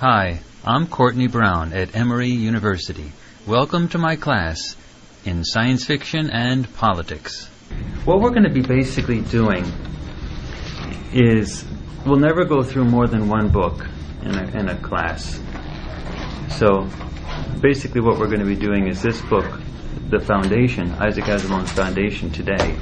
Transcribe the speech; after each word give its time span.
Hi, 0.00 0.40
I'm 0.64 0.86
Courtney 0.86 1.26
Brown 1.26 1.74
at 1.74 1.94
Emory 1.94 2.30
University. 2.30 3.12
Welcome 3.46 3.86
to 3.88 3.98
my 3.98 4.16
class 4.16 4.74
in 5.26 5.44
science 5.44 5.84
fiction 5.84 6.30
and 6.30 6.74
politics. 6.76 7.48
What 8.06 8.22
we're 8.22 8.30
going 8.30 8.44
to 8.44 8.48
be 8.48 8.62
basically 8.62 9.20
doing 9.20 9.62
is 11.12 11.66
we'll 12.06 12.18
never 12.18 12.46
go 12.46 12.62
through 12.62 12.86
more 12.86 13.08
than 13.08 13.28
one 13.28 13.50
book 13.50 13.86
in 14.22 14.34
a, 14.34 14.58
in 14.58 14.68
a 14.70 14.78
class. 14.78 15.38
So 16.48 16.88
basically, 17.60 18.00
what 18.00 18.18
we're 18.18 18.28
going 18.28 18.40
to 18.40 18.46
be 18.46 18.56
doing 18.56 18.86
is 18.86 19.02
this 19.02 19.20
book, 19.20 19.60
The 20.08 20.20
Foundation, 20.20 20.92
Isaac 20.92 21.24
Asimov's 21.24 21.72
Foundation 21.72 22.30
today. 22.30 22.74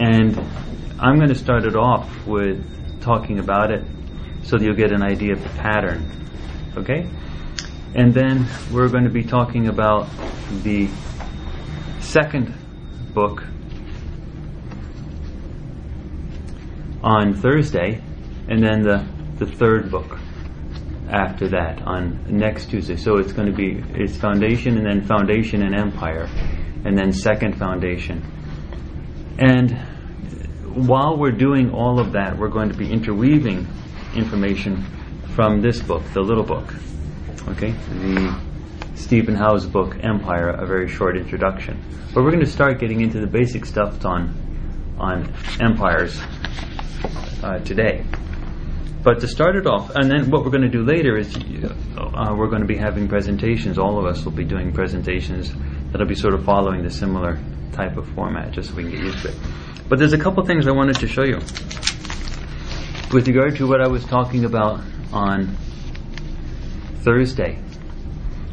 And 0.00 0.38
I'm 0.98 1.16
going 1.16 1.28
to 1.28 1.34
start 1.34 1.66
it 1.66 1.76
off 1.76 2.26
with 2.26 3.02
talking 3.02 3.40
about 3.40 3.70
it 3.70 3.84
so 4.42 4.56
that 4.56 4.64
you'll 4.64 4.74
get 4.74 4.92
an 4.92 5.02
idea 5.02 5.32
of 5.32 5.42
the 5.42 5.48
pattern. 5.50 6.10
Okay? 6.76 7.08
And 7.94 8.14
then 8.14 8.46
we're 8.72 8.88
going 8.88 9.04
to 9.04 9.10
be 9.10 9.22
talking 9.22 9.68
about 9.68 10.08
the 10.62 10.88
second 12.00 12.54
book 13.14 13.44
on 17.02 17.34
Thursday, 17.34 18.00
and 18.48 18.62
then 18.62 18.82
the, 18.82 19.06
the 19.38 19.46
third 19.46 19.90
book 19.90 20.18
after 21.10 21.48
that 21.48 21.82
on 21.82 22.24
next 22.28 22.70
Tuesday. 22.70 22.96
So 22.96 23.18
it's 23.18 23.32
going 23.32 23.48
to 23.48 23.54
be 23.54 23.82
it's 23.94 24.16
foundation 24.16 24.78
and 24.78 24.86
then 24.86 25.04
foundation 25.04 25.62
and 25.62 25.74
empire, 25.74 26.28
and 26.84 26.96
then 26.96 27.12
second 27.12 27.58
foundation. 27.58 28.22
And 29.38 29.72
while 30.74 31.18
we're 31.18 31.36
doing 31.36 31.70
all 31.70 32.00
of 32.00 32.12
that, 32.12 32.38
we're 32.38 32.48
going 32.48 32.70
to 32.70 32.76
be 32.76 32.90
interweaving 32.90 33.66
information 34.14 34.84
from 35.34 35.60
this 35.60 35.80
book, 35.80 36.02
the 36.12 36.20
little 36.20 36.44
book. 36.44 36.74
Okay, 37.48 37.70
the 37.70 38.38
Stephen 38.94 39.34
Howe's 39.34 39.66
book 39.66 39.96
Empire, 40.02 40.48
a 40.50 40.66
very 40.66 40.88
short 40.88 41.16
introduction. 41.16 41.82
But 42.14 42.22
we're 42.22 42.30
going 42.30 42.44
to 42.44 42.50
start 42.50 42.78
getting 42.78 43.00
into 43.00 43.20
the 43.20 43.26
basic 43.26 43.64
stuff 43.64 44.04
on 44.04 44.34
on 44.98 45.32
empires 45.60 46.20
uh, 47.42 47.58
today. 47.64 48.04
But 49.02 49.18
to 49.20 49.26
start 49.26 49.56
it 49.56 49.66
off, 49.66 49.90
and 49.96 50.08
then 50.08 50.30
what 50.30 50.44
we're 50.44 50.50
going 50.50 50.62
to 50.62 50.68
do 50.68 50.84
later 50.84 51.18
is 51.18 51.34
uh, 51.36 52.34
we're 52.36 52.48
going 52.48 52.60
to 52.60 52.68
be 52.68 52.76
having 52.76 53.08
presentations. 53.08 53.78
All 53.78 53.98
of 53.98 54.06
us 54.06 54.24
will 54.24 54.32
be 54.32 54.44
doing 54.44 54.72
presentations 54.72 55.52
that'll 55.90 56.06
be 56.06 56.14
sort 56.14 56.34
of 56.34 56.44
following 56.44 56.84
the 56.84 56.90
similar 56.90 57.40
type 57.72 57.96
of 57.96 58.06
format, 58.10 58.52
just 58.52 58.68
so 58.70 58.76
we 58.76 58.84
can 58.84 58.92
get 58.92 59.00
used 59.00 59.22
to 59.22 59.28
it. 59.30 59.36
But 59.88 59.98
there's 59.98 60.12
a 60.12 60.18
couple 60.18 60.44
things 60.44 60.68
I 60.68 60.72
wanted 60.72 60.96
to 60.96 61.08
show 61.08 61.24
you 61.24 61.40
with 63.12 63.28
regard 63.28 63.56
to 63.56 63.66
what 63.66 63.82
I 63.82 63.88
was 63.88 64.04
talking 64.04 64.44
about 64.44 64.80
on 65.12 65.54
Thursday 67.02 67.58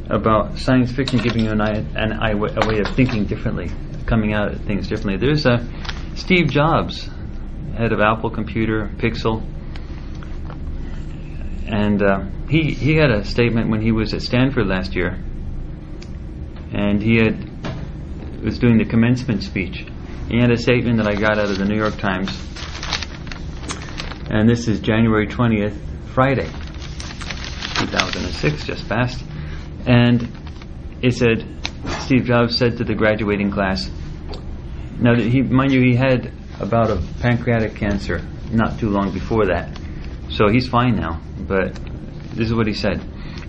about 0.09 0.57
science 0.57 0.91
fiction 0.91 1.19
giving 1.19 1.45
you 1.45 1.51
an, 1.51 1.61
an, 1.61 2.11
a 2.21 2.35
way 2.35 2.79
of 2.79 2.87
thinking 2.95 3.25
differently, 3.25 3.69
coming 4.05 4.33
out 4.33 4.51
at 4.51 4.59
things 4.61 4.87
differently. 4.87 5.17
There's 5.17 5.45
a 5.45 5.65
Steve 6.15 6.49
Jobs, 6.49 7.07
head 7.77 7.93
of 7.93 8.01
Apple 8.01 8.29
Computer, 8.31 8.89
Pixar, 8.97 9.41
and 11.67 12.01
uh, 12.01 12.25
he 12.49 12.73
he 12.73 12.95
had 12.95 13.11
a 13.11 13.23
statement 13.23 13.69
when 13.69 13.81
he 13.81 13.91
was 13.91 14.13
at 14.13 14.23
Stanford 14.23 14.67
last 14.67 14.95
year, 14.95 15.23
and 16.73 17.01
he 17.01 17.17
had 17.17 18.43
was 18.43 18.57
doing 18.57 18.77
the 18.77 18.85
commencement 18.85 19.43
speech. 19.43 19.85
He 20.29 20.39
had 20.39 20.51
a 20.51 20.57
statement 20.57 20.97
that 20.97 21.07
I 21.07 21.13
got 21.15 21.37
out 21.37 21.49
of 21.49 21.57
the 21.57 21.65
New 21.65 21.77
York 21.77 21.97
Times, 21.97 22.29
and 24.29 24.47
this 24.47 24.67
is 24.67 24.79
January 24.79 25.27
twentieth, 25.27 25.75
Friday, 26.13 26.45
two 26.45 27.87
thousand 27.87 28.25
and 28.25 28.33
six, 28.33 28.65
just 28.65 28.87
passed, 28.87 29.23
and 29.85 30.27
it 31.01 31.13
said 31.15 31.45
Steve 31.99 32.25
Jobs 32.25 32.57
said 32.57 32.77
to 32.77 32.83
the 32.83 32.93
graduating 32.93 33.51
class. 33.51 33.89
Now, 34.99 35.15
he 35.15 35.41
mind 35.41 35.71
you, 35.71 35.81
he 35.81 35.95
had 35.95 36.31
about 36.59 36.89
a 36.89 37.01
pancreatic 37.21 37.75
cancer 37.75 38.21
not 38.51 38.79
too 38.79 38.89
long 38.89 39.11
before 39.13 39.45
that. 39.47 39.79
So 40.29 40.47
he's 40.49 40.67
fine 40.67 40.95
now, 40.95 41.21
but 41.39 41.73
this 42.35 42.47
is 42.47 42.53
what 42.53 42.67
he 42.67 42.73
said. 42.73 43.01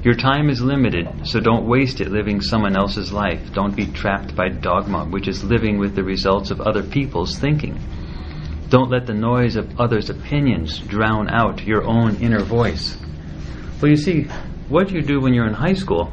Your 0.03 0.15
time 0.15 0.49
is 0.49 0.63
limited, 0.63 1.27
so 1.27 1.41
don't 1.41 1.67
waste 1.67 2.01
it 2.01 2.09
living 2.09 2.41
someone 2.41 2.75
else's 2.75 3.13
life. 3.13 3.53
Don't 3.53 3.77
be 3.77 3.87
trapped 3.87 4.35
by 4.35 4.49
dogma, 4.49 5.05
which 5.05 5.29
is 5.29 5.45
living 5.45 5.79
with 5.79 5.95
the 5.95 6.03
results 6.03 6.51
of 6.51 6.61
other 6.61 6.83
people's 6.83 7.39
thinking. 7.39 7.79
Don't 8.71 8.89
let 8.89 9.05
the 9.05 9.15
noise 9.15 9.57
of 9.57 9.81
others' 9.81 10.11
opinions 10.11 10.79
drown 10.79 11.29
out 11.29 11.65
your 11.65 11.85
own 11.85 12.17
inner 12.17 12.45
voice. 12.45 12.97
Well, 13.83 13.91
you 13.91 13.97
see, 13.97 14.29
what 14.69 14.93
you 14.93 15.03
do 15.03 15.21
when 15.21 15.35
you're 15.35 15.49
in 15.49 15.55
high 15.55 15.75
school 15.75 16.13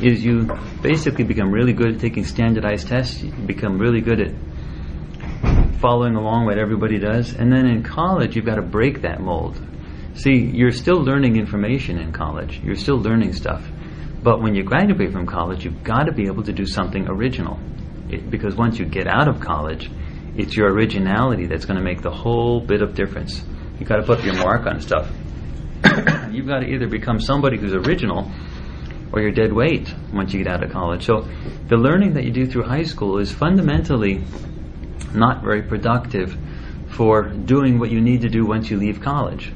is 0.00 0.24
you 0.24 0.48
basically 0.80 1.24
become 1.24 1.52
really 1.52 1.74
good 1.74 1.96
at 1.96 2.00
taking 2.00 2.24
standardized 2.24 2.88
tests. 2.88 3.22
You 3.22 3.30
become 3.30 3.78
really 3.78 4.00
good 4.00 4.20
at 4.20 5.80
following 5.80 6.14
along 6.14 6.46
what 6.46 6.58
everybody 6.58 6.98
does. 6.98 7.34
And 7.34 7.52
then 7.52 7.66
in 7.66 7.82
college, 7.82 8.34
you've 8.34 8.46
got 8.46 8.54
to 8.54 8.62
break 8.62 9.02
that 9.02 9.20
mold. 9.20 9.60
See, 10.14 10.32
you're 10.32 10.72
still 10.72 11.02
learning 11.02 11.36
information 11.36 11.98
in 11.98 12.12
college, 12.12 12.60
you're 12.64 12.76
still 12.76 12.98
learning 12.98 13.34
stuff. 13.34 13.66
But 14.22 14.40
when 14.40 14.54
you 14.54 14.62
graduate 14.62 15.12
from 15.12 15.26
college, 15.26 15.64
you've 15.64 15.84
got 15.84 16.04
to 16.04 16.12
be 16.12 16.26
able 16.26 16.44
to 16.44 16.52
do 16.52 16.64
something 16.64 17.06
original. 17.08 17.58
It, 18.08 18.30
because 18.30 18.54
once 18.54 18.78
you 18.78 18.86
get 18.86 19.06
out 19.06 19.28
of 19.28 19.40
college, 19.40 19.90
it's 20.36 20.56
your 20.56 20.72
originality 20.72 21.46
that's 21.46 21.64
going 21.64 21.78
to 21.78 21.84
make 21.84 22.02
the 22.02 22.10
whole 22.10 22.60
bit 22.60 22.82
of 22.82 22.94
difference. 22.94 23.42
You've 23.78 23.88
got 23.88 23.96
to 23.96 24.02
put 24.02 24.24
your 24.24 24.36
mark 24.36 24.66
on 24.66 24.80
stuff. 24.80 25.10
you've 26.30 26.46
got 26.46 26.60
to 26.60 26.66
either 26.66 26.86
become 26.86 27.20
somebody 27.20 27.58
who's 27.58 27.74
original 27.74 28.30
or 29.12 29.20
you're 29.20 29.32
dead 29.32 29.52
weight 29.52 29.92
once 30.12 30.32
you 30.32 30.42
get 30.42 30.52
out 30.52 30.62
of 30.62 30.70
college. 30.70 31.04
So 31.04 31.28
the 31.68 31.76
learning 31.76 32.14
that 32.14 32.24
you 32.24 32.30
do 32.30 32.46
through 32.46 32.64
high 32.64 32.84
school 32.84 33.18
is 33.18 33.30
fundamentally 33.30 34.22
not 35.14 35.42
very 35.42 35.62
productive 35.62 36.36
for 36.88 37.24
doing 37.24 37.78
what 37.78 37.90
you 37.90 38.00
need 38.00 38.22
to 38.22 38.28
do 38.28 38.46
once 38.46 38.70
you 38.70 38.78
leave 38.78 39.00
college. 39.00 39.52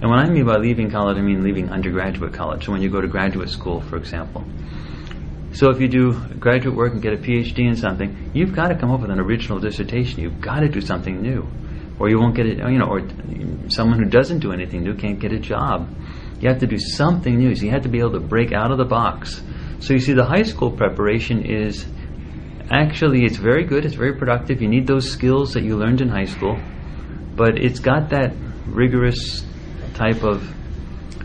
And 0.00 0.10
what 0.10 0.18
I 0.18 0.28
mean 0.28 0.44
by 0.44 0.56
leaving 0.56 0.90
college, 0.90 1.16
I 1.16 1.20
mean 1.20 1.42
leaving 1.42 1.70
undergraduate 1.70 2.32
college. 2.32 2.66
So 2.66 2.72
when 2.72 2.82
you 2.82 2.90
go 2.90 3.00
to 3.00 3.08
graduate 3.08 3.48
school, 3.48 3.80
for 3.80 3.96
example. 3.96 4.44
So 5.52 5.68
if 5.70 5.80
you 5.80 5.88
do 5.88 6.14
graduate 6.38 6.74
work 6.74 6.92
and 6.92 7.02
get 7.02 7.12
a 7.12 7.18
PhD 7.18 7.68
in 7.68 7.76
something, 7.76 8.30
you've 8.32 8.54
got 8.54 8.68
to 8.68 8.74
come 8.74 8.90
up 8.90 9.00
with 9.00 9.10
an 9.10 9.20
original 9.20 9.58
dissertation. 9.58 10.20
You've 10.20 10.40
got 10.40 10.60
to 10.60 10.68
do 10.68 10.80
something 10.80 11.20
new, 11.20 11.46
or 11.98 12.08
you 12.08 12.18
won't 12.18 12.34
get 12.34 12.46
it. 12.46 12.58
You 12.58 12.78
know, 12.78 12.86
or 12.86 13.02
someone 13.68 13.98
who 13.98 14.08
doesn't 14.08 14.38
do 14.38 14.52
anything 14.52 14.82
new 14.82 14.94
can't 14.94 15.18
get 15.18 15.32
a 15.32 15.38
job. 15.38 15.94
You 16.40 16.48
have 16.48 16.60
to 16.60 16.66
do 16.66 16.78
something 16.78 17.36
new. 17.36 17.54
So 17.54 17.66
you 17.66 17.70
have 17.70 17.82
to 17.82 17.90
be 17.90 17.98
able 17.98 18.12
to 18.12 18.20
break 18.20 18.52
out 18.52 18.72
of 18.72 18.78
the 18.78 18.86
box. 18.86 19.42
So 19.80 19.92
you 19.92 20.00
see, 20.00 20.14
the 20.14 20.24
high 20.24 20.42
school 20.44 20.70
preparation 20.70 21.44
is 21.44 21.84
actually 22.70 23.24
it's 23.24 23.36
very 23.36 23.64
good. 23.64 23.84
It's 23.84 23.94
very 23.94 24.16
productive. 24.16 24.62
You 24.62 24.68
need 24.68 24.86
those 24.86 25.10
skills 25.10 25.52
that 25.52 25.64
you 25.64 25.76
learned 25.76 26.00
in 26.00 26.08
high 26.08 26.24
school, 26.24 26.58
but 27.36 27.58
it's 27.58 27.78
got 27.78 28.08
that 28.10 28.32
rigorous 28.66 29.44
type 29.94 30.22
of 30.24 30.48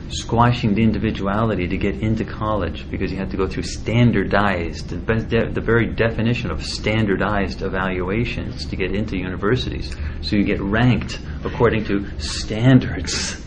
squashing 0.10 0.74
the 0.74 0.84
individuality 0.84 1.68
to 1.68 1.78
get 1.78 1.96
into 1.96 2.24
college 2.24 2.90
because 2.90 3.12
you 3.12 3.18
have 3.18 3.32
to 3.32 3.38
go 3.38 3.48
through 3.48 3.64
standardized, 3.64 4.90
the, 4.90 5.50
the 5.52 5.62
very 5.62 5.88
definition 5.88 6.50
of 6.52 6.66
standardized 6.66 7.62
evaluations 7.62 8.66
to 8.66 8.76
get 8.76 8.94
into 8.94 9.18
universities. 9.18 9.96
So 10.22 10.36
you 10.36 10.44
get 10.44 10.62
ranked 10.62 11.20
according 11.44 11.86
to 11.86 12.08
standards. 12.20 13.44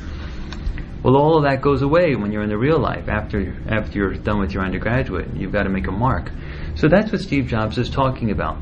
Well, 1.03 1.17
all 1.17 1.39
of 1.39 1.45
that 1.45 1.63
goes 1.63 1.81
away 1.81 2.15
when 2.15 2.31
you're 2.31 2.43
in 2.43 2.51
the 2.51 2.59
real 2.59 2.79
life. 2.79 3.09
After 3.09 3.57
after 3.69 3.99
you're 3.99 4.15
done 4.15 4.39
with 4.39 4.53
your 4.53 4.63
undergraduate, 4.63 5.35
you've 5.35 5.53
got 5.53 5.63
to 5.63 5.71
make 5.71 5.87
a 5.87 5.93
mark. 5.93 6.31
So 6.75 6.89
that's 6.89 7.11
what 7.11 7.23
Steve 7.23 7.47
Jobs 7.47 7.79
is 7.79 7.89
talking 7.89 8.31
about, 8.31 8.59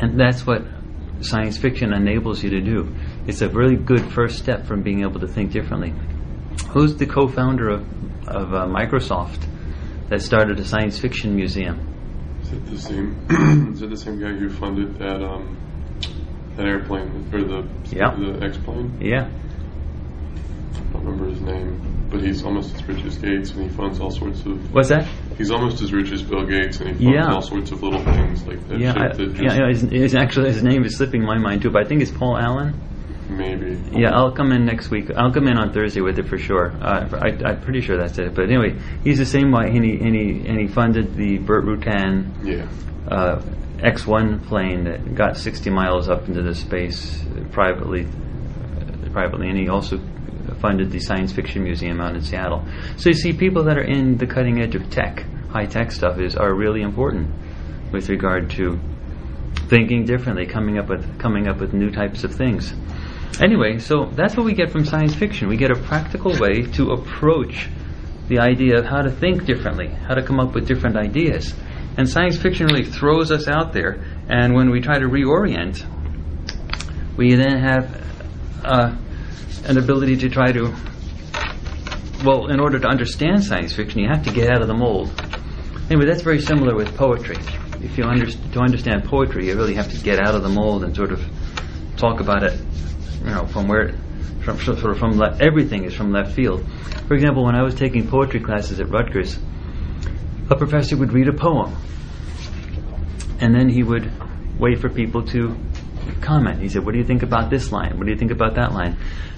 and 0.00 0.18
that's 0.18 0.46
what 0.46 0.62
science 1.20 1.58
fiction 1.58 1.92
enables 1.92 2.44
you 2.44 2.50
to 2.50 2.60
do. 2.60 2.94
It's 3.26 3.42
a 3.42 3.48
really 3.48 3.74
good 3.74 4.12
first 4.12 4.38
step 4.38 4.66
from 4.66 4.82
being 4.82 5.02
able 5.02 5.18
to 5.18 5.26
think 5.26 5.50
differently. 5.50 5.92
Who's 6.70 6.96
the 6.96 7.06
co-founder 7.06 7.68
of 7.70 7.82
of 8.28 8.52
uh, 8.52 8.66
Microsoft 8.66 9.38
that 10.10 10.20
started 10.20 10.58
a 10.60 10.64
science 10.64 10.98
fiction 10.98 11.34
museum? 11.34 11.80
Is 12.42 12.52
it 12.52 12.66
the 12.66 12.78
same? 12.78 13.16
is 13.72 13.82
it 13.82 13.90
the 13.90 13.96
same 13.96 14.20
guy 14.20 14.32
who 14.32 14.50
funded 14.50 14.98
that 14.98 15.22
um, 15.22 15.56
that 16.56 16.66
airplane 16.66 17.28
or 17.32 17.42
the 17.42 17.68
Yeah. 17.90 18.14
the 18.16 18.44
X 18.44 18.58
plane? 18.58 18.98
Yeah, 19.00 19.28
I 19.28 20.92
don't 20.92 21.04
remember 21.04 21.30
his 21.30 21.40
name, 21.40 22.06
but 22.10 22.20
he's 22.20 22.44
almost 22.44 22.74
as 22.74 22.86
rich 22.86 23.02
as 23.04 23.16
Gates, 23.16 23.50
and 23.52 23.62
he 23.62 23.68
funds 23.74 23.98
all 24.00 24.10
sorts 24.10 24.44
of. 24.44 24.72
what's 24.74 24.88
that? 24.90 25.06
He's 25.38 25.50
almost 25.50 25.80
as 25.80 25.92
rich 25.92 26.10
as 26.12 26.22
Bill 26.22 26.44
Gates, 26.44 26.80
and 26.80 26.88
he 26.96 27.04
funds 27.04 27.14
Yeah. 27.26 27.32
all 27.34 27.42
sorts 27.42 27.70
of 27.70 27.82
little 27.82 28.02
things 28.04 28.46
like 28.46 28.66
that. 28.68 28.78
Yeah, 28.78 28.92
I, 28.94 29.14
yeah, 29.16 29.54
yeah 29.58 29.68
his, 29.68 29.82
his 29.82 30.14
actually 30.14 30.52
his 30.52 30.62
name 30.62 30.84
is 30.84 30.96
slipping 30.96 31.22
my 31.24 31.38
mind 31.38 31.62
too, 31.62 31.70
but 31.70 31.84
I 31.84 31.88
think 31.88 32.02
it's 32.02 32.10
Paul 32.10 32.36
Allen. 32.36 32.74
Maybe. 33.28 33.80
Yeah, 33.92 34.10
I'll 34.16 34.32
come 34.32 34.52
in 34.52 34.64
next 34.64 34.90
week. 34.90 35.10
I'll 35.16 35.32
come 35.32 35.46
in 35.48 35.56
on 35.58 35.72
Thursday 35.72 36.00
with 36.00 36.18
it 36.18 36.28
for 36.28 36.38
sure. 36.38 36.72
Uh, 36.80 37.08
I, 37.20 37.28
I'm 37.50 37.60
pretty 37.60 37.80
sure 37.80 37.96
that's 37.96 38.18
it. 38.18 38.34
But 38.34 38.44
anyway, 38.50 38.78
he's 39.04 39.18
the 39.18 39.26
same 39.26 39.50
way, 39.52 39.66
and 39.68 39.84
he 39.84 39.92
and 39.98 40.14
he, 40.14 40.48
and 40.48 40.58
he 40.60 40.66
funded 40.68 41.14
the 41.14 41.38
Burt 41.38 41.64
Rutan 41.64 42.26
Yeah. 42.44 42.68
uh, 43.10 43.42
X-1 43.82 44.44
plane 44.46 44.84
that 44.84 45.14
got 45.14 45.36
60 45.36 45.70
miles 45.70 46.08
up 46.08 46.26
into 46.28 46.42
the 46.42 46.54
space 46.54 47.24
privately, 47.52 48.06
uh, 48.06 49.08
privately, 49.12 49.48
and 49.48 49.56
he 49.58 49.68
also 49.68 49.98
funded 50.60 50.90
the 50.90 50.98
Science 50.98 51.32
Fiction 51.32 51.62
Museum 51.62 52.00
out 52.00 52.14
in 52.16 52.22
Seattle. 52.22 52.64
So 52.96 53.10
you 53.10 53.14
see, 53.14 53.32
people 53.32 53.62
that 53.64 53.78
are 53.78 53.84
in 53.84 54.16
the 54.16 54.26
cutting 54.26 54.60
edge 54.60 54.74
of 54.74 54.90
tech, 54.90 55.24
high 55.50 55.66
tech 55.66 55.92
stuff, 55.92 56.18
is 56.18 56.34
are 56.36 56.52
really 56.54 56.82
important 56.82 57.30
with 57.92 58.08
regard 58.08 58.50
to 58.50 58.78
thinking 59.68 60.04
differently, 60.04 60.46
coming 60.46 60.78
up 60.78 60.88
with 60.88 61.18
coming 61.18 61.46
up 61.48 61.58
with 61.60 61.72
new 61.72 61.90
types 61.90 62.24
of 62.24 62.34
things. 62.34 62.72
Anyway, 63.40 63.78
so 63.78 64.06
that's 64.14 64.36
what 64.36 64.44
we 64.44 64.54
get 64.54 64.70
from 64.70 64.84
science 64.84 65.14
fiction. 65.14 65.48
We 65.48 65.56
get 65.56 65.70
a 65.70 65.80
practical 65.80 66.32
way 66.38 66.62
to 66.72 66.90
approach 66.90 67.68
the 68.28 68.40
idea 68.40 68.78
of 68.78 68.84
how 68.84 69.00
to 69.00 69.10
think 69.10 69.44
differently, 69.44 69.88
how 69.88 70.14
to 70.14 70.22
come 70.22 70.40
up 70.40 70.54
with 70.54 70.66
different 70.66 70.96
ideas. 70.96 71.54
And 71.96 72.08
science 72.08 72.36
fiction 72.36 72.66
really 72.66 72.84
throws 72.84 73.32
us 73.32 73.48
out 73.48 73.72
there, 73.72 74.04
and 74.28 74.54
when 74.54 74.70
we 74.70 74.80
try 74.80 74.98
to 74.98 75.06
reorient, 75.06 75.84
we 77.16 77.34
then 77.34 77.58
have 77.58 78.02
uh, 78.64 78.96
an 79.64 79.78
ability 79.78 80.16
to 80.18 80.28
try 80.28 80.52
to, 80.52 80.74
well, 82.24 82.48
in 82.48 82.60
order 82.60 82.78
to 82.78 82.86
understand 82.86 83.44
science 83.44 83.74
fiction, 83.74 84.00
you 84.00 84.08
have 84.08 84.24
to 84.24 84.32
get 84.32 84.50
out 84.50 84.62
of 84.62 84.68
the 84.68 84.74
mold. 84.74 85.10
Anyway, 85.90 86.06
that's 86.06 86.22
very 86.22 86.40
similar 86.40 86.76
with 86.76 86.94
poetry. 86.96 87.36
If 87.80 87.96
you 87.96 88.04
to 88.04 88.60
understand 88.60 89.04
poetry, 89.04 89.46
you 89.46 89.56
really 89.56 89.74
have 89.74 89.90
to 89.90 89.98
get 89.98 90.18
out 90.20 90.34
of 90.34 90.42
the 90.42 90.48
mold 90.48 90.84
and 90.84 90.94
sort 90.94 91.12
of 91.12 91.24
talk 91.96 92.20
about 92.20 92.42
it, 92.42 92.60
you 93.20 93.30
know, 93.30 93.46
from 93.46 93.68
where, 93.68 93.92
from 94.42 94.58
sort 94.58 94.78
of 94.78 94.98
from 94.98 95.18
le- 95.18 95.36
everything 95.40 95.84
is 95.84 95.94
from 95.94 96.12
left 96.12 96.32
field. 96.32 96.64
For 97.06 97.14
example, 97.14 97.44
when 97.44 97.54
I 97.54 97.62
was 97.62 97.74
taking 97.74 98.08
poetry 98.08 98.40
classes 98.40 98.80
at 98.80 98.88
Rutgers, 98.88 99.38
a 100.50 100.56
professor 100.56 100.96
would 100.96 101.12
read 101.12 101.28
a 101.28 101.32
poem, 101.32 101.76
and 103.40 103.54
then 103.54 103.68
he 103.68 103.82
would 103.82 104.10
wait 104.58 104.78
for 104.80 104.88
people 104.88 105.22
to 105.28 105.56
comment. 106.20 106.60
He 106.60 106.68
said, 106.68 106.84
"What 106.84 106.92
do 106.92 106.98
you 106.98 107.04
think 107.04 107.22
about 107.22 107.50
this 107.50 107.70
line? 107.72 107.98
What 107.98 108.06
do 108.06 108.12
you 108.12 108.18
think 108.18 108.30
about 108.30 108.54
that 108.54 108.72
line?" 108.72 108.96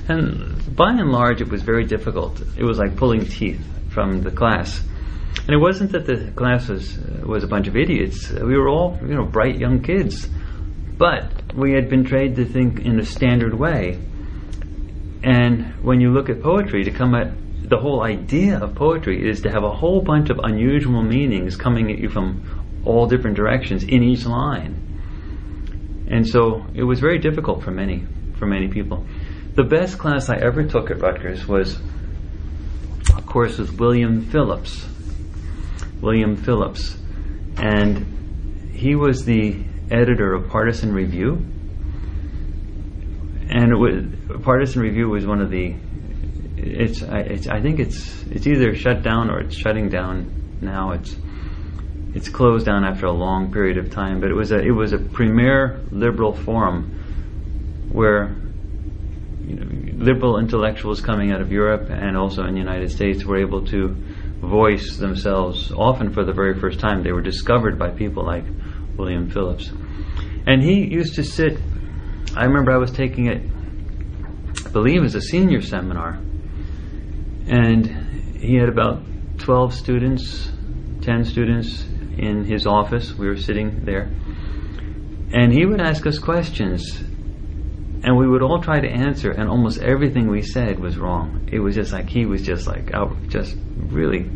And 0.08 0.74
by 0.74 0.90
and 0.90 1.10
large, 1.10 1.40
it 1.40 1.48
was 1.48 1.62
very 1.62 1.84
difficult. 1.84 2.40
It 2.56 2.64
was 2.64 2.78
like 2.78 2.96
pulling 2.96 3.26
teeth 3.26 3.60
from 3.90 4.22
the 4.22 4.30
class. 4.30 4.80
And 5.46 5.50
it 5.50 5.58
wasn't 5.58 5.92
that 5.92 6.06
the 6.06 6.32
class 6.34 6.68
was 6.68 6.98
was 7.24 7.44
a 7.44 7.46
bunch 7.46 7.68
of 7.68 7.76
idiots. 7.76 8.30
We 8.30 8.56
were 8.56 8.68
all, 8.68 8.98
you 9.02 9.14
know, 9.14 9.24
bright 9.24 9.58
young 9.58 9.82
kids. 9.82 10.28
But 10.98 11.39
we 11.54 11.72
had 11.72 11.88
been 11.88 12.04
trained 12.04 12.36
to 12.36 12.44
think 12.44 12.80
in 12.80 12.98
a 12.98 13.04
standard 13.04 13.54
way. 13.54 13.98
And 15.22 15.74
when 15.84 16.00
you 16.00 16.12
look 16.12 16.28
at 16.28 16.42
poetry, 16.42 16.84
to 16.84 16.90
come 16.90 17.14
at 17.14 17.32
the 17.68 17.78
whole 17.78 18.02
idea 18.02 18.58
of 18.58 18.74
poetry 18.74 19.28
is 19.28 19.42
to 19.42 19.50
have 19.50 19.62
a 19.62 19.70
whole 19.70 20.00
bunch 20.00 20.30
of 20.30 20.38
unusual 20.42 21.02
meanings 21.02 21.56
coming 21.56 21.90
at 21.90 21.98
you 21.98 22.08
from 22.08 22.82
all 22.84 23.06
different 23.06 23.36
directions 23.36 23.84
in 23.84 24.02
each 24.02 24.24
line. 24.24 26.06
And 26.10 26.26
so 26.26 26.66
it 26.74 26.82
was 26.82 26.98
very 27.00 27.18
difficult 27.18 27.62
for 27.62 27.70
many 27.70 28.06
for 28.38 28.46
many 28.46 28.68
people. 28.68 29.06
The 29.54 29.64
best 29.64 29.98
class 29.98 30.28
I 30.28 30.36
ever 30.36 30.64
took 30.64 30.90
at 30.90 31.00
Rutgers 31.00 31.46
was 31.46 31.78
a 33.16 33.22
course 33.22 33.58
with 33.58 33.78
William 33.78 34.24
Phillips. 34.30 34.86
William 36.00 36.36
Phillips. 36.36 36.96
And 37.56 38.72
he 38.72 38.94
was 38.94 39.24
the 39.24 39.62
editor 39.90 40.34
of 40.34 40.48
Partisan 40.48 40.92
Review. 40.92 41.44
And 43.48 43.78
was, 43.78 44.42
Partisan 44.42 44.80
Review 44.82 45.08
was 45.08 45.26
one 45.26 45.40
of 45.40 45.50
the 45.50 45.74
it's, 46.56 47.02
it's 47.02 47.48
I 47.48 47.60
think 47.60 47.80
it's 47.80 48.22
it's 48.24 48.46
either 48.46 48.74
shut 48.74 49.02
down 49.02 49.30
or 49.30 49.40
it's 49.40 49.56
shutting 49.56 49.88
down 49.88 50.58
now. 50.60 50.92
It's 50.92 51.16
it's 52.14 52.28
closed 52.28 52.66
down 52.66 52.84
after 52.84 53.06
a 53.06 53.12
long 53.12 53.52
period 53.52 53.78
of 53.78 53.90
time, 53.90 54.20
but 54.20 54.30
it 54.30 54.34
was 54.34 54.52
a 54.52 54.58
it 54.58 54.70
was 54.70 54.92
a 54.92 54.98
premier 54.98 55.80
liberal 55.90 56.32
forum 56.32 57.88
where 57.92 58.36
you 59.44 59.56
know, 59.56 60.04
liberal 60.04 60.38
intellectuals 60.38 61.00
coming 61.00 61.32
out 61.32 61.40
of 61.40 61.50
Europe 61.50 61.88
and 61.90 62.16
also 62.16 62.44
in 62.44 62.52
the 62.52 62.60
United 62.60 62.90
States 62.90 63.24
were 63.24 63.38
able 63.38 63.64
to 63.66 63.88
voice 64.40 64.96
themselves 64.96 65.72
often 65.72 66.12
for 66.12 66.24
the 66.24 66.32
very 66.32 66.58
first 66.58 66.78
time. 66.78 67.02
They 67.02 67.12
were 67.12 67.22
discovered 67.22 67.78
by 67.78 67.90
people 67.90 68.24
like 68.24 68.44
William 69.00 69.30
Phillips. 69.30 69.70
And 70.46 70.62
he 70.62 70.84
used 70.86 71.14
to 71.14 71.24
sit, 71.24 71.58
I 72.36 72.44
remember 72.44 72.72
I 72.72 72.76
was 72.76 72.90
taking 72.92 73.26
it, 73.26 73.42
I 74.66 74.68
believe, 74.68 75.02
as 75.02 75.14
a 75.14 75.20
senior 75.20 75.62
seminar. 75.62 76.20
And 77.46 77.86
he 78.38 78.56
had 78.56 78.68
about 78.68 79.02
12 79.38 79.74
students, 79.74 80.50
10 81.02 81.24
students 81.24 81.84
in 82.18 82.44
his 82.44 82.66
office. 82.66 83.14
We 83.14 83.26
were 83.26 83.36
sitting 83.36 83.84
there. 83.84 84.10
And 85.32 85.52
he 85.52 85.64
would 85.64 85.80
ask 85.80 86.06
us 86.06 86.18
questions. 86.18 87.00
And 88.02 88.16
we 88.16 88.26
would 88.26 88.42
all 88.42 88.62
try 88.62 88.80
to 88.80 88.88
answer, 88.88 89.30
and 89.30 89.48
almost 89.48 89.78
everything 89.80 90.30
we 90.30 90.42
said 90.42 90.78
was 90.78 90.96
wrong. 90.96 91.48
It 91.52 91.58
was 91.58 91.74
just 91.74 91.92
like 91.92 92.08
he 92.08 92.24
was 92.24 92.42
just 92.42 92.66
like 92.66 92.94
out, 92.94 93.14
just 93.28 93.56
really 93.76 94.30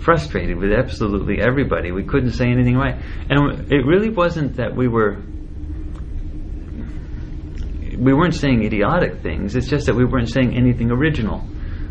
frustrated 0.00 0.56
with 0.56 0.72
absolutely 0.72 1.40
everybody. 1.40 1.92
We 1.92 2.04
couldn't 2.04 2.32
say 2.32 2.46
anything 2.46 2.76
right. 2.76 2.96
And 3.28 3.72
it 3.72 3.84
really 3.84 4.10
wasn't 4.10 4.56
that 4.56 4.74
we 4.74 4.88
were 4.88 5.22
we 7.96 8.12
weren't 8.12 8.34
saying 8.34 8.62
idiotic 8.64 9.22
things. 9.22 9.56
It's 9.56 9.68
just 9.68 9.86
that 9.86 9.94
we 9.94 10.04
weren't 10.04 10.28
saying 10.28 10.54
anything 10.54 10.90
original. 10.90 11.42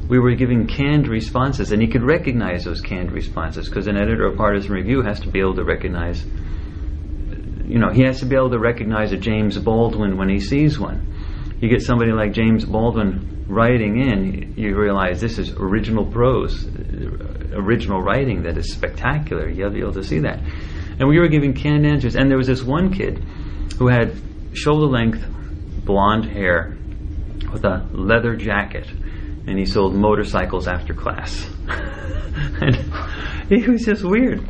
We 0.08 0.20
were 0.20 0.36
giving 0.36 0.68
canned 0.68 1.08
responses, 1.08 1.72
and 1.72 1.82
he 1.82 1.88
could 1.88 2.04
recognize 2.04 2.64
those 2.64 2.80
canned 2.80 3.12
responses 3.12 3.68
because 3.68 3.88
an 3.88 3.98
editor 3.98 4.28
of 4.28 4.38
Partisan 4.38 4.72
Review 4.72 5.02
has 5.02 5.20
to 5.22 5.30
be 5.30 5.40
able 5.40 5.56
to 5.56 5.64
recognize. 5.64 6.24
You 6.24 7.80
know, 7.80 7.90
he 7.92 8.04
has 8.04 8.20
to 8.20 8.28
be 8.28 8.36
able 8.36 8.52
to 8.52 8.60
recognize 8.60 9.12
a 9.12 9.18
James 9.18 9.58
Baldwin 9.58 10.18
when 10.18 10.30
he 10.30 10.40
sees 10.40 10.78
one. 10.78 11.12
You 11.60 11.70
get 11.70 11.82
somebody 11.82 12.12
like 12.12 12.34
James 12.34 12.66
Baldwin 12.66 13.46
writing 13.48 14.00
in, 14.00 14.54
you 14.58 14.76
realize 14.76 15.22
this 15.22 15.40
is 15.40 15.52
original 15.52 16.06
prose, 16.06 16.66
original 17.56 18.02
writing 18.02 18.44
that 18.44 18.58
is 18.58 18.72
spectacular. 18.72 19.50
You'll 19.50 19.72
be 19.72 19.80
able 19.80 19.94
to 19.94 20.04
see 20.04 20.20
that. 20.20 20.40
And 21.00 21.10
we 21.10 21.20
were 21.20 21.28
giving 21.28 21.54
canned 21.54 21.86
answers, 21.86 22.16
and 22.16 22.30
there 22.30 22.38
was 22.38 22.48
this 22.48 22.64
one 22.64 22.94
kid 22.94 23.18
who 23.78 23.88
had 23.88 24.16
shoulder 24.54 24.88
length 24.88 25.26
blonde 25.84 26.26
hair 26.26 26.78
with 27.52 27.66
a 27.66 27.88
leather 27.92 28.36
jacket, 28.36 28.88
and 29.48 29.58
he 29.58 29.66
sold 29.66 29.94
motorcycles 29.94 30.68
after 30.68 30.94
class. 30.94 31.48
and 32.62 32.76
he 33.50 33.68
was 33.70 33.84
just 33.84 34.04
weird. 34.04 34.48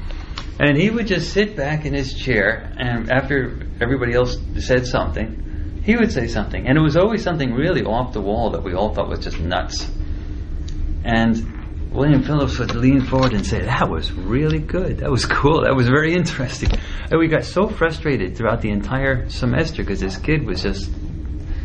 And 0.59 0.77
he 0.77 0.89
would 0.89 1.07
just 1.07 1.33
sit 1.33 1.55
back 1.55 1.85
in 1.85 1.93
his 1.93 2.13
chair, 2.13 2.73
and 2.77 3.11
after 3.11 3.67
everybody 3.81 4.13
else 4.13 4.37
said 4.59 4.87
something, 4.87 5.81
he 5.83 5.95
would 5.95 6.11
say 6.11 6.27
something. 6.27 6.67
And 6.67 6.77
it 6.77 6.81
was 6.81 6.95
always 6.95 7.23
something 7.23 7.53
really 7.53 7.83
off 7.83 8.13
the 8.13 8.21
wall 8.21 8.51
that 8.51 8.63
we 8.63 8.73
all 8.73 8.93
thought 8.93 9.09
was 9.09 9.19
just 9.19 9.39
nuts. 9.39 9.89
And 11.03 11.64
William 11.95 12.23
Phillips 12.23 12.59
would 12.59 12.75
lean 12.75 13.01
forward 13.05 13.33
and 13.33 13.45
say, 13.45 13.61
That 13.61 13.89
was 13.89 14.11
really 14.11 14.59
good. 14.59 14.99
That 14.99 15.11
was 15.11 15.25
cool. 15.37 15.63
That 15.63 15.75
was 15.75 15.87
very 15.87 16.13
interesting. 16.13 16.71
And 17.09 17.19
we 17.19 17.27
got 17.27 17.45
so 17.45 17.67
frustrated 17.67 18.35
throughout 18.35 18.61
the 18.61 18.69
entire 18.69 19.29
semester 19.29 19.83
because 19.83 20.01
this 20.01 20.17
kid 20.17 20.45
was 20.45 20.61
just 20.61 20.91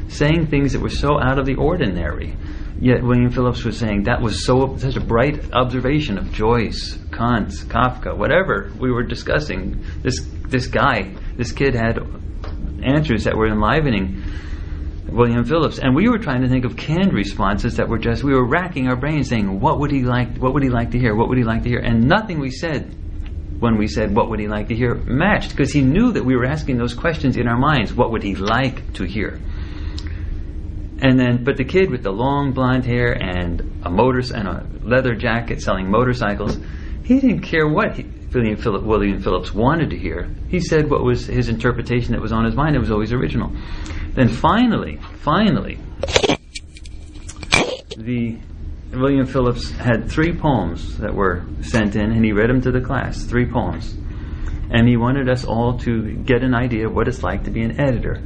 saying 0.09 0.47
things 0.47 0.73
that 0.73 0.81
were 0.81 0.89
so 0.89 1.21
out 1.21 1.39
of 1.39 1.47
the 1.47 1.57
ordinary. 1.57 2.37
Yet 2.81 3.03
William 3.03 3.31
Phillips 3.31 3.65
was 3.65 3.79
saying 3.79 4.05
that 4.05 4.23
was 4.23 4.45
so 4.45 4.77
such 4.79 4.97
a 4.97 5.01
bright 5.01 5.53
observation 5.53 6.17
of 6.17 6.33
Joyce, 6.33 6.99
Kant, 7.13 7.51
Kafka, 7.69 8.17
whatever 8.17 8.73
we 8.79 8.91
were 8.91 9.03
discussing. 9.03 9.85
This 10.03 10.27
this 10.49 10.67
guy, 10.67 11.15
this 11.37 11.53
kid 11.53 11.75
had 11.75 11.99
answers 12.83 13.25
that 13.25 13.37
were 13.37 13.49
enlivening 13.49 14.23
William 15.09 15.45
Phillips, 15.45 15.79
and 15.79 15.95
we 15.95 16.09
were 16.09 16.19
trying 16.19 16.43
to 16.43 16.49
think 16.49 16.65
of 16.65 16.77
canned 16.77 17.13
responses 17.13 17.77
that 17.77 17.89
were 17.89 17.99
just 17.99 18.23
we 18.23 18.33
were 18.33 18.47
racking 18.47 18.89
our 18.89 18.97
brains 18.97 19.29
saying 19.29 19.61
what 19.61 19.81
would 19.81 19.91
he 19.91 20.03
like 20.03 20.37
what 20.37 20.55
would 20.55 20.63
he 20.63 20.69
like 20.69 20.91
to 20.93 20.99
hear 20.99 21.15
what 21.15 21.29
would 21.29 21.39
he 21.39 21.45
like 21.45 21.63
to 21.63 21.69
hear 21.69 21.79
and 21.79 22.07
nothing 22.07 22.39
we 22.39 22.51
said 22.51 22.95
when 23.59 23.77
we 23.77 23.87
said 23.87 24.15
what 24.15 24.31
would 24.31 24.39
he 24.39 24.49
like 24.49 24.69
to 24.69 24.75
hear 24.75 24.95
matched 24.95 25.51
because 25.51 25.73
he 25.73 25.83
knew 25.83 26.13
that 26.13 26.25
we 26.25 26.37
were 26.37 26.47
asking 26.47 26.77
those 26.79 26.95
questions 26.95 27.37
in 27.37 27.49
our 27.49 27.59
minds 27.59 27.93
what 27.93 28.13
would 28.13 28.23
he 28.23 28.35
like 28.35 28.93
to 28.93 29.05
hear 29.05 29.41
and 31.03 31.19
then, 31.19 31.45
but 31.45 31.57
the 31.57 31.65
kid 31.65 31.91
with 31.91 32.03
the 32.03 32.13
long 32.13 32.53
blonde 32.53 32.85
hair 32.85 33.13
and 33.13 33.61
a 33.85 33.91
motor 33.91 34.21
and 34.35 34.47
a 34.47 34.67
leather 34.83 35.15
jacket 35.15 35.63
selling 35.63 35.91
motorcycles, 35.91 36.59
he 37.05 37.19
didn't 37.21 37.41
care 37.41 37.67
what 37.67 37.97
he, 37.97 38.07
William, 38.35 38.57
Phillip, 38.57 38.85
William 38.85 39.23
Phillips 39.23 39.55
wanted 39.55 39.91
to 39.91 39.99
hear. 39.99 40.29
He 40.49 40.61
said 40.61 40.91
what 40.91 41.03
was 41.03 41.27
his 41.27 41.49
interpretation 41.49 42.13
that 42.13 42.21
was 42.21 42.33
on 42.33 42.45
his 42.45 42.55
mind. 42.55 42.77
It 42.77 42.81
was 42.81 42.91
always 42.91 43.13
original. 43.13 43.51
Then 44.15 44.29
finally, 44.29 44.99
finally, 45.21 45.79
the 47.97 48.39
William 48.93 49.27
Phillips 49.27 49.71
had 49.71 50.11
three 50.11 50.37
poems 50.37 50.99
that 50.99 51.15
were 51.15 51.45
sent 51.63 51.95
in, 51.95 52.11
and 52.13 52.25
he 52.25 52.33
read 52.33 52.51
them 52.51 52.61
to 52.63 52.73
the 52.73 52.81
class. 52.81 53.25
Three 53.25 53.47
poems, 53.47 53.93
and 54.71 54.89
he 54.89 54.97
wanted 54.97 55.29
us 55.29 55.45
all 55.45 55.79
to 55.81 56.15
get 56.25 56.43
an 56.43 56.55
idea 56.55 56.89
of 56.89 56.95
what 56.95 57.09
it's 57.09 57.23
like 57.23 57.45
to 57.45 57.51
be 57.51 57.63
an 57.63 57.81
editor. 57.81 58.23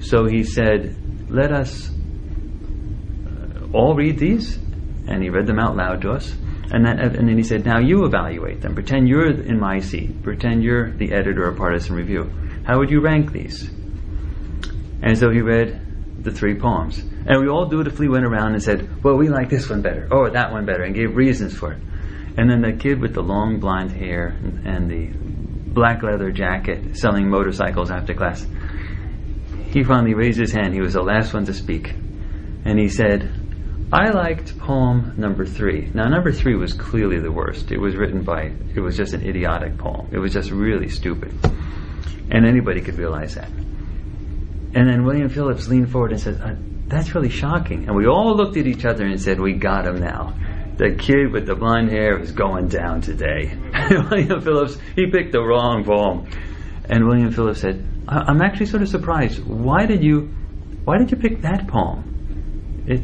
So 0.00 0.26
he 0.26 0.44
said, 0.44 0.96
"Let 1.28 1.52
us 1.52 1.90
uh, 1.90 3.66
all 3.72 3.94
read 3.94 4.18
these? 4.18 4.58
And 5.08 5.22
he 5.22 5.30
read 5.30 5.46
them 5.46 5.58
out 5.58 5.76
loud 5.76 6.02
to 6.02 6.10
us. 6.10 6.34
And 6.72 6.86
and 6.86 7.28
then 7.28 7.36
he 7.36 7.44
said, 7.44 7.64
Now 7.64 7.78
you 7.78 8.04
evaluate 8.04 8.60
them. 8.60 8.74
Pretend 8.74 9.08
you're 9.08 9.30
in 9.30 9.60
my 9.60 9.78
seat. 9.78 10.22
Pretend 10.22 10.64
you're 10.64 10.90
the 10.90 11.12
editor 11.12 11.48
of 11.48 11.56
Partisan 11.56 11.94
Review. 11.94 12.28
How 12.64 12.78
would 12.78 12.90
you 12.90 13.00
rank 13.00 13.32
these? 13.32 13.70
And 15.06 15.16
so 15.16 15.30
he 15.30 15.40
read 15.40 16.24
the 16.24 16.32
three 16.32 16.58
poems. 16.58 16.98
And 16.98 17.40
we 17.40 17.46
all 17.46 17.66
dutifully 17.66 18.08
went 18.08 18.24
around 18.24 18.54
and 18.54 18.62
said, 18.62 19.04
well, 19.04 19.14
we 19.14 19.28
like 19.28 19.48
this 19.48 19.70
one 19.70 19.80
better, 19.80 20.08
or 20.10 20.30
that 20.30 20.50
one 20.50 20.66
better, 20.66 20.82
and 20.82 20.96
gave 20.96 21.14
reasons 21.14 21.56
for 21.56 21.74
it. 21.74 21.78
And 22.36 22.50
then 22.50 22.60
the 22.60 22.72
kid 22.72 23.00
with 23.00 23.14
the 23.14 23.22
long 23.22 23.60
blonde 23.60 23.92
hair 23.92 24.36
and, 24.42 24.66
and 24.66 24.90
the 24.90 25.10
black 25.72 26.02
leather 26.02 26.32
jacket 26.32 26.96
selling 26.96 27.30
motorcycles 27.30 27.92
after 27.92 28.14
class, 28.14 28.44
he 29.70 29.84
finally 29.84 30.14
raised 30.14 30.40
his 30.40 30.50
hand. 30.50 30.74
He 30.74 30.80
was 30.80 30.94
the 30.94 31.02
last 31.02 31.32
one 31.32 31.44
to 31.44 31.54
speak. 31.54 31.94
And 32.64 32.76
he 32.76 32.88
said, 32.88 33.30
I 33.92 34.10
liked 34.10 34.58
poem 34.58 35.14
number 35.16 35.46
three. 35.46 35.88
Now, 35.94 36.08
number 36.08 36.32
three 36.32 36.56
was 36.56 36.72
clearly 36.72 37.20
the 37.20 37.30
worst. 37.30 37.70
It 37.70 37.78
was 37.78 37.94
written 37.94 38.24
by, 38.24 38.50
it 38.74 38.80
was 38.80 38.96
just 38.96 39.14
an 39.14 39.24
idiotic 39.24 39.78
poem. 39.78 40.08
It 40.10 40.18
was 40.18 40.32
just 40.32 40.50
really 40.50 40.88
stupid. 40.88 41.32
And 42.32 42.44
anybody 42.44 42.80
could 42.80 42.98
realize 42.98 43.36
that. 43.36 43.50
And 44.76 44.90
then 44.90 45.06
William 45.06 45.30
Phillips 45.30 45.68
leaned 45.68 45.90
forward 45.90 46.12
and 46.12 46.20
said, 46.20 46.38
uh, 46.38 46.54
That's 46.86 47.14
really 47.14 47.30
shocking. 47.30 47.86
And 47.86 47.96
we 47.96 48.06
all 48.06 48.36
looked 48.36 48.58
at 48.58 48.66
each 48.66 48.84
other 48.84 49.06
and 49.06 49.18
said, 49.18 49.40
We 49.40 49.54
got 49.54 49.86
him 49.86 50.00
now. 50.00 50.34
The 50.76 50.94
kid 50.94 51.32
with 51.32 51.46
the 51.46 51.54
blonde 51.54 51.90
hair 51.90 52.20
is 52.20 52.32
going 52.32 52.68
down 52.68 53.00
today. 53.00 53.56
William 53.90 54.42
Phillips, 54.42 54.76
he 54.94 55.10
picked 55.10 55.32
the 55.32 55.40
wrong 55.40 55.82
poem. 55.82 56.28
And 56.90 57.06
William 57.06 57.32
Phillips 57.32 57.62
said, 57.62 57.88
I'm 58.06 58.42
actually 58.42 58.66
sort 58.66 58.82
of 58.82 58.90
surprised. 58.90 59.42
Why 59.42 59.86
did 59.86 60.04
you, 60.04 60.34
why 60.84 60.98
did 60.98 61.10
you 61.10 61.16
pick 61.16 61.40
that 61.40 61.66
poem? 61.68 62.84
It, 62.86 63.00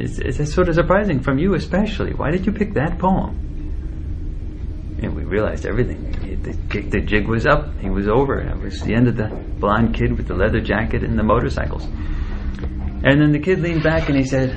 it's, 0.00 0.18
it's 0.18 0.52
sort 0.52 0.68
of 0.68 0.74
surprising 0.74 1.20
from 1.20 1.38
you 1.38 1.54
especially. 1.54 2.14
Why 2.14 2.32
did 2.32 2.46
you 2.46 2.52
pick 2.52 2.74
that 2.74 2.98
poem? 2.98 4.98
And 5.00 5.14
we 5.14 5.22
realized 5.22 5.66
everything. 5.66 6.15
The, 6.46 6.80
the 6.80 7.00
jig 7.00 7.26
was 7.26 7.44
up. 7.44 7.76
He 7.80 7.90
was 7.90 8.06
over. 8.06 8.40
It 8.40 8.56
was 8.60 8.80
the 8.80 8.94
end 8.94 9.08
of 9.08 9.16
the 9.16 9.28
blonde 9.58 9.96
kid 9.96 10.16
with 10.16 10.28
the 10.28 10.34
leather 10.34 10.60
jacket 10.60 11.02
and 11.02 11.18
the 11.18 11.24
motorcycles. 11.24 11.84
And 11.84 13.20
then 13.20 13.32
the 13.32 13.40
kid 13.40 13.60
leaned 13.60 13.82
back 13.82 14.08
and 14.08 14.16
he 14.16 14.24
said, 14.24 14.56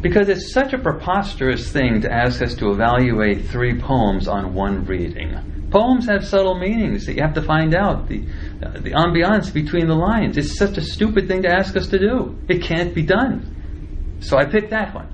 Because 0.00 0.30
it's 0.30 0.54
such 0.54 0.72
a 0.72 0.78
preposterous 0.78 1.70
thing 1.70 2.00
to 2.00 2.10
ask 2.10 2.40
us 2.40 2.54
to 2.56 2.70
evaluate 2.70 3.46
three 3.46 3.78
poems 3.78 4.26
on 4.26 4.54
one 4.54 4.86
reading. 4.86 5.68
Poems 5.70 6.06
have 6.06 6.26
subtle 6.26 6.58
meanings 6.58 7.04
that 7.06 7.14
you 7.14 7.22
have 7.22 7.34
to 7.34 7.42
find 7.42 7.74
out. 7.74 8.08
The, 8.08 8.26
uh, 8.62 8.78
the 8.80 8.92
ambiance 8.92 9.52
between 9.52 9.86
the 9.86 9.94
lines. 9.94 10.38
It's 10.38 10.56
such 10.56 10.78
a 10.78 10.82
stupid 10.82 11.28
thing 11.28 11.42
to 11.42 11.50
ask 11.50 11.76
us 11.76 11.88
to 11.88 11.98
do. 11.98 12.38
It 12.48 12.62
can't 12.62 12.94
be 12.94 13.02
done. 13.02 14.18
So 14.20 14.38
I 14.38 14.46
picked 14.46 14.70
that 14.70 14.94
one. 14.94 15.13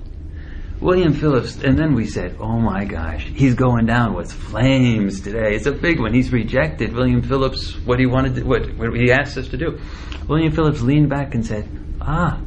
William 0.81 1.13
Phillips, 1.13 1.61
and 1.61 1.77
then 1.77 1.93
we 1.93 2.07
said, 2.07 2.37
oh 2.39 2.57
my 2.57 2.85
gosh, 2.85 3.23
he's 3.35 3.53
going 3.53 3.85
down 3.85 4.15
with 4.15 4.31
flames 4.31 5.21
today. 5.21 5.53
It's 5.53 5.67
a 5.67 5.71
big 5.71 5.99
one. 5.99 6.11
He's 6.11 6.33
rejected 6.33 6.93
William 6.93 7.21
Phillips, 7.21 7.77
what 7.85 7.99
he 7.99 8.07
wanted, 8.07 8.35
to, 8.35 8.43
what, 8.43 8.65
what 8.77 8.95
he 8.95 9.11
asked 9.11 9.37
us 9.37 9.47
to 9.49 9.57
do. 9.57 9.79
William 10.27 10.51
Phillips 10.51 10.81
leaned 10.81 11.07
back 11.07 11.35
and 11.35 11.45
said, 11.45 11.69
ah, 12.01 12.41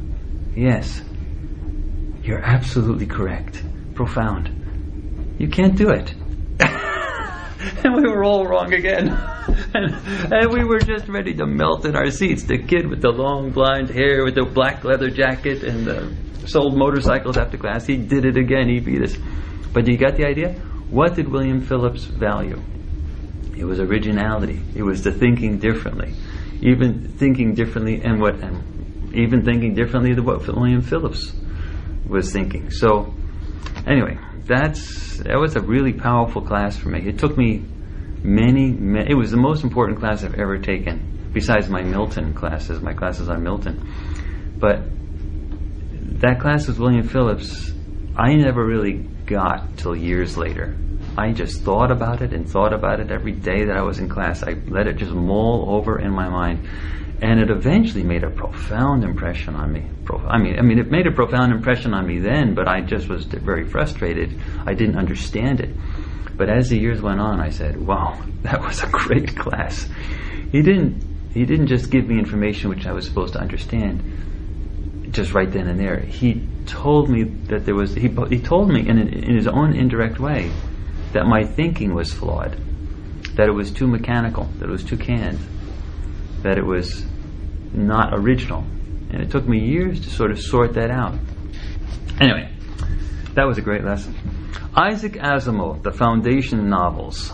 yes, 0.53 1.01
you're 2.23 2.43
absolutely 2.43 3.05
correct. 3.05 3.63
Profound. 3.93 5.35
You 5.39 5.47
can't 5.47 5.77
do 5.77 5.89
it. 5.91 6.13
and 7.83 7.95
we 7.95 8.03
were 8.03 8.23
all 8.23 8.45
wrong 8.45 8.73
again. 8.73 9.09
and, 9.73 9.95
and, 10.33 10.51
we 10.51 10.63
were 10.63 10.79
just 10.79 11.07
ready 11.07 11.33
to 11.33 11.45
melt 11.45 11.85
in 11.85 11.95
our 11.95 12.11
seats. 12.11 12.43
The 12.43 12.57
kid 12.57 12.87
with 12.87 13.01
the 13.01 13.09
long 13.09 13.51
blonde 13.51 13.89
hair, 13.89 14.23
with 14.23 14.35
the 14.35 14.45
black 14.45 14.83
leather 14.83 15.09
jacket, 15.09 15.63
and 15.63 15.85
the 15.85 16.15
sold 16.47 16.77
motorcycles 16.77 17.37
after 17.37 17.57
class. 17.57 17.85
He 17.87 17.97
did 17.97 18.25
it 18.25 18.37
again. 18.37 18.69
He 18.69 18.79
beat 18.79 19.01
us. 19.01 19.15
But 19.73 19.85
do 19.85 19.91
you 19.91 19.97
got 19.97 20.15
the 20.15 20.25
idea? 20.25 20.53
What 20.89 21.15
did 21.15 21.27
William 21.27 21.61
Phillips 21.61 22.05
value? 22.05 22.61
It 23.57 23.65
was 23.65 23.79
originality. 23.79 24.61
It 24.75 24.83
was 24.83 25.03
the 25.03 25.11
thinking 25.11 25.57
differently, 25.57 26.13
even 26.61 27.07
thinking 27.17 27.55
differently, 27.55 28.01
and 28.01 28.21
what, 28.21 28.35
and 28.35 29.15
even 29.15 29.43
thinking 29.43 29.73
differently 29.73 30.13
than 30.13 30.25
what 30.25 30.45
William 30.47 30.81
Phillips 30.81 31.33
was 32.07 32.31
thinking. 32.31 32.69
So, 32.69 33.13
anyway, 33.87 34.17
that's 34.47 35.17
that 35.17 35.37
was 35.37 35.55
a 35.55 35.61
really 35.61 35.93
powerful 35.93 36.41
class 36.41 36.77
for 36.77 36.89
me. 36.89 37.07
It 37.07 37.19
took 37.19 37.37
me 37.37 37.65
many, 38.23 38.71
many 38.71 39.11
it 39.11 39.15
was 39.15 39.31
the 39.31 39.37
most 39.37 39.63
important 39.63 39.99
class 39.99 40.23
I've 40.23 40.35
ever 40.35 40.57
taken, 40.57 41.29
besides 41.33 41.69
my 41.69 41.81
Milton 41.81 42.33
classes, 42.33 42.81
my 42.81 42.93
classes 42.93 43.29
on 43.29 43.43
Milton. 43.43 43.81
But 44.59 44.83
that 46.21 46.39
class 46.39 46.67
with 46.67 46.79
William 46.79 47.07
Phillips, 47.07 47.73
I 48.15 48.35
never 48.35 48.65
really 48.65 49.07
got 49.25 49.77
till 49.77 49.95
years 49.95 50.37
later. 50.37 50.75
I 51.17 51.31
just 51.31 51.61
thought 51.61 51.91
about 51.91 52.21
it 52.21 52.33
and 52.33 52.49
thought 52.49 52.73
about 52.73 52.99
it 52.99 53.09
every 53.09 53.31
day 53.31 53.65
that 53.65 53.77
I 53.77 53.81
was 53.81 53.99
in 53.99 54.09
class. 54.09 54.43
I 54.43 54.55
let 54.67 54.87
it 54.87 54.97
just 54.97 55.11
mull 55.11 55.65
over 55.69 55.97
in 55.99 56.11
my 56.11 56.27
mind. 56.27 56.67
And 57.21 57.39
it 57.39 57.49
eventually 57.49 58.03
made 58.03 58.23
a 58.25 58.29
profound 58.29 59.05
impression 59.05 59.55
on 59.55 59.71
me. 59.71 59.87
I 60.27 60.37
mean, 60.37 60.59
I 60.59 60.61
mean, 60.61 60.77
it 60.77 60.91
made 60.91 61.07
a 61.07 61.11
profound 61.11 61.53
impression 61.53 61.93
on 61.93 62.05
me 62.05 62.19
then, 62.19 62.53
but 62.53 62.67
I 62.67 62.81
just 62.81 63.07
was 63.07 63.25
very 63.25 63.65
frustrated. 63.65 64.37
I 64.65 64.73
didn't 64.73 64.97
understand 64.97 65.61
it. 65.61 65.69
But 66.35 66.49
as 66.49 66.67
the 66.67 66.77
years 66.77 67.01
went 67.01 67.21
on, 67.21 67.39
I 67.39 67.49
said, 67.49 67.77
"Wow, 67.77 68.21
that 68.41 68.61
was 68.61 68.83
a 68.83 68.87
great 68.87 69.37
class." 69.37 69.87
He 70.51 70.61
didn't. 70.61 71.01
He 71.33 71.45
didn't 71.45 71.67
just 71.67 71.89
give 71.89 72.07
me 72.07 72.19
information 72.19 72.69
which 72.69 72.85
I 72.85 72.91
was 72.91 73.05
supposed 73.05 73.33
to 73.33 73.39
understand 73.39 74.03
just 75.11 75.33
right 75.33 75.49
then 75.49 75.67
and 75.67 75.79
there. 75.79 75.99
He 75.99 76.45
told 76.65 77.09
me 77.09 77.23
that 77.23 77.65
there 77.65 77.75
was. 77.75 77.93
He, 77.95 78.09
he 78.29 78.39
told 78.39 78.69
me 78.69 78.87
in, 78.87 78.97
in 78.99 79.35
his 79.35 79.47
own 79.47 79.73
indirect 79.73 80.19
way 80.19 80.51
that 81.15 81.25
my 81.25 81.45
thinking 81.45 81.93
was 81.93 82.13
flawed, 82.13 82.57
that 83.37 83.47
it 83.47 83.53
was 83.53 83.71
too 83.71 83.87
mechanical, 83.87 84.43
that 84.59 84.65
it 84.65 84.69
was 84.69 84.83
too 84.83 84.97
canned, 84.97 85.39
that 86.41 86.57
it 86.57 86.65
was 86.65 87.05
not 87.71 88.13
original. 88.13 88.65
And 89.11 89.21
it 89.21 89.31
took 89.31 89.47
me 89.47 89.59
years 89.59 90.01
to 90.01 90.09
sort 90.09 90.29
of 90.31 90.41
sort 90.41 90.73
that 90.73 90.91
out. 90.91 91.17
Anyway, 92.19 92.51
that 93.33 93.45
was 93.45 93.57
a 93.57 93.61
great 93.61 93.85
lesson. 93.85 94.13
Isaac 94.75 95.13
Asimov, 95.13 95.83
the 95.83 95.93
foundation 95.93 96.69
novels. 96.69 97.31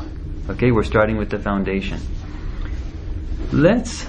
Okay, 0.47 0.69
we're 0.69 0.83
starting 0.83 1.17
with 1.17 1.31
the 1.31 1.39
foundation. 1.39 1.99
Let's 3.51 4.05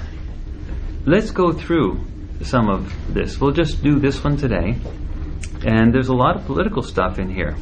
let's 1.06 1.30
go 1.30 1.50
through 1.50 2.04
some 2.42 2.68
of 2.68 2.92
this. 3.14 3.40
We'll 3.40 3.52
just 3.52 3.82
do 3.82 3.98
this 3.98 4.22
one 4.22 4.36
today. 4.36 4.76
And 5.64 5.94
there's 5.94 6.08
a 6.08 6.14
lot 6.14 6.36
of 6.36 6.44
political 6.44 6.82
stuff 6.82 7.18
in 7.18 7.30
here. 7.30 7.56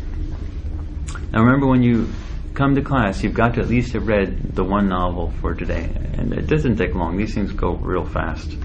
Now 1.32 1.42
remember 1.42 1.66
when 1.66 1.82
you 1.82 2.08
come 2.54 2.74
to 2.74 2.82
class, 2.82 3.22
you've 3.22 3.34
got 3.34 3.54
to 3.54 3.60
at 3.60 3.68
least 3.68 3.92
have 3.92 4.06
read 4.06 4.54
the 4.54 4.64
one 4.64 4.88
novel 4.88 5.32
for 5.40 5.54
today. 5.54 5.90
And 6.14 6.32
it 6.32 6.46
doesn't 6.46 6.76
take 6.76 6.94
long. 6.94 7.16
These 7.16 7.34
things 7.34 7.52
go 7.52 7.74
real 7.74 8.04
fast. 8.04 8.56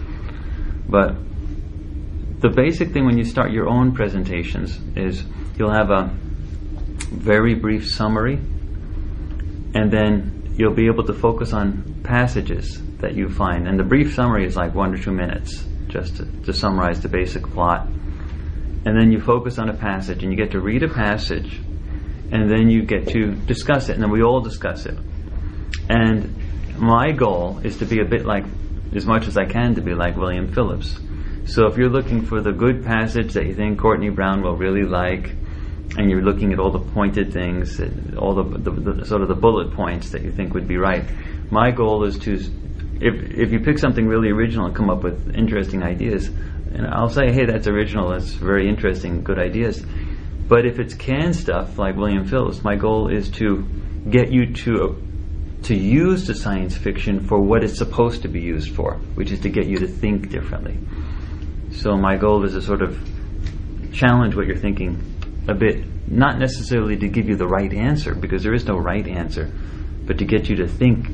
But 0.90 1.16
the 2.40 2.50
basic 2.50 2.92
thing 2.92 3.06
when 3.06 3.18
you 3.18 3.24
start 3.24 3.52
your 3.52 3.68
own 3.68 3.94
presentations 3.94 4.80
is 4.96 5.24
you'll 5.58 5.74
have 5.74 5.92
a 5.92 6.12
very 7.12 7.56
brief 7.56 7.90
summary 7.90 8.36
and 8.36 9.92
then 9.92 10.54
you'll 10.58 10.74
be 10.74 10.88
able 10.88 11.06
to 11.06 11.14
focus 11.14 11.54
on 11.54 12.02
passages 12.04 12.82
that 12.98 13.14
you 13.14 13.30
find. 13.30 13.68
And 13.68 13.80
the 13.80 13.84
brief 13.84 14.16
summary 14.16 14.46
is 14.46 14.56
like 14.56 14.74
one 14.74 14.94
or 14.94 14.98
two 14.98 15.12
minutes 15.12 15.64
just 15.88 16.18
to, 16.18 16.26
to 16.26 16.54
summarize 16.54 17.02
the 17.02 17.10
basic 17.10 17.44
plot. 17.44 17.88
And 17.88 19.00
then 19.00 19.12
you 19.12 19.20
focus 19.20 19.60
on 19.60 19.70
a 19.70 19.74
passage 19.74 20.24
and 20.24 20.32
you 20.32 20.38
get 20.38 20.52
to 20.52 20.60
read 20.60 20.84
a 20.84 20.90
passage 20.90 21.60
and 22.32 22.50
then 22.50 22.70
you 22.70 22.84
get 22.84 23.08
to 23.10 23.34
discuss 23.34 23.90
it 23.90 23.94
and 23.94 24.04
then 24.04 24.12
we 24.12 24.24
all 24.24 24.42
discuss 24.42 24.86
it. 24.86 24.98
And 25.90 26.36
my 26.78 27.12
goal 27.12 27.60
is 27.64 27.78
to 27.78 27.86
be 27.86 28.02
a 28.02 28.06
bit 28.06 28.26
like, 28.26 28.46
as 28.94 29.06
much 29.06 29.28
as 29.28 29.38
I 29.38 29.46
can, 29.46 29.76
to 29.76 29.82
be 29.82 29.94
like 29.94 30.16
William 30.16 30.52
Phillips. 30.54 31.00
So 31.46 31.68
if 31.68 31.78
you're 31.78 31.90
looking 31.90 32.26
for 32.26 32.42
the 32.42 32.52
good 32.52 32.84
passage 32.84 33.34
that 33.34 33.46
you 33.46 33.54
think 33.54 33.80
Courtney 33.80 34.10
Brown 34.10 34.42
will 34.42 34.56
really 34.56 34.84
like, 34.84 35.36
and 35.98 36.10
you're 36.10 36.24
looking 36.24 36.52
at 36.52 36.60
all 36.60 36.72
the 36.72 36.80
pointed 36.80 37.32
things, 37.32 37.80
all 38.18 38.34
the, 38.34 38.58
the, 38.58 38.72
the, 38.72 39.06
sort 39.06 39.22
of 39.22 39.28
the 39.28 39.36
bullet 39.36 39.74
points 39.74 40.10
that 40.10 40.24
you 40.24 40.32
think 40.32 40.54
would 40.54 40.68
be 40.68 40.78
right, 40.78 41.06
my 41.52 41.70
goal 41.72 42.04
is 42.04 42.18
to 42.20 42.40
if 43.02 43.14
if 43.38 43.52
you 43.52 43.60
pick 43.60 43.78
something 43.78 44.08
really 44.08 44.30
original 44.30 44.66
and 44.66 44.76
come 44.76 44.90
up 44.90 45.04
with 45.04 45.36
interesting 45.36 45.84
ideas, 45.84 46.28
and 46.28 46.88
I'll 46.88 47.10
say, 47.10 47.32
hey, 47.32 47.46
that's 47.46 47.68
original, 47.68 48.10
that's 48.10 48.32
very 48.34 48.68
interesting, 48.68 49.24
good 49.24 49.38
ideas. 49.38 49.86
But 50.48 50.66
if 50.66 50.80
it's 50.80 50.94
canned 50.94 51.36
stuff 51.36 51.78
like 51.78 51.96
William 51.96 52.28
Phillips, 52.28 52.64
my 52.64 52.76
goal 52.76 53.08
is 53.08 53.30
to 53.32 53.68
get 54.10 54.32
you 54.32 54.54
to 54.54 54.84
uh, 54.84 54.96
to 55.64 55.76
use 55.76 56.28
the 56.28 56.36
science 56.36 56.78
fiction 56.78 57.26
for 57.28 57.40
what 57.40 57.64
it's 57.64 57.78
supposed 57.78 58.22
to 58.22 58.28
be 58.28 58.40
used 58.40 58.76
for, 58.76 58.98
which 59.16 59.32
is 59.32 59.40
to 59.40 59.50
get 59.50 59.66
you 59.66 59.80
to 59.80 59.88
think 59.88 60.30
differently. 60.30 60.78
So 61.72 61.98
my 61.98 62.18
goal 62.18 62.44
is 62.46 62.54
to 62.54 62.62
sort 62.62 62.84
of 62.84 62.96
challenge 63.92 64.36
what 64.36 64.46
you're 64.46 64.58
thinking 64.58 65.02
a 65.48 65.56
bit, 65.56 65.84
not 66.08 66.38
necessarily 66.38 66.98
to 66.98 67.08
give 67.08 67.28
you 67.28 67.36
the 67.36 67.48
right 67.48 67.74
answer, 67.74 68.14
because 68.14 68.44
there 68.44 68.54
is 68.54 68.66
no 68.66 68.78
right 68.78 69.08
answer, 69.08 69.52
but 70.06 70.20
to 70.20 70.26
get 70.26 70.50
you 70.50 70.58
to 70.58 70.68
think 70.68 71.08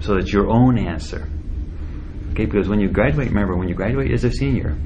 so 0.00 0.16
it's 0.16 0.30
your 0.30 0.50
own 0.50 0.76
answer. 0.76 1.26
Okay, 2.32 2.44
because 2.44 2.68
when 2.68 2.80
you 2.80 2.88
graduate, 2.88 3.28
remember, 3.28 3.56
when 3.56 3.68
you 3.68 3.74
graduate 3.74 4.10
as 4.10 4.24
a 4.24 4.30
senior, 4.30 4.76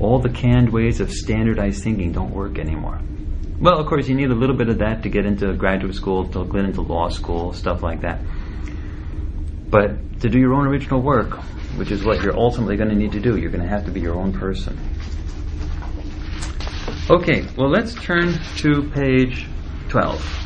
all 0.00 0.18
the 0.18 0.30
canned 0.30 0.72
ways 0.72 1.00
of 1.00 1.10
standardized 1.10 1.82
thinking 1.82 2.12
don't 2.12 2.32
work 2.32 2.58
anymore. 2.58 3.00
Well, 3.58 3.78
of 3.78 3.86
course, 3.86 4.06
you 4.08 4.14
need 4.14 4.30
a 4.30 4.34
little 4.34 4.56
bit 4.56 4.68
of 4.68 4.78
that 4.78 5.02
to 5.04 5.08
get 5.08 5.24
into 5.24 5.52
graduate 5.54 5.94
school, 5.94 6.28
to 6.28 6.44
get 6.44 6.64
into 6.64 6.82
law 6.82 7.08
school, 7.08 7.52
stuff 7.54 7.82
like 7.82 8.02
that. 8.02 8.20
But 9.70 10.20
to 10.20 10.28
do 10.28 10.38
your 10.38 10.54
own 10.54 10.66
original 10.66 11.00
work, 11.00 11.38
which 11.76 11.90
is 11.90 12.04
what 12.04 12.22
you're 12.22 12.36
ultimately 12.36 12.76
going 12.76 12.90
to 12.90 12.94
need 12.94 13.12
to 13.12 13.20
do. 13.20 13.36
You're 13.36 13.50
going 13.50 13.62
to 13.62 13.68
have 13.68 13.84
to 13.86 13.90
be 13.90 14.00
your 14.00 14.16
own 14.16 14.32
person. 14.32 14.78
Okay, 17.08 17.46
well, 17.56 17.70
let's 17.70 17.94
turn 17.94 18.38
to 18.56 18.90
page 18.90 19.46
12. 19.88 20.42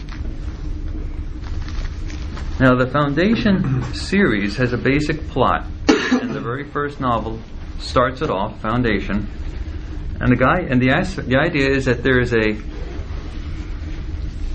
Now, 2.60 2.74
the 2.76 2.86
Foundation 2.86 3.82
series 3.94 4.56
has 4.56 4.72
a 4.72 4.76
basic 4.76 5.26
plot, 5.28 5.66
and 5.88 6.30
the 6.30 6.40
very 6.40 6.68
first 6.70 7.00
novel 7.00 7.40
starts 7.80 8.22
it 8.22 8.30
off, 8.30 8.60
Foundation. 8.60 9.28
And 10.20 10.30
the 10.30 10.36
guy, 10.36 10.60
and 10.68 10.80
the 10.80 10.88
the 11.26 11.36
idea 11.36 11.70
is 11.70 11.86
that 11.86 12.02
there 12.02 12.20
is 12.20 12.34
a 12.34 12.60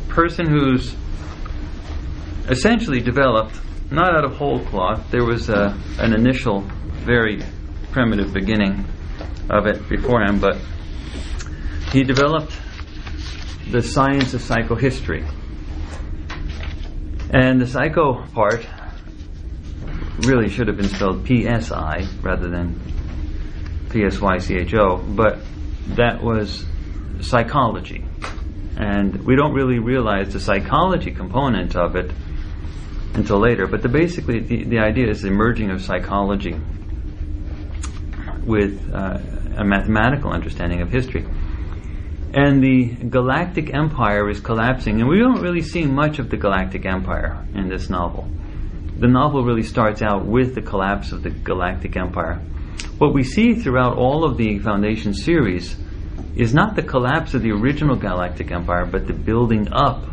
person 0.09 0.47
who's 0.47 0.95
essentially 2.47 3.01
developed, 3.01 3.59
not 3.91 4.15
out 4.15 4.23
of 4.23 4.37
whole 4.37 4.63
cloth. 4.65 5.09
There 5.11 5.25
was 5.25 5.49
a, 5.49 5.77
an 5.99 6.13
initial, 6.13 6.61
very 7.03 7.41
primitive 7.91 8.33
beginning 8.33 8.85
of 9.49 9.65
it 9.65 9.87
before 9.89 10.23
him, 10.23 10.39
but 10.39 10.57
he 11.91 12.03
developed 12.03 12.53
the 13.71 13.81
science 13.81 14.33
of 14.33 14.41
psychohistory. 14.41 15.27
And 17.31 17.59
the 17.59 17.67
psycho 17.67 18.25
part 18.27 18.65
really 20.19 20.49
should 20.49 20.67
have 20.67 20.77
been 20.77 20.89
spelled 20.89 21.27
PSI 21.27 22.07
rather 22.21 22.49
than 22.49 22.79
PSYCHO, 23.95 25.15
but 25.15 25.39
that 25.95 26.21
was 26.21 26.65
psychology. 27.21 28.03
And 28.77 29.25
we 29.25 29.35
don't 29.37 29.53
really 29.53 29.79
realize 29.79 30.33
the 30.33 30.39
psychology 30.39 31.11
component 31.11 31.75
of 31.77 31.95
it 31.95 32.11
until 33.13 33.39
later, 33.39 33.67
but 33.67 33.81
the, 33.81 33.87
basically 33.87 34.39
the, 34.39 34.65
the 34.65 34.79
idea 34.79 35.09
is 35.09 35.21
the 35.21 35.31
merging 35.31 35.71
of 35.71 35.81
psychology 35.81 36.59
with 38.43 38.93
uh, 38.93 39.17
a 39.55 39.63
mathematical 39.63 40.31
understanding 40.31 40.81
of 40.81 40.89
history. 40.89 41.25
And 42.33 42.61
the 42.61 42.87
Galactic 43.09 43.73
Empire 43.73 44.29
is 44.29 44.41
collapsing, 44.41 44.99
and 44.99 45.09
we 45.09 45.19
don't 45.19 45.41
really 45.41 45.61
see 45.61 45.85
much 45.85 46.19
of 46.19 46.29
the 46.29 46.35
Galactic 46.35 46.85
Empire 46.85 47.47
in 47.55 47.69
this 47.69 47.89
novel. 47.89 48.27
The 48.97 49.07
novel 49.07 49.45
really 49.45 49.63
starts 49.63 50.01
out 50.01 50.25
with 50.25 50.53
the 50.53 50.61
collapse 50.61 51.13
of 51.13 51.23
the 51.23 51.29
Galactic 51.29 51.95
Empire. 51.95 52.41
What 52.97 53.13
we 53.13 53.23
see 53.23 53.55
throughout 53.55 53.97
all 53.97 54.23
of 54.23 54.37
the 54.37 54.59
Foundation 54.59 55.13
series 55.13 55.75
is 56.35 56.53
not 56.53 56.75
the 56.75 56.83
collapse 56.83 57.33
of 57.33 57.41
the 57.41 57.51
original 57.51 57.95
Galactic 57.95 58.51
Empire, 58.51 58.85
but 58.85 59.05
the 59.07 59.13
building 59.13 59.67
up 59.73 60.03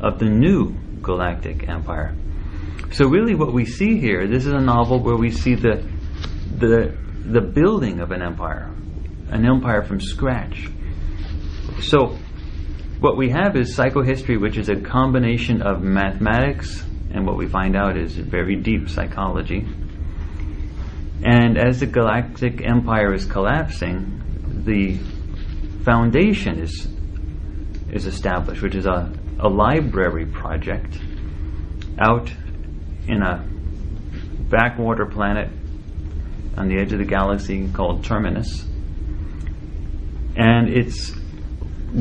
of 0.00 0.18
the 0.18 0.26
new 0.26 0.74
Galactic 1.02 1.68
Empire. 1.68 2.14
So 2.92 3.08
really 3.08 3.34
what 3.34 3.52
we 3.52 3.66
see 3.66 3.98
here, 3.98 4.26
this 4.26 4.46
is 4.46 4.52
a 4.52 4.60
novel 4.60 5.02
where 5.02 5.16
we 5.16 5.30
see 5.30 5.54
the 5.54 5.86
the 6.56 6.96
the 7.26 7.42
building 7.42 8.00
of 8.00 8.10
an 8.10 8.22
empire, 8.22 8.70
an 9.30 9.44
empire 9.44 9.82
from 9.82 10.00
scratch. 10.00 10.66
So, 11.80 12.16
what 13.00 13.18
we 13.18 13.28
have 13.30 13.54
is 13.56 13.76
psychohistory, 13.76 14.40
which 14.40 14.56
is 14.56 14.70
a 14.70 14.76
combination 14.76 15.60
of 15.60 15.82
mathematics 15.82 16.82
and 17.12 17.26
what 17.26 17.36
we 17.36 17.46
find 17.46 17.76
out 17.76 17.96
is 17.96 18.16
very 18.16 18.56
deep 18.56 18.88
psychology. 18.88 19.66
And 21.24 21.58
as 21.58 21.80
the 21.80 21.86
galactic 21.86 22.62
empire 22.64 23.12
is 23.12 23.24
collapsing, 23.24 24.62
the 24.64 24.98
foundation 25.84 26.58
is 26.60 26.88
is 27.90 28.06
established, 28.06 28.60
which 28.62 28.74
is 28.74 28.86
a, 28.86 29.10
a 29.40 29.48
library 29.48 30.26
project 30.26 30.98
out 31.98 32.30
in 33.06 33.22
a 33.22 33.44
backwater 34.50 35.06
planet 35.06 35.50
on 36.56 36.68
the 36.68 36.78
edge 36.78 36.92
of 36.92 36.98
the 36.98 37.04
galaxy 37.04 37.68
called 37.72 38.04
Terminus. 38.04 38.64
And 40.36 40.68
its 40.68 41.12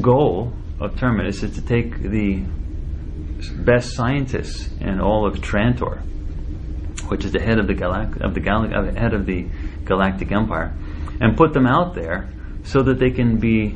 goal 0.02 0.54
of 0.80 0.98
Terminus 1.00 1.44
is 1.44 1.56
to 1.56 1.62
take 1.62 2.02
the 2.02 2.44
best 3.64 3.94
scientists 3.94 4.70
in 4.80 5.00
all 5.00 5.26
of 5.26 5.36
Trantor, 5.36 6.02
which 7.10 7.26
is 7.26 7.32
the 7.32 7.42
head 7.42 7.60
of 7.60 7.68
the 7.68 7.74
galac- 7.74 8.20
of 8.22 8.34
the 8.34 8.40
gal- 8.40 8.74
uh, 8.74 8.92
head 8.94 9.14
of 9.14 9.26
the 9.26 9.48
galactic 9.86 10.32
empire, 10.32 10.74
and 11.20 11.38
put 11.38 11.54
them 11.54 11.66
out 11.66 11.96
there 11.96 12.30
so 12.64 12.82
that 12.84 13.00
they 13.00 13.12
can 13.12 13.38
be 13.38 13.76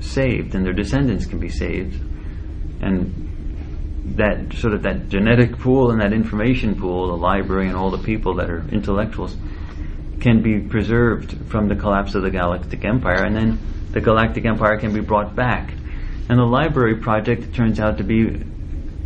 saved 0.00 0.54
and 0.54 0.64
their 0.64 0.72
descendants 0.72 1.26
can 1.26 1.38
be 1.38 1.48
saved, 1.48 2.00
and 2.80 3.28
that 4.16 4.52
sort 4.54 4.74
of 4.74 4.82
that 4.82 5.08
genetic 5.08 5.58
pool 5.58 5.90
and 5.90 6.00
that 6.00 6.12
information 6.12 6.74
pool, 6.74 7.08
the 7.08 7.16
library 7.16 7.68
and 7.68 7.76
all 7.76 7.90
the 7.90 7.98
people 7.98 8.34
that 8.34 8.50
are 8.50 8.64
intellectuals, 8.72 9.36
can 10.20 10.42
be 10.42 10.60
preserved 10.60 11.36
from 11.48 11.68
the 11.68 11.76
collapse 11.76 12.14
of 12.14 12.22
the 12.22 12.30
galactic 12.30 12.84
empire, 12.84 13.24
and 13.24 13.36
then 13.36 13.58
the 13.92 14.00
Galactic 14.00 14.44
Empire 14.44 14.78
can 14.78 14.92
be 14.92 15.00
brought 15.00 15.34
back. 15.34 15.72
And 16.28 16.38
the 16.38 16.44
library 16.44 16.96
project 16.96 17.54
turns 17.54 17.80
out 17.80 17.98
to 17.98 18.04
be 18.04 18.44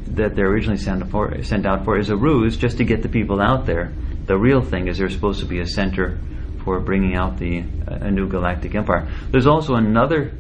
that 0.07 0.35
they're 0.37 0.51
originally 0.51 0.79
sent, 0.79 1.11
for, 1.11 1.43
sent 1.43 1.67
out 1.67 1.85
for 1.85 1.99
is 1.99 2.11
a 2.11 2.17
ruse 2.17 2.57
just 2.57 2.79
to 2.79 2.85
get 2.85 3.03
the 3.03 3.09
people 3.09 3.41
out 3.41 3.67
there. 3.67 3.93
The 4.27 4.37
real 4.37 4.63
thing 4.63 4.89
is 4.89 4.99
there's 4.99 5.15
supposed 5.15 5.41
to 5.41 5.47
be 5.47 5.61
a 5.61 5.67
center 5.67 6.19
for 6.65 6.81
bringing 6.81 7.15
out 7.15 7.39
the 7.39 7.59
a 7.87 8.11
new 8.11 8.29
galactic 8.29 8.75
empire. 8.75 9.09
There's 9.31 9.47
also 9.47 9.75
another 9.75 10.33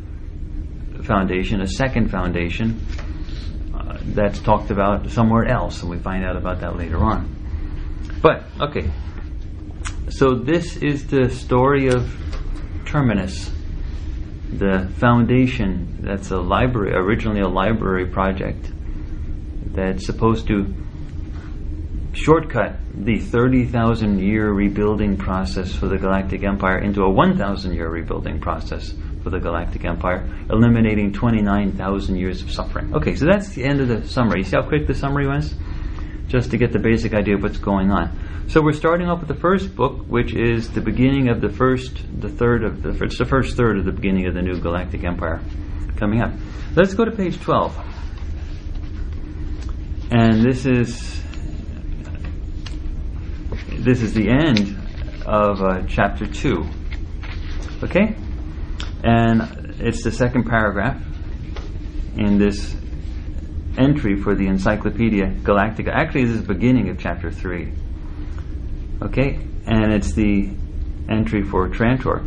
foundation, 1.02 1.60
a 1.60 1.66
second 1.66 2.10
foundation 2.10 2.80
uh, 3.74 3.98
that's 4.02 4.40
talked 4.40 4.70
about 4.70 5.10
somewhere 5.10 5.46
else, 5.46 5.82
and 5.82 5.90
we 5.90 5.98
find 5.98 6.24
out 6.24 6.36
about 6.36 6.60
that 6.60 6.76
later 6.76 6.98
on. 6.98 7.28
But 8.22 8.44
okay, 8.58 8.90
so 10.08 10.34
this 10.34 10.78
is 10.78 11.06
the 11.08 11.28
story 11.28 11.88
of 11.88 12.10
Terminus 12.86 13.50
the 14.58 14.88
foundation 14.98 15.98
that's 16.00 16.30
a 16.30 16.38
library 16.38 16.94
originally 16.94 17.40
a 17.40 17.48
library 17.48 18.06
project 18.06 18.70
that's 19.74 20.06
supposed 20.06 20.46
to 20.48 20.74
shortcut 22.12 22.76
the 22.94 23.18
30,000 23.18 24.20
year 24.20 24.52
rebuilding 24.52 25.16
process 25.16 25.74
for 25.74 25.88
the 25.88 25.98
galactic 25.98 26.44
empire 26.44 26.78
into 26.78 27.02
a 27.02 27.10
1,000 27.10 27.74
year 27.74 27.88
rebuilding 27.88 28.40
process 28.40 28.94
for 29.22 29.30
the 29.30 29.38
galactic 29.40 29.84
empire 29.84 30.24
eliminating 30.50 31.12
29,000 31.12 32.16
years 32.16 32.42
of 32.42 32.50
suffering 32.52 32.94
okay 32.94 33.16
so 33.16 33.26
that's 33.26 33.48
the 33.50 33.64
end 33.64 33.80
of 33.80 33.88
the 33.88 34.06
summary 34.06 34.40
you 34.40 34.44
see 34.44 34.56
how 34.56 34.62
quick 34.62 34.86
the 34.86 34.94
summary 34.94 35.26
was 35.26 35.54
just 36.28 36.50
to 36.50 36.56
get 36.56 36.72
the 36.72 36.78
basic 36.78 37.14
idea 37.14 37.34
of 37.34 37.42
what's 37.42 37.58
going 37.58 37.90
on 37.90 38.16
so 38.46 38.60
we're 38.62 38.72
starting 38.72 39.08
off 39.08 39.20
with 39.20 39.28
the 39.28 39.34
first 39.34 39.74
book, 39.74 40.04
which 40.06 40.34
is 40.34 40.70
the 40.70 40.80
beginning 40.80 41.28
of 41.28 41.40
the 41.40 41.48
first, 41.48 42.04
the 42.20 42.28
third 42.28 42.62
of 42.62 42.82
the, 42.82 42.90
it's 43.02 43.18
the 43.18 43.24
first 43.24 43.56
third 43.56 43.78
of 43.78 43.84
the 43.84 43.92
beginning 43.92 44.26
of 44.26 44.34
the 44.34 44.42
new 44.42 44.60
galactic 44.60 45.02
empire 45.02 45.40
coming 45.96 46.20
up. 46.20 46.30
Let's 46.76 46.94
go 46.94 47.04
to 47.04 47.10
page 47.10 47.40
12. 47.40 47.93
And 50.16 50.44
this 50.44 50.64
is, 50.64 51.20
this 53.80 54.00
is 54.00 54.14
the 54.14 54.28
end 54.28 54.78
of 55.26 55.60
uh, 55.60 55.82
chapter 55.88 56.24
2. 56.24 56.64
Okay? 57.82 58.14
And 59.02 59.74
it's 59.80 60.04
the 60.04 60.12
second 60.12 60.44
paragraph 60.44 61.02
in 62.16 62.38
this 62.38 62.76
entry 63.76 64.14
for 64.22 64.36
the 64.36 64.46
Encyclopedia 64.46 65.34
Galactica. 65.42 65.88
Actually, 65.88 66.26
this 66.26 66.34
is 66.34 66.46
the 66.46 66.54
beginning 66.54 66.90
of 66.90 66.98
chapter 67.00 67.32
3. 67.32 67.72
Okay? 69.02 69.40
And 69.66 69.92
it's 69.92 70.12
the 70.12 70.48
entry 71.08 71.42
for 71.42 71.68
Trantor. 71.70 72.24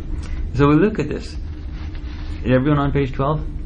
So 0.54 0.68
we 0.68 0.74
look 0.74 0.98
at 0.98 1.08
this. 1.08 1.34
Is 2.44 2.52
everyone 2.52 2.80
on 2.80 2.92
page 2.92 3.14
12? 3.14 3.57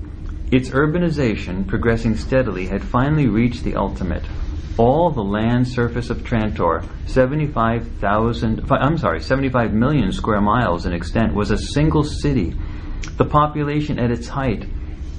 Its 0.53 0.69
urbanization, 0.69 1.67
progressing 1.67 2.15
steadily, 2.15 2.67
had 2.67 2.85
finally 2.85 3.27
reached 3.27 3.65
the 3.65 3.75
ultimate. 3.75 4.23
All 4.77 5.11
the 5.11 5.23
land 5.23 5.67
surface 5.67 6.11
of 6.11 6.19
Trantor, 6.25 6.85
75,000, 7.07 8.71
I'm 8.71 8.99
sorry, 8.99 9.23
75 9.23 9.73
million 9.73 10.12
square 10.12 10.43
miles 10.43 10.85
in 10.85 10.93
extent, 10.93 11.35
was 11.35 11.51
a 11.51 11.57
single 11.57 12.05
city. 12.05 12.55
The 13.17 13.25
population 13.25 13.99
at 13.99 14.11
its 14.11 14.29
height 14.29 14.67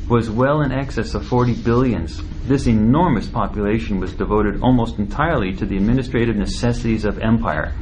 was 0.08 0.30
well 0.30 0.62
in 0.62 0.72
excess 0.72 1.16
of 1.16 1.26
40 1.26 1.64
billions. 1.64 2.22
This 2.46 2.68
enormous 2.68 3.28
population 3.28 4.00
was 4.00 4.14
devoted 4.14 4.62
almost 4.62 5.00
entirely 5.00 5.52
to 5.56 5.66
the 5.66 5.78
administrative 5.78 6.36
necessities 6.36 7.06
of 7.06 7.18
empire 7.18 7.74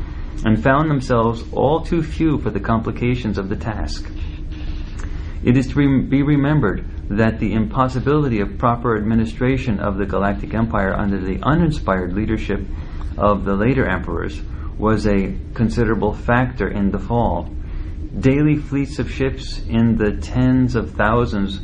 and 0.46 0.64
found 0.64 0.90
themselves 0.90 1.44
all 1.52 1.82
too 1.82 2.02
few 2.02 2.40
for 2.40 2.50
the 2.50 2.62
complications 2.62 3.38
of 3.38 3.50
the 3.50 3.58
task. 3.58 4.10
It 5.44 5.58
is 5.58 5.68
to 5.68 6.04
be 6.04 6.24
remembered 6.24 6.86
that 7.17 7.39
the 7.39 7.54
impossibility 7.54 8.39
of 8.39 8.58
proper 8.58 8.95
administration 8.95 9.80
of 9.80 9.97
the 9.97 10.06
Galactic 10.06 10.54
Empire 10.54 10.93
under 10.93 11.19
the 11.19 11.41
uninspired 11.43 12.13
leadership 12.13 12.62
of 13.17 13.43
the 13.43 13.56
later 13.56 13.86
emperors 13.86 14.41
was 14.78 15.06
a 15.06 15.38
considerable 15.54 16.13
factor 16.13 16.69
in 16.69 16.91
the 16.91 17.00
fall. 17.00 17.54
Daily 18.17 18.56
fleets 18.56 18.97
of 18.97 19.12
ships 19.12 19.60
in 19.67 19.97
the 19.97 20.17
tens 20.17 20.76
of 20.76 20.91
thousands 20.91 21.60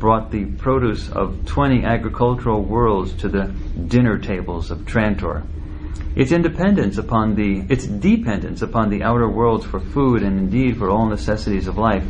brought 0.00 0.32
the 0.32 0.46
produce 0.46 1.08
of 1.10 1.46
20 1.46 1.84
agricultural 1.84 2.62
worlds 2.62 3.12
to 3.14 3.28
the 3.28 3.54
dinner 3.86 4.18
tables 4.18 4.72
of 4.72 4.80
Trantor. 4.80 5.46
Its 6.16 6.32
independence 6.32 6.98
upon 6.98 7.36
the 7.36 7.64
its 7.68 7.86
dependence 7.86 8.62
upon 8.62 8.90
the 8.90 9.04
outer 9.04 9.28
worlds 9.28 9.64
for 9.64 9.78
food 9.78 10.24
and 10.24 10.36
indeed 10.38 10.76
for 10.76 10.90
all 10.90 11.06
necessities 11.06 11.68
of 11.68 11.78
life 11.78 12.04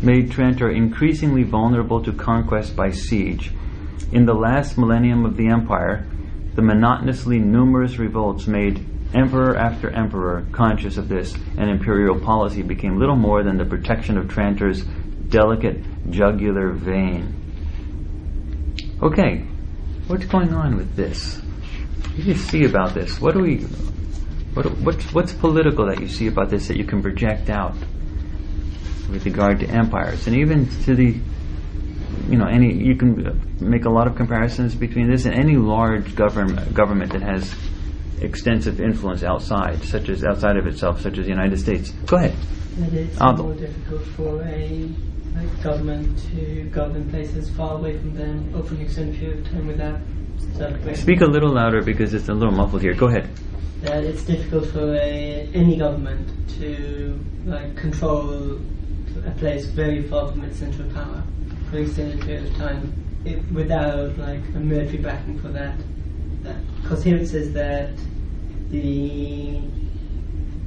made 0.00 0.30
Trantor 0.30 0.74
increasingly 0.74 1.42
vulnerable 1.42 2.02
to 2.04 2.12
conquest 2.12 2.76
by 2.76 2.90
siege. 2.90 3.52
In 4.12 4.24
the 4.26 4.34
last 4.34 4.78
millennium 4.78 5.26
of 5.26 5.36
the 5.36 5.48
empire, 5.48 6.06
the 6.54 6.62
monotonously 6.62 7.38
numerous 7.38 7.98
revolts 7.98 8.46
made 8.46 8.84
emperor 9.14 9.56
after 9.56 9.90
emperor 9.90 10.46
conscious 10.52 10.96
of 10.96 11.08
this, 11.08 11.34
and 11.56 11.70
imperial 11.70 12.18
policy 12.20 12.62
became 12.62 12.98
little 12.98 13.16
more 13.16 13.42
than 13.42 13.56
the 13.56 13.64
protection 13.64 14.18
of 14.18 14.26
Trantor's 14.26 14.82
delicate 15.28 15.78
jugular 16.10 16.72
vein. 16.72 17.34
Okay, 19.02 19.46
what's 20.06 20.26
going 20.26 20.52
on 20.52 20.76
with 20.76 20.94
this? 20.94 21.36
What 21.36 22.16
do 22.16 22.22
you 22.22 22.34
see 22.34 22.64
about 22.64 22.94
this? 22.94 23.20
What 23.20 23.34
do 23.34 23.40
we, 23.40 23.58
what, 24.54 24.66
what's, 24.78 25.12
what's 25.12 25.32
political 25.32 25.86
that 25.86 26.00
you 26.00 26.08
see 26.08 26.26
about 26.26 26.50
this 26.50 26.68
that 26.68 26.76
you 26.76 26.84
can 26.84 27.02
project 27.02 27.50
out 27.50 27.74
with 29.10 29.24
regard 29.24 29.60
to 29.60 29.66
empires 29.68 30.26
and 30.26 30.36
even 30.36 30.68
to 30.84 30.94
the, 30.94 31.18
you 32.28 32.36
know, 32.36 32.46
any 32.46 32.72
you 32.74 32.94
can 32.96 33.40
make 33.60 33.84
a 33.84 33.90
lot 33.90 34.06
of 34.06 34.16
comparisons 34.16 34.74
between 34.74 35.10
this 35.10 35.24
and 35.24 35.34
any 35.34 35.56
large 35.56 36.14
government 36.14 36.74
government 36.74 37.12
that 37.12 37.22
has 37.22 37.54
extensive 38.20 38.80
influence 38.80 39.22
outside, 39.22 39.82
such 39.84 40.08
as 40.08 40.24
outside 40.24 40.56
of 40.56 40.66
itself, 40.66 41.00
such 41.00 41.18
as 41.18 41.24
the 41.24 41.30
United 41.30 41.58
States. 41.58 41.90
Go 42.06 42.16
ahead. 42.16 42.34
That 42.76 42.92
it's 42.92 43.20
Aldo. 43.20 43.42
more 43.42 43.54
difficult 43.54 44.02
for 44.16 44.42
a 44.42 44.88
like, 45.34 45.62
government 45.62 46.18
to 46.30 46.64
govern 46.70 47.08
places 47.10 47.50
far 47.50 47.76
away 47.76 47.98
from 47.98 48.14
them 48.14 48.54
over 48.54 48.74
an 48.74 48.82
extended 48.82 49.18
period 49.18 49.46
of 49.46 49.52
time 49.52 49.66
without. 49.66 50.00
Speak 50.96 51.20
a 51.20 51.26
little 51.26 51.52
louder 51.52 51.82
because 51.82 52.14
it's 52.14 52.28
a 52.28 52.32
little 52.32 52.54
muffled 52.54 52.82
here. 52.82 52.94
Go 52.94 53.06
ahead. 53.06 53.28
That 53.82 54.04
it's 54.04 54.24
difficult 54.24 54.66
for 54.66 54.94
a, 54.94 55.48
any 55.54 55.76
government 55.76 56.28
to 56.58 57.18
like 57.44 57.76
control 57.76 58.58
a 59.26 59.30
place 59.38 59.66
very 59.66 60.02
far 60.02 60.30
from 60.30 60.44
its 60.44 60.58
central 60.58 60.90
power 60.92 61.22
for 61.70 61.78
an 61.78 61.84
extended 61.84 62.20
period 62.20 62.46
of 62.46 62.56
time 62.56 62.92
it, 63.24 63.42
without 63.52 64.16
like 64.18 64.40
a 64.54 64.60
military 64.60 64.98
backing 64.98 65.38
for 65.38 65.48
that. 65.48 65.76
Because 66.82 67.02
here 67.02 67.16
it 67.16 67.28
says 67.28 67.52
that 67.52 67.90
the 68.70 69.60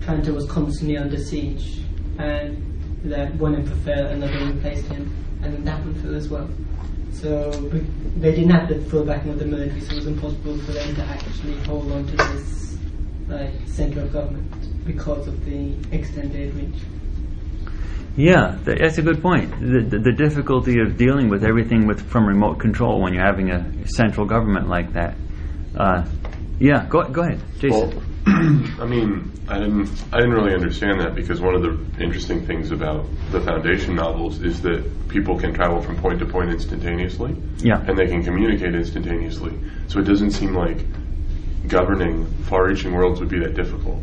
Trantor 0.02 0.34
was 0.34 0.50
constantly 0.50 0.98
under 0.98 1.18
siege 1.18 1.82
and 2.18 2.68
that 3.04 3.34
one 3.36 3.56
emperor 3.56 3.76
fell, 3.78 4.08
another 4.08 4.46
replaced 4.46 4.86
him, 4.88 5.16
and 5.42 5.54
then 5.54 5.64
that 5.64 5.80
one 5.80 5.96
fell 5.96 6.16
as 6.16 6.30
well. 6.30 6.50
So 7.12 7.52
they 8.18 8.32
didn't 8.32 8.52
have 8.52 8.70
the 8.70 8.80
full 8.90 9.06
backing 9.06 9.32
of 9.32 9.40
the 9.40 9.46
military, 9.46 9.82
so 9.82 9.94
it 9.94 9.96
was 9.98 10.08
impossible 10.08 10.58
for 10.60 10.72
them 10.72 10.96
to 10.96 11.04
actually 11.04 11.58
hold 11.66 11.92
on 11.92 12.06
to 12.08 12.16
this 12.16 12.78
like 13.28 13.54
center 13.66 14.02
of 14.02 14.14
government 14.14 14.86
because 14.86 15.28
of 15.28 15.46
the 15.46 15.74
extended 15.92 16.54
reach. 16.56 16.82
Yeah, 18.16 18.58
that's 18.64 18.98
a 18.98 19.02
good 19.02 19.22
point. 19.22 19.52
The, 19.60 19.82
the, 19.82 20.00
the 20.00 20.12
difficulty 20.12 20.80
of 20.82 20.98
dealing 20.98 21.30
with 21.30 21.46
everything 21.46 21.88
with 21.88 22.02
from 22.10 22.28
remote 22.28 22.60
control 22.60 23.02
when 23.02 23.14
you're 23.14 23.26
having 23.26 23.52
a 23.52 23.88
central 23.88 24.26
government 24.26 24.68
like 24.68 24.94
that. 24.94 25.16
Uh, 25.76 26.06
yeah, 26.60 26.86
go 26.90 27.04
go 27.08 27.22
ahead, 27.22 27.40
Jason. 27.60 27.72
Well, 27.72 28.04
I 28.28 28.86
mean, 28.86 29.32
I 29.48 29.60
didn't, 29.60 29.90
I 30.14 30.18
didn't 30.18 30.34
really 30.34 30.54
understand 30.54 31.00
that 31.02 31.16
because 31.16 31.42
one 31.42 31.56
of 31.56 31.62
the 31.64 32.04
interesting 32.04 32.46
things 32.46 32.72
about 32.72 33.08
the 33.32 33.42
Foundation 33.42 33.96
novels 33.96 34.42
is 34.44 34.62
that 34.62 35.08
people 35.08 35.40
can 35.40 35.54
travel 35.54 35.82
from 35.82 35.98
point 35.98 36.20
to 36.20 36.26
point 36.26 36.52
instantaneously, 36.52 37.36
yeah, 37.58 37.84
and 37.88 37.98
they 37.98 38.08
can 38.08 38.24
communicate 38.24 38.76
instantaneously. 38.76 39.58
So 39.88 40.00
it 40.00 40.04
doesn't 40.04 40.32
seem 40.32 40.54
like 40.54 40.86
governing 41.68 42.26
far-reaching 42.44 42.94
worlds 42.94 43.20
would 43.22 43.30
be 43.30 43.40
that 43.40 43.56
difficult. 43.56 44.00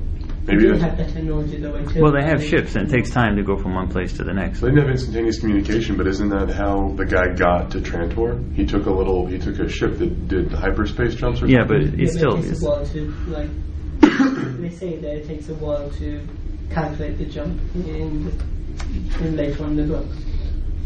Maybe 0.48 0.62
they 0.62 0.68
do 0.68 0.78
that's, 0.78 0.82
have 0.82 0.98
that 0.98 1.12
technology 1.14 1.56
though. 1.58 1.74
until- 1.74 2.02
well, 2.02 2.12
they 2.12 2.22
have 2.24 2.42
ships, 2.42 2.74
and 2.74 2.88
it 2.88 2.90
takes 2.90 3.10
time 3.10 3.36
to 3.36 3.42
go 3.42 3.56
from 3.56 3.74
one 3.74 3.88
place 3.88 4.14
to 4.14 4.24
the 4.24 4.32
next. 4.32 4.60
they 4.60 4.68
didn't 4.68 4.80
have 4.82 4.90
instantaneous 4.90 5.38
communication, 5.38 5.96
but 5.96 6.06
isn't 6.06 6.28
that 6.30 6.50
how 6.50 6.92
the 6.96 7.04
guy 7.04 7.28
got 7.34 7.70
to 7.72 7.80
Trantor? 7.80 8.54
He 8.54 8.64
took 8.64 8.86
a 8.86 8.90
little, 8.90 9.26
he 9.26 9.38
took 9.38 9.58
a 9.58 9.68
ship 9.68 9.98
that 9.98 10.28
did 10.28 10.50
hyperspace 10.52 11.14
jumps 11.14 11.42
or 11.42 11.46
Yeah, 11.46 11.58
something. 11.60 11.90
but 11.90 11.98
Yeah, 11.98 12.04
it's 12.04 12.14
still 12.16 12.34
it 12.38 12.42
takes 12.42 12.50
it's, 12.50 12.62
a 12.64 12.68
while 12.68 12.86
to 12.86 13.14
like. 13.28 13.50
they 14.60 14.70
say 14.70 14.96
that 14.96 15.16
it 15.18 15.26
takes 15.26 15.48
a 15.48 15.54
while 15.54 15.90
to 15.90 16.26
calculate 16.70 17.18
the 17.18 17.24
jump 17.26 17.60
in, 17.74 18.24
the, 18.24 19.24
in 19.24 19.36
later 19.36 19.64
on 19.64 19.70
in 19.78 19.88
the 19.88 19.94
book. 19.94 20.06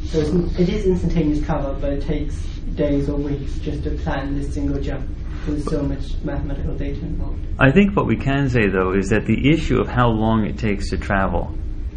So 0.04 0.18
it's, 0.20 0.58
it 0.58 0.68
is 0.68 0.86
instantaneous 0.86 1.44
cover, 1.44 1.72
but 1.80 1.92
it 1.92 2.02
takes 2.02 2.34
days 2.74 3.08
or 3.08 3.16
weeks 3.16 3.58
just 3.58 3.84
to 3.84 3.90
plan 3.98 4.34
this 4.38 4.52
single 4.54 4.80
jump. 4.80 5.06
There's 5.46 5.64
so 5.64 5.82
much 5.82 6.14
mathematical 6.24 6.74
data 6.76 7.00
involved. 7.00 7.44
I 7.58 7.70
think 7.70 7.96
what 7.96 8.06
we 8.06 8.16
can 8.16 8.48
say 8.48 8.68
though 8.68 8.92
is 8.92 9.08
that 9.10 9.26
the 9.26 9.50
issue 9.50 9.80
of 9.80 9.88
how 9.88 10.08
long 10.08 10.44
it 10.46 10.58
takes 10.58 10.90
to 10.90 10.96
travel 10.98 11.52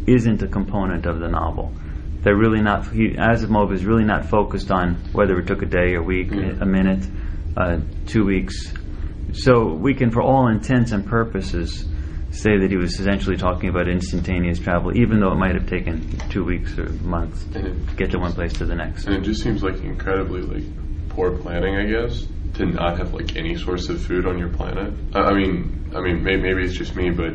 isn't 0.06 0.42
a 0.42 0.48
component 0.48 1.06
of 1.06 1.20
the 1.20 1.28
novel. 1.28 1.72
They're 2.22 2.36
really 2.36 2.60
not. 2.60 2.88
He, 2.92 3.10
Asimov 3.10 3.72
is 3.72 3.84
really 3.84 4.04
not 4.04 4.26
focused 4.26 4.70
on 4.72 4.96
whether 5.12 5.38
it 5.38 5.46
took 5.46 5.62
a 5.62 5.66
day, 5.66 5.94
a 5.94 6.02
week, 6.02 6.30
Mm. 6.30 6.60
a 6.60 6.66
minute, 6.66 7.06
uh, 7.56 7.78
two 8.06 8.24
weeks. 8.24 8.72
So 9.32 9.72
we 9.74 9.94
can, 9.94 10.10
for 10.10 10.22
all 10.22 10.48
intents 10.48 10.92
and 10.92 11.06
purposes, 11.06 11.84
say 12.30 12.58
that 12.58 12.70
he 12.70 12.76
was 12.76 12.98
essentially 12.98 13.36
talking 13.36 13.68
about 13.68 13.88
instantaneous 13.88 14.58
travel, 14.58 14.96
even 14.96 15.20
though 15.20 15.32
it 15.32 15.36
might 15.36 15.54
have 15.54 15.68
taken 15.68 16.00
two 16.30 16.44
weeks 16.44 16.76
or 16.78 16.88
months 17.04 17.44
to 17.52 17.58
And 17.60 17.68
it- 17.68 17.96
get 17.96 18.10
to 18.10 18.18
one 18.18 18.32
place 18.32 18.52
to 18.54 18.66
the 18.66 18.74
next. 18.74 19.06
And 19.06 19.16
it 19.16 19.22
just 19.22 19.42
seems 19.42 19.62
like 19.62 19.82
incredibly 19.84 20.42
like 20.42 20.64
poor 21.10 21.30
planning, 21.38 21.76
I 21.76 21.86
guess, 21.86 22.26
to 22.56 22.66
not 22.66 22.98
have 22.98 23.12
like 23.14 23.36
any 23.36 23.56
source 23.56 23.88
of 23.88 24.02
food 24.02 24.26
on 24.26 24.38
your 24.38 24.48
planet. 24.48 24.92
I 25.14 25.32
mean, 25.32 25.90
I 25.94 26.00
mean, 26.00 26.22
maybe, 26.22 26.42
maybe 26.42 26.64
it's 26.64 26.76
just 26.76 26.96
me, 26.96 27.10
but 27.10 27.34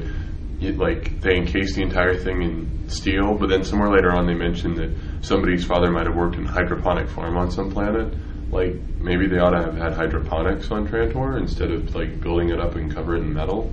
like 0.62 1.22
they 1.22 1.38
encase 1.38 1.76
the 1.76 1.82
entire 1.82 2.16
thing 2.16 2.42
in 2.42 2.90
steel. 2.90 3.38
But 3.38 3.50
then 3.50 3.64
somewhere 3.64 3.90
later 3.90 4.12
on, 4.12 4.28
they 4.28 4.34
mentioned 4.34 4.78
that 4.78 4.96
somebody's 5.22 5.66
father 5.66 5.92
might 5.92 6.08
have 6.08 6.16
worked 6.16 6.36
in 6.36 6.46
hydroponic 6.46 7.10
farm 7.10 7.38
on 7.38 7.52
some 7.52 7.72
planet. 7.72 8.14
Like 8.52 8.76
maybe 9.00 9.28
they 9.28 9.38
ought 9.38 9.52
to 9.52 9.64
have 9.64 9.78
had 9.78 9.94
hydroponics 9.94 10.70
on 10.72 10.88
Trantor 10.88 11.38
instead 11.40 11.72
of 11.72 11.96
like 11.96 12.20
building 12.22 12.50
it 12.50 12.60
up 12.60 12.76
and 12.76 12.94
covering 12.94 13.24
it 13.24 13.28
in 13.28 13.34
metal. 13.34 13.72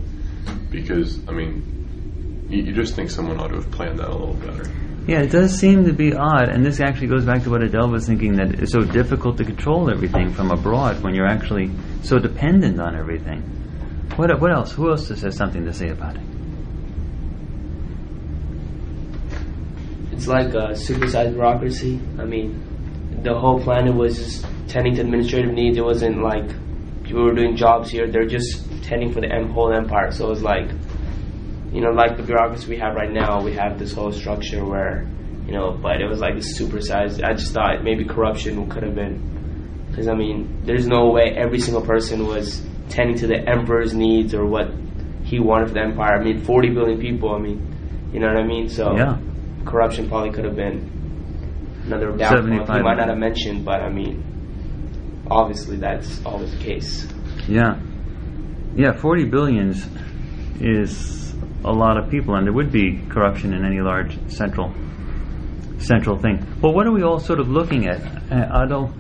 Because 0.71 1.27
I 1.29 1.33
mean, 1.33 2.47
you 2.49 2.73
just 2.73 2.95
think 2.95 3.11
someone 3.11 3.41
ought 3.41 3.49
to 3.49 3.57
have 3.57 3.71
planned 3.71 3.99
that 3.99 4.09
a 4.09 4.15
little 4.15 4.35
better. 4.35 4.71
Yeah, 5.09 5.21
it 5.21 5.31
does 5.31 5.59
seem 5.59 5.87
to 5.87 5.95
be 5.95 6.13
odd, 6.13 6.51
and 6.51 6.63
this 6.63 6.81
actually 6.81 7.07
goes 7.07 7.25
back 7.25 7.43
to 7.45 7.51
what 7.51 7.63
Adele 7.63 7.89
was 7.89 8.07
thinking 8.07 8.37
that 8.37 8.61
it's 8.61 8.73
so 8.73 8.81
difficult 8.81 9.39
to 9.39 9.45
control 9.45 9.91
everything 9.91 10.35
from 10.35 10.51
abroad 10.51 11.03
when 11.03 11.15
you're 11.15 11.27
actually 11.27 11.71
so 12.03 12.19
dependent 12.19 12.79
on 12.79 12.95
everything. 12.95 13.41
What 14.17 14.39
what 14.39 14.53
else? 14.53 14.71
Who 14.73 14.91
else 14.91 15.09
has 15.09 15.35
something 15.35 15.65
to 15.65 15.73
say 15.73 15.89
about 15.89 16.17
it? 16.17 16.23
It's 20.13 20.29
like 20.29 20.55
uh, 20.55 20.73
a 20.73 20.73
supersized 20.73 21.33
bureaucracy. 21.33 21.99
I 22.19 22.25
mean, 22.25 23.23
the 23.23 23.33
whole 23.33 23.63
planet 23.63 23.95
was 23.95 24.19
just 24.19 24.47
tending 24.67 24.97
to 24.97 25.01
administrative 25.01 25.55
needs. 25.55 25.79
It 25.79 25.85
wasn't 25.85 26.21
like 26.21 26.51
people 27.05 27.23
were 27.23 27.35
doing 27.35 27.57
jobs 27.57 27.91
here. 27.91 28.11
They're 28.11 28.27
just 28.27 28.63
tending 28.83 29.13
for 29.15 29.23
the 29.23 29.29
whole 29.55 29.73
empire. 29.73 30.11
So 30.11 30.27
it 30.27 30.31
was 30.31 30.43
like, 30.43 30.69
you 31.73 31.81
know, 31.81 31.91
like 31.91 32.17
the 32.17 32.23
bureaucracy 32.23 32.69
we 32.69 32.79
have 32.79 32.95
right 32.95 33.11
now. 33.11 33.43
We 33.43 33.55
have 33.55 33.79
this 33.79 33.93
whole 33.93 34.13
structure 34.13 34.65
where, 34.65 35.07
you 35.47 35.53
know, 35.53 35.73
but 35.73 36.01
it 36.01 36.09
was 36.09 36.21
like 36.21 36.35
a 36.35 36.39
supersized. 36.39 37.23
I 37.23 37.35
just 37.35 37.53
thought 37.53 37.83
maybe 37.85 38.05
corruption 38.05 38.69
could 38.71 38.83
have 38.83 38.95
been, 38.95 39.87
because 39.91 40.09
I 40.09 40.15
mean, 40.15 40.63
there's 40.65 40.87
no 40.87 41.11
way 41.11 41.35
every 41.37 41.59
single 41.61 41.83
person 41.83 42.27
was 42.27 42.63
tending 42.89 43.17
to 43.19 43.27
the 43.27 43.37
emperor's 43.49 43.95
needs 43.95 44.35
or 44.35 44.47
what 44.47 44.71
he 45.25 45.39
wanted 45.39 45.69
for 45.69 45.75
the 45.75 45.81
empire. 45.83 46.19
I 46.19 46.25
mean, 46.25 46.43
40 46.43 46.71
billion 46.71 47.01
people. 47.01 47.35
I 47.35 47.39
mean, 47.39 48.11
you 48.13 48.21
know 48.21 48.29
what 48.29 48.39
I 48.39 48.47
mean? 48.47 48.69
So 48.69 48.97
Yeah. 48.97 49.19
corruption 49.67 50.09
probably 50.09 50.31
could 50.31 50.45
have 50.47 50.57
been 50.57 50.91
another 51.85 52.13
downfall. 52.17 52.77
He 52.77 52.83
might 52.83 52.97
not 52.97 53.09
have 53.09 53.19
mentioned, 53.19 53.65
but 53.65 53.83
I 53.83 53.91
mean, 53.91 54.25
obviously 55.31 55.77
that's 55.77 56.25
always 56.25 56.51
the 56.57 56.65
case. 56.65 57.07
Yeah, 57.47 57.79
yeah. 58.75 58.93
Forty 58.93 59.25
billions 59.25 59.87
is 60.61 61.35
a 61.65 61.73
lot 61.73 61.97
of 61.97 62.11
people, 62.11 62.35
and 62.37 62.47
there 62.47 62.53
would 62.53 62.71
be 62.71 63.01
corruption 63.09 63.53
in 63.53 63.65
any 63.65 63.81
large 63.81 64.17
central 64.31 64.73
central 65.79 66.19
thing. 66.19 66.45
But 66.61 66.73
what 66.73 66.87
are 66.87 66.93
we 66.93 67.03
all 67.03 67.21
sort 67.21 67.41
of 67.41 67.49
looking 67.49 67.87
at? 67.87 68.01
Uh, 68.33 68.65
Adel, 68.65 68.93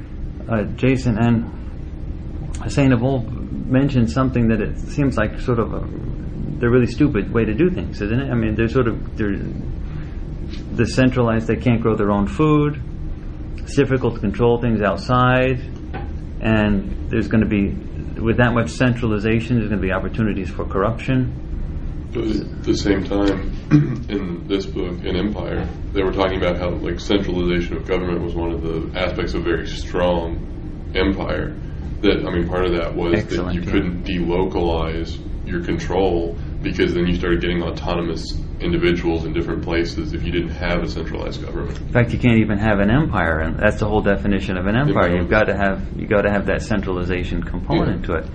uh, 0.48 0.62
Jason, 0.76 1.18
and 1.18 2.56
Hussein 2.62 2.92
have 2.92 3.02
all 3.02 3.20
mentioned 3.20 4.10
something 4.10 4.48
that 4.48 4.60
it 4.60 4.78
seems 4.78 5.16
like 5.16 5.40
sort 5.40 5.58
of 5.58 5.72
a 5.72 6.68
really 6.68 6.86
stupid 6.86 7.32
way 7.32 7.44
to 7.44 7.54
do 7.54 7.70
things, 7.70 8.00
isn't 8.00 8.20
it? 8.20 8.30
I 8.30 8.34
mean, 8.34 8.54
they're 8.54 8.68
sort 8.68 8.88
of 8.88 9.16
they're 9.16 9.36
the 10.72 10.86
centralized. 10.86 11.46
They 11.46 11.56
can't 11.56 11.80
grow 11.80 11.96
their 11.96 12.10
own 12.10 12.26
food. 12.26 12.80
It's 13.58 13.76
difficult 13.76 14.14
to 14.14 14.20
control 14.20 14.60
things 14.60 14.80
outside, 14.80 15.60
and 16.40 17.10
there's 17.10 17.28
going 17.28 17.42
to 17.42 17.48
be 17.48 17.74
with 18.18 18.38
that 18.38 18.52
much 18.52 18.70
centralization, 18.70 19.56
there's 19.56 19.68
going 19.68 19.80
to 19.80 19.86
be 19.86 19.92
opportunities 19.92 20.50
for 20.50 20.64
corruption. 20.64 21.47
But 22.12 22.24
at 22.24 22.64
the 22.64 22.74
same 22.74 23.04
time, 23.04 23.52
in 24.08 24.48
this 24.48 24.64
book, 24.64 25.04
in 25.04 25.14
Empire, 25.16 25.68
they 25.92 26.02
were 26.02 26.12
talking 26.12 26.38
about 26.38 26.58
how 26.58 26.70
like 26.70 27.00
centralization 27.00 27.76
of 27.76 27.86
government 27.86 28.22
was 28.22 28.34
one 28.34 28.50
of 28.50 28.62
the 28.62 28.98
aspects 28.98 29.34
of 29.34 29.42
a 29.42 29.44
very 29.44 29.66
strong 29.66 30.92
empire. 30.94 31.54
That 32.00 32.24
I 32.26 32.30
mean, 32.32 32.48
part 32.48 32.64
of 32.64 32.72
that 32.72 32.94
was 32.94 33.14
Excellent, 33.14 33.48
that 33.48 33.54
you 33.54 33.60
yeah. 33.62 33.70
couldn't 33.72 34.04
delocalize 34.04 35.18
your 35.46 35.64
control 35.64 36.36
because 36.62 36.94
then 36.94 37.06
you 37.06 37.14
started 37.14 37.40
getting 37.40 37.62
autonomous 37.62 38.24
individuals 38.60 39.24
in 39.24 39.32
different 39.32 39.62
places 39.62 40.12
if 40.12 40.22
you 40.24 40.32
didn't 40.32 40.50
have 40.50 40.82
a 40.82 40.88
centralized 40.88 41.42
government. 41.44 41.78
In 41.78 41.88
fact, 41.92 42.12
you 42.12 42.18
can't 42.18 42.38
even 42.38 42.58
have 42.58 42.80
an 42.80 42.90
empire, 42.90 43.40
and 43.40 43.58
that's 43.58 43.78
the 43.80 43.86
whole 43.86 44.00
definition 44.02 44.56
of 44.56 44.66
an 44.66 44.76
empire. 44.76 45.16
You've 45.16 45.30
got 45.30 45.44
to 45.44 45.56
have 45.56 45.86
you 45.96 46.06
got 46.06 46.22
to 46.22 46.30
have 46.30 46.46
that 46.46 46.62
centralization 46.62 47.42
component 47.42 48.00
Yeah. 48.02 48.06
to 48.06 48.12
it. 48.24 48.30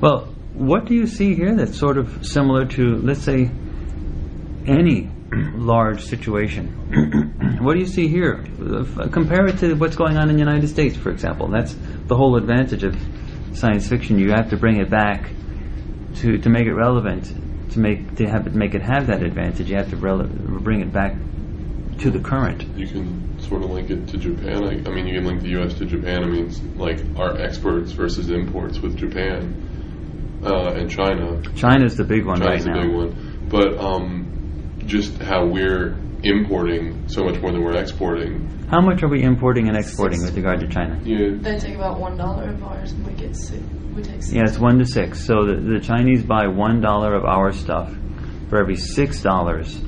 Well, 0.00 0.34
what 0.54 0.86
do 0.86 0.94
you 0.94 1.06
see 1.06 1.34
here 1.34 1.54
that's 1.54 1.78
sort 1.78 1.96
of 1.96 2.26
similar 2.26 2.66
to, 2.66 2.96
let's 2.96 3.22
say, 3.22 3.50
any 4.66 5.10
large 5.54 6.04
situation? 6.04 7.58
what 7.60 7.74
do 7.74 7.80
you 7.80 7.86
see 7.86 8.08
here? 8.08 8.44
Uh, 8.60 9.08
Compare 9.08 9.46
it 9.46 9.58
to 9.58 9.74
what's 9.74 9.96
going 9.96 10.16
on 10.16 10.28
in 10.28 10.36
the 10.36 10.40
United 10.40 10.68
States, 10.68 10.96
for 10.96 11.10
example. 11.10 11.48
That's 11.48 11.74
the 12.06 12.16
whole 12.16 12.36
advantage 12.36 12.84
of 12.84 12.96
science 13.54 13.88
fiction. 13.88 14.18
You 14.18 14.30
have 14.30 14.50
to 14.50 14.56
bring 14.56 14.80
it 14.80 14.90
back 14.90 15.30
to 16.16 16.38
to 16.38 16.48
make 16.48 16.66
it 16.66 16.74
relevant. 16.74 17.32
To 17.72 17.78
make 17.78 18.16
to 18.16 18.28
have 18.28 18.46
it 18.48 18.54
make 18.54 18.74
it 18.74 18.82
have 18.82 19.06
that 19.06 19.22
advantage, 19.22 19.70
you 19.70 19.76
have 19.76 19.90
to 19.90 19.96
rele- 19.96 20.28
bring 20.62 20.80
it 20.80 20.92
back 20.92 21.14
to 22.00 22.10
the 22.10 22.18
current. 22.18 22.62
You 22.76 22.88
can 22.88 23.38
sort 23.40 23.62
of 23.62 23.70
link 23.70 23.90
it 23.90 24.08
to 24.08 24.16
Japan. 24.16 24.64
I, 24.64 24.90
I 24.90 24.94
mean, 24.94 25.06
you 25.06 25.14
can 25.14 25.26
link 25.26 25.42
the 25.42 25.50
U.S. 25.50 25.74
to 25.74 25.84
Japan. 25.84 26.24
I 26.24 26.26
mean, 26.26 26.50
like 26.76 26.98
our 27.16 27.36
exports 27.36 27.92
versus 27.92 28.30
imports 28.30 28.80
with 28.80 28.96
Japan 28.96 29.69
uh, 30.44 30.72
and 30.74 30.90
China. 30.90 31.40
China's 31.54 31.96
the 31.96 32.04
big 32.04 32.24
one 32.26 32.40
China's 32.40 32.66
right 32.66 32.74
the 32.74 32.80
now. 32.80 32.86
big 32.86 32.94
one. 32.94 33.46
But 33.48 33.78
um, 33.78 34.82
just 34.86 35.18
how 35.22 35.46
we're 35.46 35.96
importing 36.22 37.08
so 37.08 37.24
much 37.24 37.40
more 37.40 37.50
than 37.52 37.62
we're 37.62 37.76
exporting. 37.76 38.46
How 38.70 38.80
much 38.80 39.02
are 39.02 39.08
we 39.08 39.22
importing 39.22 39.68
and 39.68 39.76
exporting 39.76 40.22
with 40.22 40.36
regard 40.36 40.60
to 40.60 40.68
China? 40.68 41.00
Yeah, 41.04 41.30
They 41.40 41.58
take 41.58 41.74
about 41.74 41.98
one 41.98 42.16
dollar 42.16 42.50
of 42.50 42.62
ours, 42.62 42.92
and 42.92 43.06
we 43.06 43.12
get 43.14 43.34
six. 43.34 43.62
We 43.96 44.02
take 44.02 44.22
six. 44.22 44.32
Yeah, 44.32 44.42
it's 44.44 44.58
one 44.58 44.78
to 44.78 44.84
six. 44.86 45.24
So 45.26 45.44
the, 45.46 45.54
the 45.56 45.80
Chinese 45.80 46.22
buy 46.22 46.46
one 46.46 46.80
dollar 46.80 47.14
of 47.14 47.24
our 47.24 47.52
stuff 47.52 47.92
for 48.48 48.58
every 48.60 48.76
six 48.76 49.22
dollars 49.22 49.80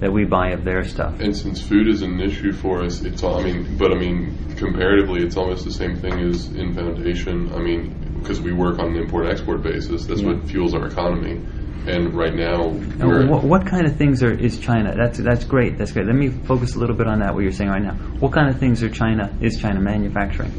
that 0.00 0.12
we 0.12 0.24
buy 0.24 0.48
of 0.50 0.64
their 0.64 0.82
stuff. 0.82 1.20
and 1.20 1.36
since 1.36 1.60
food 1.62 1.86
is 1.88 2.02
an 2.02 2.20
issue 2.20 2.52
for 2.52 2.82
us, 2.82 3.02
it's 3.02 3.22
all. 3.22 3.38
I 3.40 3.44
mean, 3.44 3.76
but 3.76 3.92
I 3.92 3.96
mean, 3.98 4.36
comparatively, 4.56 5.22
it's 5.22 5.36
almost 5.36 5.64
the 5.64 5.70
same 5.72 5.96
thing 5.96 6.18
as 6.20 6.46
in 6.48 6.74
foundation. 6.74 7.52
I 7.54 7.58
mean, 7.58 7.94
because 8.22 8.40
we 8.40 8.52
work 8.52 8.78
on 8.78 8.94
an 8.94 8.96
import-export 8.96 9.62
basis, 9.62 10.06
that's 10.06 10.22
what 10.22 10.44
fuels 10.44 10.74
our 10.74 10.86
economy. 10.86 11.44
And 11.86 12.14
right 12.14 12.34
now, 12.34 12.68
And 12.68 13.04
we're 13.04 13.26
what, 13.28 13.42
what 13.42 13.66
kind 13.66 13.86
of 13.86 13.96
things 13.96 14.22
are 14.22 14.32
is 14.32 14.58
China? 14.58 14.94
That's 14.96 15.18
that's 15.18 15.44
great. 15.44 15.78
That's 15.78 15.90
great. 15.90 16.06
Let 16.06 16.14
me 16.14 16.30
focus 16.30 16.76
a 16.76 16.78
little 16.78 16.94
bit 16.94 17.08
on 17.08 17.18
that. 17.18 17.34
What 17.34 17.42
you're 17.42 17.50
saying 17.50 17.70
right 17.70 17.82
now. 17.82 17.94
What 18.20 18.32
kind 18.32 18.48
of 18.48 18.60
things 18.60 18.84
are 18.84 18.88
China 18.88 19.36
is 19.40 19.58
China 19.60 19.80
manufacturing? 19.80 20.52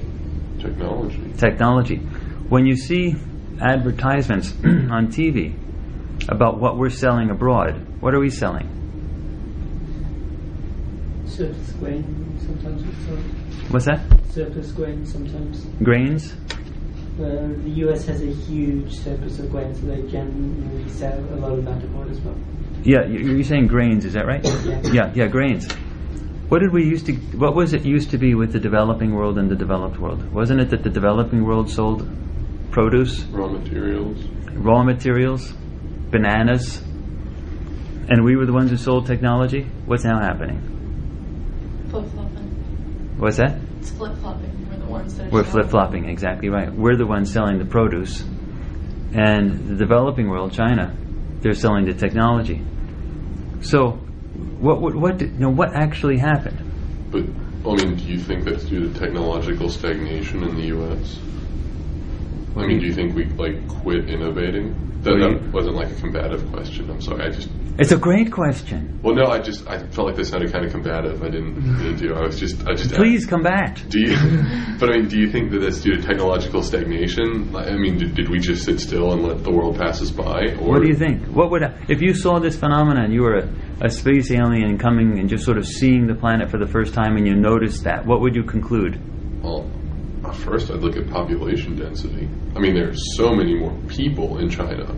technology. 0.63 1.33
Technology. 1.37 1.97
When 2.49 2.65
you 2.65 2.75
see 2.75 3.15
advertisements 3.61 4.51
on 4.63 5.07
TV 5.07 5.55
about 6.29 6.59
what 6.59 6.77
we're 6.77 6.89
selling 6.89 7.29
abroad, 7.29 8.01
what 8.01 8.13
are 8.13 8.19
we 8.19 8.29
selling? 8.29 8.69
Surplus 11.25 11.71
grain 11.73 12.39
sometimes 12.39 12.83
we 12.83 12.93
sell. 13.05 13.17
What's 13.71 13.85
that? 13.85 14.01
Surplus 14.29 14.71
grain 14.71 15.05
sometimes. 15.05 15.65
Grains. 15.83 16.33
The 17.17 17.69
US 17.85 18.05
has 18.07 18.21
a 18.23 18.31
huge 18.31 18.91
surplus 18.95 19.39
of 19.39 19.51
grain, 19.51 19.73
so 19.75 19.85
they 19.85 20.01
generally 20.03 20.87
sell 20.89 21.19
a 21.19 21.37
lot 21.37 21.51
of 21.53 21.65
that 21.65 21.83
abroad 21.83 22.09
as 22.09 22.19
well. 22.21 22.35
Yeah, 22.83 23.05
you- 23.05 23.19
you're 23.35 23.43
saying 23.43 23.67
grains, 23.67 24.03
is 24.05 24.13
that 24.13 24.25
right? 24.25 24.43
Yeah. 24.65 24.81
Yeah, 24.91 25.11
yeah, 25.13 25.27
grains. 25.27 25.67
What 26.49 26.59
did 26.59 26.73
we 26.73 26.83
used 26.85 27.05
to? 27.05 27.13
What 27.37 27.55
was 27.55 27.73
it 27.73 27.85
used 27.85 28.11
to 28.11 28.17
be 28.17 28.35
with 28.35 28.51
the 28.51 28.59
developing 28.59 29.13
world 29.13 29.37
and 29.37 29.49
the 29.49 29.55
developed 29.55 29.99
world? 29.99 30.23
Wasn't 30.33 30.59
it 30.59 30.69
that 30.71 30.83
the 30.83 30.89
developing 30.89 31.43
world 31.45 31.69
sold 31.69 32.07
produce, 32.71 33.23
Raw 33.31 33.47
materials. 33.47 34.17
raw 34.55 34.83
materials, 34.83 35.53
bananas, 36.11 36.81
and 38.09 38.23
we 38.23 38.35
were 38.35 38.45
the 38.45 38.53
ones 38.53 38.71
who 38.71 38.77
sold 38.77 39.05
technology? 39.05 39.65
What's 39.85 40.03
now 40.03 40.19
happening? 40.19 40.59
Flip 41.89 42.05
flopping. 42.11 42.49
What's 43.17 43.37
that? 43.37 43.57
It's 43.79 43.91
flip 43.91 44.15
flopping. 44.17 44.62
We're 44.93 44.99
ones 44.99 45.17
that 45.17 45.27
are. 45.27 45.29
We're 45.31 45.43
flip 45.43 45.69
flopping, 45.69 46.05
exactly 46.05 46.49
right. 46.49 46.71
We're 46.71 46.95
the 46.95 47.07
ones 47.07 47.31
selling 47.31 47.57
the 47.57 47.65
produce, 47.65 48.21
and 49.13 49.67
the 49.69 49.75
developing 49.75 50.29
world, 50.29 50.53
China, 50.53 50.95
they're 51.41 51.53
selling 51.53 51.85
the 51.85 51.93
technology. 51.93 52.61
So, 53.61 53.91
what 54.59 54.81
what 54.81 54.95
what 54.95 55.17
did, 55.17 55.33
you 55.33 55.39
know, 55.39 55.49
what 55.49 55.73
actually 55.75 56.17
happened? 56.17 56.59
But 57.11 57.23
I 57.69 57.75
mean, 57.75 57.95
do 57.95 58.03
you 58.03 58.19
think 58.19 58.45
that's 58.45 58.65
due 58.65 58.87
to 58.91 58.99
technological 58.99 59.69
stagnation 59.69 60.43
in 60.43 60.55
the 60.55 60.67
U.S.? 60.67 61.19
I 62.55 62.67
mean, 62.67 62.79
do 62.79 62.85
you 62.85 62.93
think 62.93 63.15
we 63.15 63.25
like 63.25 63.67
quit 63.67 64.09
innovating? 64.09 64.75
That, 65.01 65.17
that 65.17 65.51
wasn't 65.51 65.75
like 65.75 65.91
a 65.91 65.95
combative 65.95 66.49
question. 66.51 66.89
I'm 66.89 67.01
sorry. 67.01 67.25
I 67.25 67.29
just 67.29 67.49
It's 67.79 67.91
a 67.91 67.97
great 67.97 68.31
question. 68.31 68.99
well, 69.01 69.15
no. 69.15 69.31
I 69.31 69.39
just 69.39 69.67
I 69.67 69.79
felt 69.87 70.07
like 70.07 70.15
this 70.15 70.29
sounded 70.29 70.51
kind 70.51 70.63
of 70.63 70.71
combative. 70.71 71.23
I 71.23 71.29
didn't 71.29 71.55
mm-hmm. 71.55 71.83
mean 71.83 71.97
to. 71.97 72.13
I 72.13 72.21
was 72.21 72.39
just 72.39 72.67
I 72.67 72.75
just 72.75 72.93
Please 72.93 73.25
come 73.25 73.41
back. 73.41 73.79
Do 73.89 73.99
you? 73.99 74.15
But 74.79 74.89
I 74.89 74.97
mean, 74.97 75.07
do 75.07 75.17
you 75.17 75.31
think 75.31 75.51
that 75.51 75.59
that's 75.59 75.81
due 75.81 75.95
to 75.95 76.01
technological 76.01 76.61
stagnation? 76.61 77.55
I 77.55 77.75
mean, 77.75 77.97
did, 77.97 78.15
did 78.15 78.29
we 78.29 78.39
just 78.39 78.65
sit 78.65 78.79
still 78.79 79.13
and 79.13 79.23
let 79.23 79.43
the 79.43 79.51
world 79.51 79.77
pass 79.77 80.01
us 80.01 80.11
by? 80.11 80.55
Or 80.59 80.73
What 80.73 80.81
do 80.81 80.89
you 80.89 80.95
think? 80.95 81.25
What 81.27 81.51
would 81.51 81.63
if 81.87 82.01
you 82.01 82.13
saw 82.13 82.39
this 82.39 82.57
phenomenon? 82.57 83.11
You 83.11 83.21
were 83.21 83.37
a, 83.37 83.49
a 83.81 83.89
space 83.89 84.29
alien 84.29 84.77
coming 84.77 85.19
and 85.19 85.29
just 85.29 85.45
sort 85.45 85.57
of 85.57 85.65
seeing 85.65 86.05
the 86.07 86.15
planet 86.15 86.49
for 86.49 86.57
the 86.57 86.67
first 86.67 86.93
time, 86.93 87.17
and 87.17 87.25
you 87.25 87.35
noticed 87.35 87.85
that. 87.85 88.05
What 88.05 88.21
would 88.21 88.35
you 88.35 88.43
conclude? 88.43 88.99
Well, 89.41 89.69
first 90.33 90.69
I'd 90.71 90.81
look 90.81 90.97
at 90.97 91.09
population 91.09 91.75
density. 91.75 92.27
I 92.55 92.59
mean, 92.59 92.75
there 92.75 92.89
are 92.89 92.95
so 93.15 93.33
many 93.33 93.55
more 93.55 93.73
people 93.87 94.37
in 94.37 94.49
China. 94.49 94.95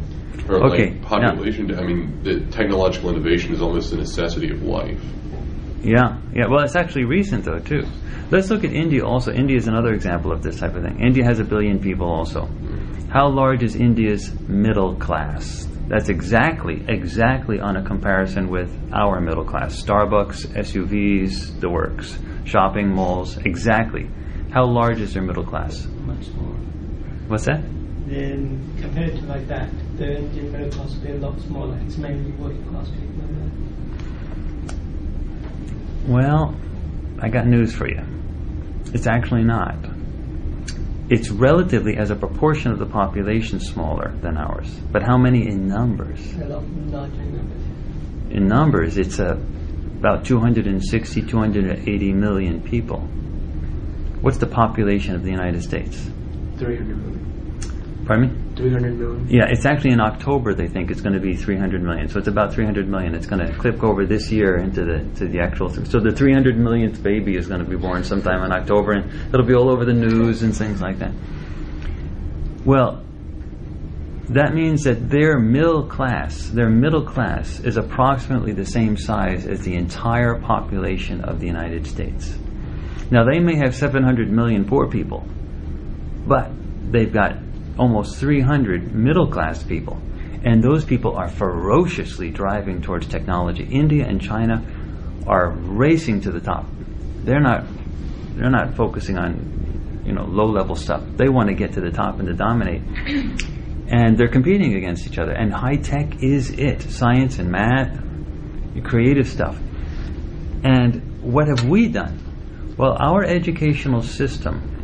Or 0.49 0.65
Okay, 0.71 0.91
like 0.91 1.01
population. 1.01 1.67
de- 1.67 1.77
I 1.77 1.83
mean, 1.83 2.19
the 2.23 2.41
technological 2.51 3.09
innovation 3.09 3.53
is 3.53 3.61
almost 3.61 3.93
a 3.93 3.97
necessity 3.97 4.51
of 4.51 4.61
life. 4.63 5.01
Yeah, 5.81 6.17
yeah. 6.33 6.47
Well, 6.49 6.63
it's 6.63 6.75
actually 6.75 7.05
recent 7.05 7.45
though 7.45 7.59
too. 7.59 7.83
Let's 8.31 8.49
look 8.49 8.63
at 8.63 8.73
India 8.73 9.05
also. 9.05 9.31
India 9.31 9.55
is 9.57 9.67
another 9.67 9.93
example 9.93 10.31
of 10.31 10.41
this 10.41 10.59
type 10.59 10.75
of 10.75 10.83
thing. 10.83 10.99
India 10.99 11.23
has 11.23 11.39
a 11.39 11.43
billion 11.43 11.79
people 11.79 12.07
also. 12.07 12.49
How 13.09 13.29
large 13.29 13.61
is 13.63 13.75
India's 13.75 14.33
middle 14.47 14.95
class? 14.95 15.67
That's 15.87 16.09
exactly, 16.09 16.83
exactly 16.87 17.59
on 17.59 17.77
a 17.77 17.83
comparison 17.83 18.49
with 18.49 18.71
our 18.91 19.21
middle 19.21 19.45
class. 19.45 19.79
Starbucks, 19.81 20.47
SUVs, 20.57 21.59
the 21.61 21.69
works, 21.69 22.17
shopping 22.45 22.89
malls, 22.89 23.37
exactly. 23.37 24.09
How 24.51 24.65
large 24.65 24.99
is 24.99 25.13
their 25.13 25.21
middle 25.21 25.43
class? 25.45 25.85
Much 25.85 26.27
more. 26.29 26.55
What's 27.27 27.45
that? 27.45 27.61
Then 28.07 28.59
compared 28.81 29.15
to 29.17 29.21
like 29.25 29.47
that, 29.47 29.69
the 29.97 30.17
Indian 30.17 30.51
middle 30.51 30.69
class 30.71 30.93
would 30.93 31.03
be 31.03 31.11
a 31.11 31.15
lot 31.15 31.39
smaller. 31.41 31.77
It's 31.85 31.97
mainly 31.97 32.31
working 32.33 32.65
class 32.69 32.89
people. 32.89 33.15
Well, 36.07 36.55
I 37.19 37.29
got 37.29 37.47
news 37.47 37.73
for 37.73 37.87
you. 37.87 38.01
It's 38.93 39.07
actually 39.07 39.43
not. 39.43 39.75
It's 41.09 41.29
relatively, 41.29 41.97
as 41.97 42.11
a 42.11 42.15
proportion 42.15 42.71
of 42.71 42.79
the 42.79 42.85
population, 42.85 43.59
smaller 43.59 44.13
than 44.21 44.37
ours. 44.37 44.69
But 44.91 45.01
how 45.01 45.17
many 45.17 45.47
in 45.47 45.67
numbers? 45.67 46.19
A 46.33 46.45
lot 46.45 46.63
larger 46.63 47.23
numbers. 47.23 47.61
In 48.29 48.47
numbers, 48.47 48.97
it's 48.97 49.19
uh, 49.19 49.37
about 49.99 50.25
260, 50.25 51.21
280 51.23 52.13
million 52.13 52.61
people. 52.61 52.99
What's 54.21 54.37
the 54.37 54.47
population 54.47 55.15
of 55.15 55.23
the 55.23 55.31
United 55.31 55.63
States? 55.63 55.97
300 56.57 56.97
million. 56.97 58.03
Pardon 58.05 58.29
me? 58.29 58.44
300 58.55 58.97
million. 58.97 59.27
Yeah, 59.29 59.45
it's 59.49 59.65
actually 59.65 59.91
in 59.91 59.99
October. 59.99 60.53
They 60.53 60.67
think 60.67 60.91
it's 60.91 61.01
going 61.01 61.13
to 61.13 61.19
be 61.19 61.35
300 61.35 61.81
million. 61.81 62.07
So 62.09 62.19
it's 62.19 62.27
about 62.27 62.53
300 62.53 62.87
million. 62.87 63.13
It's 63.13 63.27
going 63.27 63.45
to 63.45 63.53
clip 63.57 63.83
over 63.83 64.05
this 64.05 64.31
year 64.31 64.57
into 64.57 64.83
the 64.85 65.19
to 65.19 65.27
the 65.27 65.39
actual. 65.39 65.69
So 65.69 65.99
the 65.99 66.11
300 66.11 66.57
millionth 66.57 67.03
baby 67.03 67.35
is 67.35 67.47
going 67.47 67.63
to 67.63 67.69
be 67.69 67.75
born 67.75 68.03
sometime 68.03 68.43
in 68.43 68.51
October, 68.51 68.93
and 68.93 69.33
it'll 69.33 69.45
be 69.45 69.55
all 69.55 69.69
over 69.69 69.85
the 69.85 69.93
news 69.93 70.41
and 70.41 70.55
things 70.55 70.81
like 70.81 70.99
that. 70.99 71.13
Well, 72.65 73.03
that 74.29 74.55
means 74.55 74.83
that 74.83 75.09
their 75.09 75.37
middle 75.37 75.87
class, 75.87 76.49
their 76.49 76.69
middle 76.69 77.05
class, 77.05 77.59
is 77.59 77.77
approximately 77.77 78.53
the 78.53 78.65
same 78.65 78.97
size 78.97 79.45
as 79.45 79.61
the 79.61 79.75
entire 79.75 80.39
population 80.39 81.21
of 81.23 81.39
the 81.39 81.45
United 81.45 81.85
States. 81.85 82.35
Now 83.11 83.23
they 83.23 83.39
may 83.39 83.55
have 83.57 83.75
700 83.75 84.31
million 84.31 84.65
poor 84.65 84.89
people, 84.89 85.27
but 86.25 86.49
they've 86.91 87.13
got 87.13 87.37
almost 87.77 88.17
300 88.17 88.93
middle 88.93 89.27
class 89.27 89.63
people. 89.63 89.99
And 90.43 90.63
those 90.63 90.85
people 90.85 91.15
are 91.15 91.27
ferociously 91.27 92.29
driving 92.29 92.81
towards 92.81 93.07
technology. 93.07 93.63
India 93.63 94.05
and 94.05 94.21
China 94.21 94.63
are 95.25 95.49
racing 95.51 96.21
to 96.21 96.31
the 96.31 96.39
top. 96.39 96.65
They're 97.23 97.41
not 97.41 97.65
they're 98.35 98.51
not 98.51 98.75
focusing 98.75 99.17
on 99.17 100.03
you 100.05 100.13
know 100.13 100.25
low 100.25 100.45
level 100.45 100.75
stuff. 100.75 101.03
They 101.15 101.29
want 101.29 101.49
to 101.49 101.55
get 101.55 101.73
to 101.73 101.81
the 101.81 101.89
top 101.89 102.19
and 102.19 102.27
to 102.27 102.33
dominate. 102.33 102.81
And 103.87 104.17
they're 104.17 104.27
competing 104.27 104.75
against 104.75 105.07
each 105.07 105.17
other. 105.17 105.31
And 105.31 105.53
high 105.53 105.77
tech 105.77 106.23
is 106.23 106.51
it. 106.51 106.81
Science 106.81 107.39
and 107.39 107.51
math, 107.51 107.99
creative 108.83 109.27
stuff. 109.27 109.57
And 110.63 111.21
what 111.21 111.47
have 111.47 111.67
we 111.67 111.87
done? 111.87 112.75
Well, 112.77 112.97
our 112.99 113.23
educational 113.23 114.01
system 114.01 114.74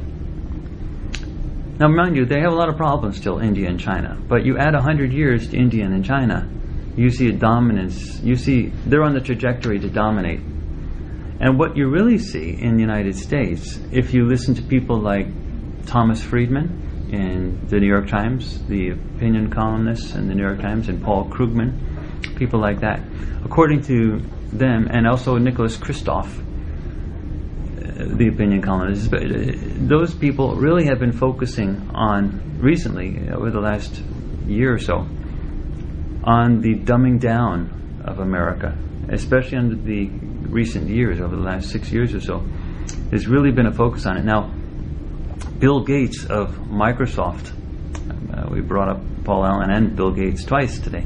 Now, 1.81 1.87
mind 1.87 2.15
you, 2.15 2.25
they 2.25 2.41
have 2.41 2.51
a 2.51 2.55
lot 2.55 2.69
of 2.69 2.77
problems 2.77 3.17
still, 3.17 3.39
India 3.39 3.67
and 3.67 3.79
China. 3.79 4.15
But 4.27 4.45
you 4.45 4.55
add 4.55 4.75
100 4.75 5.11
years 5.11 5.49
to 5.49 5.57
India 5.57 5.83
and 5.83 6.05
China, 6.05 6.47
you 6.95 7.09
see 7.09 7.27
a 7.29 7.31
dominance. 7.31 8.19
You 8.19 8.35
see 8.35 8.67
they're 8.85 9.01
on 9.01 9.15
the 9.15 9.19
trajectory 9.19 9.79
to 9.79 9.89
dominate. 9.89 10.41
And 11.39 11.57
what 11.57 11.75
you 11.75 11.89
really 11.89 12.19
see 12.19 12.51
in 12.51 12.75
the 12.75 12.81
United 12.81 13.15
States, 13.15 13.79
if 13.91 14.13
you 14.13 14.27
listen 14.27 14.53
to 14.53 14.61
people 14.61 14.99
like 14.99 15.25
Thomas 15.87 16.21
Friedman 16.21 17.09
in 17.11 17.65
the 17.65 17.79
New 17.79 17.87
York 17.87 18.09
Times, 18.09 18.63
the 18.67 18.91
opinion 18.91 19.49
columnists 19.49 20.13
in 20.13 20.27
the 20.27 20.35
New 20.35 20.43
York 20.43 20.61
Times, 20.61 20.87
and 20.87 21.03
Paul 21.03 21.29
Krugman, 21.29 22.37
people 22.37 22.59
like 22.59 22.81
that, 22.81 23.01
according 23.43 23.81
to 23.85 24.19
them, 24.53 24.87
and 24.91 25.07
also 25.07 25.39
Nicholas 25.39 25.77
Kristof, 25.77 26.29
the 28.05 28.27
opinion 28.27 28.61
columnists, 28.61 29.07
but, 29.07 29.23
uh, 29.23 29.53
those 29.87 30.13
people 30.13 30.55
really 30.55 30.85
have 30.85 30.99
been 30.99 31.11
focusing 31.11 31.89
on 31.93 32.59
recently, 32.59 33.29
over 33.29 33.51
the 33.51 33.59
last 33.59 34.01
year 34.47 34.73
or 34.73 34.79
so, 34.79 35.07
on 36.23 36.61
the 36.61 36.75
dumbing 36.75 37.19
down 37.19 38.01
of 38.05 38.19
America, 38.19 38.77
especially 39.09 39.57
under 39.57 39.75
the 39.75 40.09
recent 40.49 40.89
years, 40.89 41.19
over 41.19 41.35
the 41.35 41.41
last 41.41 41.69
six 41.69 41.91
years 41.91 42.13
or 42.13 42.19
so. 42.19 42.43
There's 43.09 43.27
really 43.27 43.51
been 43.51 43.67
a 43.67 43.73
focus 43.73 44.05
on 44.05 44.17
it. 44.17 44.25
Now, 44.25 44.51
Bill 45.59 45.83
Gates 45.83 46.25
of 46.25 46.55
Microsoft, 46.69 47.51
uh, 48.33 48.49
we 48.49 48.61
brought 48.61 48.89
up 48.89 49.01
Paul 49.23 49.45
Allen 49.45 49.69
and 49.69 49.95
Bill 49.95 50.11
Gates 50.11 50.43
twice 50.43 50.79
today, 50.79 51.05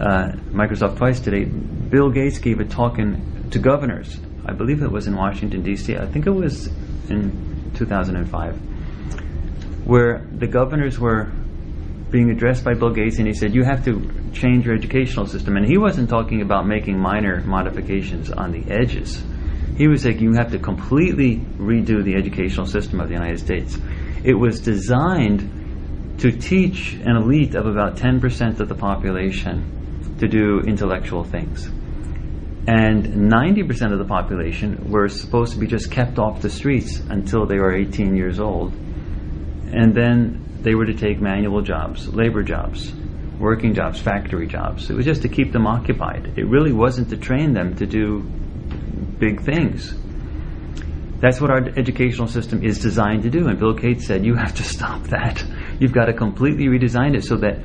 uh, 0.00 0.32
Microsoft 0.50 0.98
twice 0.98 1.20
today. 1.20 1.44
Bill 1.44 2.10
Gates 2.10 2.38
gave 2.38 2.60
a 2.60 2.64
talk 2.64 2.98
in, 2.98 3.50
to 3.50 3.58
governors. 3.58 4.18
I 4.48 4.52
believe 4.52 4.82
it 4.82 4.90
was 4.90 5.08
in 5.08 5.16
Washington, 5.16 5.62
D.C. 5.62 5.96
I 5.96 6.06
think 6.06 6.26
it 6.26 6.30
was 6.30 6.68
in 7.10 7.72
2005, 7.74 8.56
where 9.84 10.26
the 10.32 10.46
governors 10.46 10.98
were 11.00 11.32
being 12.10 12.30
addressed 12.30 12.64
by 12.64 12.74
Bill 12.74 12.92
Gates, 12.92 13.18
and 13.18 13.26
he 13.26 13.34
said, 13.34 13.54
You 13.54 13.64
have 13.64 13.84
to 13.86 14.08
change 14.32 14.64
your 14.64 14.76
educational 14.76 15.26
system. 15.26 15.56
And 15.56 15.66
he 15.66 15.78
wasn't 15.78 16.08
talking 16.08 16.42
about 16.42 16.66
making 16.66 16.98
minor 16.98 17.40
modifications 17.42 18.30
on 18.30 18.52
the 18.52 18.70
edges. 18.70 19.22
He 19.76 19.88
was 19.88 20.02
saying 20.02 20.20
you 20.20 20.34
have 20.34 20.52
to 20.52 20.58
completely 20.58 21.38
redo 21.58 22.04
the 22.04 22.14
educational 22.14 22.66
system 22.66 23.00
of 23.00 23.08
the 23.08 23.14
United 23.14 23.40
States. 23.40 23.76
It 24.24 24.34
was 24.34 24.60
designed 24.60 26.18
to 26.20 26.30
teach 26.30 26.94
an 26.94 27.16
elite 27.16 27.54
of 27.54 27.66
about 27.66 27.96
10% 27.96 28.60
of 28.60 28.68
the 28.68 28.74
population 28.74 30.16
to 30.20 30.28
do 30.28 30.60
intellectual 30.60 31.24
things. 31.24 31.68
And 32.68 33.30
90% 33.30 33.92
of 33.92 33.98
the 33.98 34.04
population 34.04 34.90
were 34.90 35.08
supposed 35.08 35.52
to 35.52 35.58
be 35.58 35.68
just 35.68 35.90
kept 35.90 36.18
off 36.18 36.42
the 36.42 36.50
streets 36.50 36.98
until 36.98 37.46
they 37.46 37.58
were 37.58 37.72
18 37.72 38.16
years 38.16 38.40
old. 38.40 38.72
And 38.72 39.94
then 39.94 40.58
they 40.62 40.74
were 40.74 40.86
to 40.86 40.94
take 40.94 41.20
manual 41.20 41.62
jobs, 41.62 42.08
labor 42.08 42.42
jobs, 42.42 42.92
working 43.38 43.72
jobs, 43.72 44.00
factory 44.00 44.48
jobs. 44.48 44.90
It 44.90 44.94
was 44.94 45.04
just 45.04 45.22
to 45.22 45.28
keep 45.28 45.52
them 45.52 45.66
occupied. 45.66 46.34
It 46.36 46.46
really 46.46 46.72
wasn't 46.72 47.10
to 47.10 47.16
train 47.16 47.52
them 47.52 47.76
to 47.76 47.86
do 47.86 48.22
big 49.18 49.42
things. 49.42 49.94
That's 51.20 51.40
what 51.40 51.50
our 51.50 51.58
educational 51.78 52.26
system 52.26 52.64
is 52.64 52.80
designed 52.80 53.22
to 53.22 53.30
do. 53.30 53.46
And 53.46 53.60
Bill 53.60 53.74
Gates 53.74 54.06
said, 54.06 54.24
you 54.24 54.34
have 54.34 54.54
to 54.56 54.64
stop 54.64 55.04
that. 55.04 55.44
You've 55.78 55.92
got 55.92 56.06
to 56.06 56.12
completely 56.12 56.66
redesign 56.66 57.16
it 57.16 57.24
so 57.24 57.36
that 57.36 57.60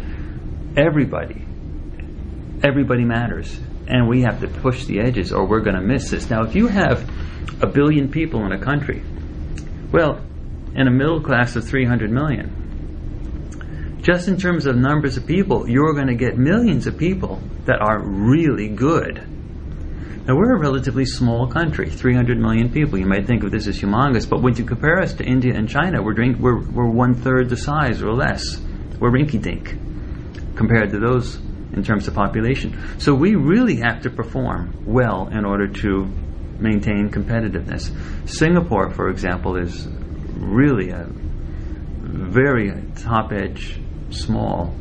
everybody, 0.78 1.44
everybody 2.64 3.04
matters. 3.04 3.60
And 3.92 4.08
we 4.08 4.22
have 4.22 4.40
to 4.40 4.48
push 4.48 4.86
the 4.86 5.02
edges 5.02 5.34
or 5.34 5.46
we're 5.46 5.60
going 5.60 5.76
to 5.76 5.82
miss 5.82 6.10
this. 6.10 6.30
Now, 6.30 6.44
if 6.44 6.56
you 6.56 6.68
have 6.68 7.08
a 7.62 7.68
billion 7.68 8.10
people 8.10 8.46
in 8.46 8.54
a 8.54 8.58
country, 8.58 9.04
well, 9.92 10.22
in 10.74 10.88
a 10.88 10.92
middle 10.92 11.22
class 11.22 11.58
of 11.58 11.68
300 11.68 12.10
million, 12.10 14.00
just 14.02 14.30
in 14.30 14.38
terms 14.38 14.66
of 14.66 14.78
numbers 14.78 15.18
of 15.18 15.28
people, 15.28 15.70
you're 15.70 15.94
going 15.94 16.08
to 16.08 16.16
get 16.16 16.38
millions 16.38 16.88
of 16.88 16.98
people 16.98 17.42
that 17.66 17.82
are 17.82 18.00
really 18.02 18.70
good. 18.70 19.28
Now, 20.26 20.36
we're 20.36 20.56
a 20.56 20.60
relatively 20.60 21.06
small 21.06 21.48
country, 21.48 21.90
300 21.90 22.40
million 22.40 22.72
people. 22.72 22.98
You 22.98 23.08
might 23.08 23.28
think 23.28 23.44
of 23.44 23.52
this 23.52 23.68
as 23.68 23.80
humongous, 23.80 24.30
but 24.30 24.42
when 24.42 24.56
you 24.56 24.64
compare 24.64 25.02
us 25.02 25.14
to 25.16 25.26
India 25.26 25.54
and 25.54 25.68
China, 25.68 26.02
we're, 26.02 26.14
drink, 26.14 26.38
we're, 26.40 26.62
we're 26.62 26.90
one 26.90 27.14
third 27.14 27.50
the 27.50 27.58
size 27.58 28.02
or 28.02 28.14
less. 28.14 28.58
We're 29.00 29.12
rinky 29.12 29.42
dink 29.42 29.76
compared 30.56 30.92
to 30.92 31.00
those 31.00 31.40
in 31.74 31.84
terms 31.84 32.08
of 32.08 32.14
population. 32.14 32.78
So 33.00 33.14
we 33.14 33.36
really 33.36 33.78
have 33.78 34.02
to 34.04 34.10
perform 34.10 34.84
well 34.86 35.30
in 35.30 35.46
order 35.46 35.68
to 35.68 36.06
maintain 36.60 37.10
competitiveness. 37.10 37.92
Singapore, 38.30 38.92
for 38.92 39.10
example, 39.10 39.58
is 39.58 39.88
really 40.36 40.90
a 40.90 41.08
very 42.02 42.72
top 42.98 43.32
edge 43.32 43.80
small 44.10 44.76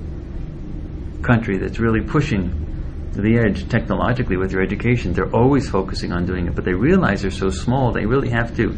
country 1.22 1.58
that's 1.58 1.78
really 1.78 2.00
pushing 2.00 2.66
the 3.12 3.38
edge 3.38 3.68
technologically 3.68 4.36
with 4.36 4.50
their 4.50 4.62
education. 4.62 5.12
They're 5.12 5.34
always 5.34 5.68
focusing 5.68 6.12
on 6.12 6.26
doing 6.26 6.46
it, 6.46 6.54
but 6.54 6.64
they 6.64 6.74
realize 6.74 7.22
they're 7.22 7.30
so 7.30 7.50
small, 7.50 7.92
they 7.92 8.06
really 8.06 8.30
have 8.30 8.56
to 8.56 8.76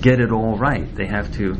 get 0.00 0.20
it 0.20 0.32
all 0.32 0.56
right. 0.56 0.92
They 0.94 1.06
have 1.06 1.32
to 1.36 1.56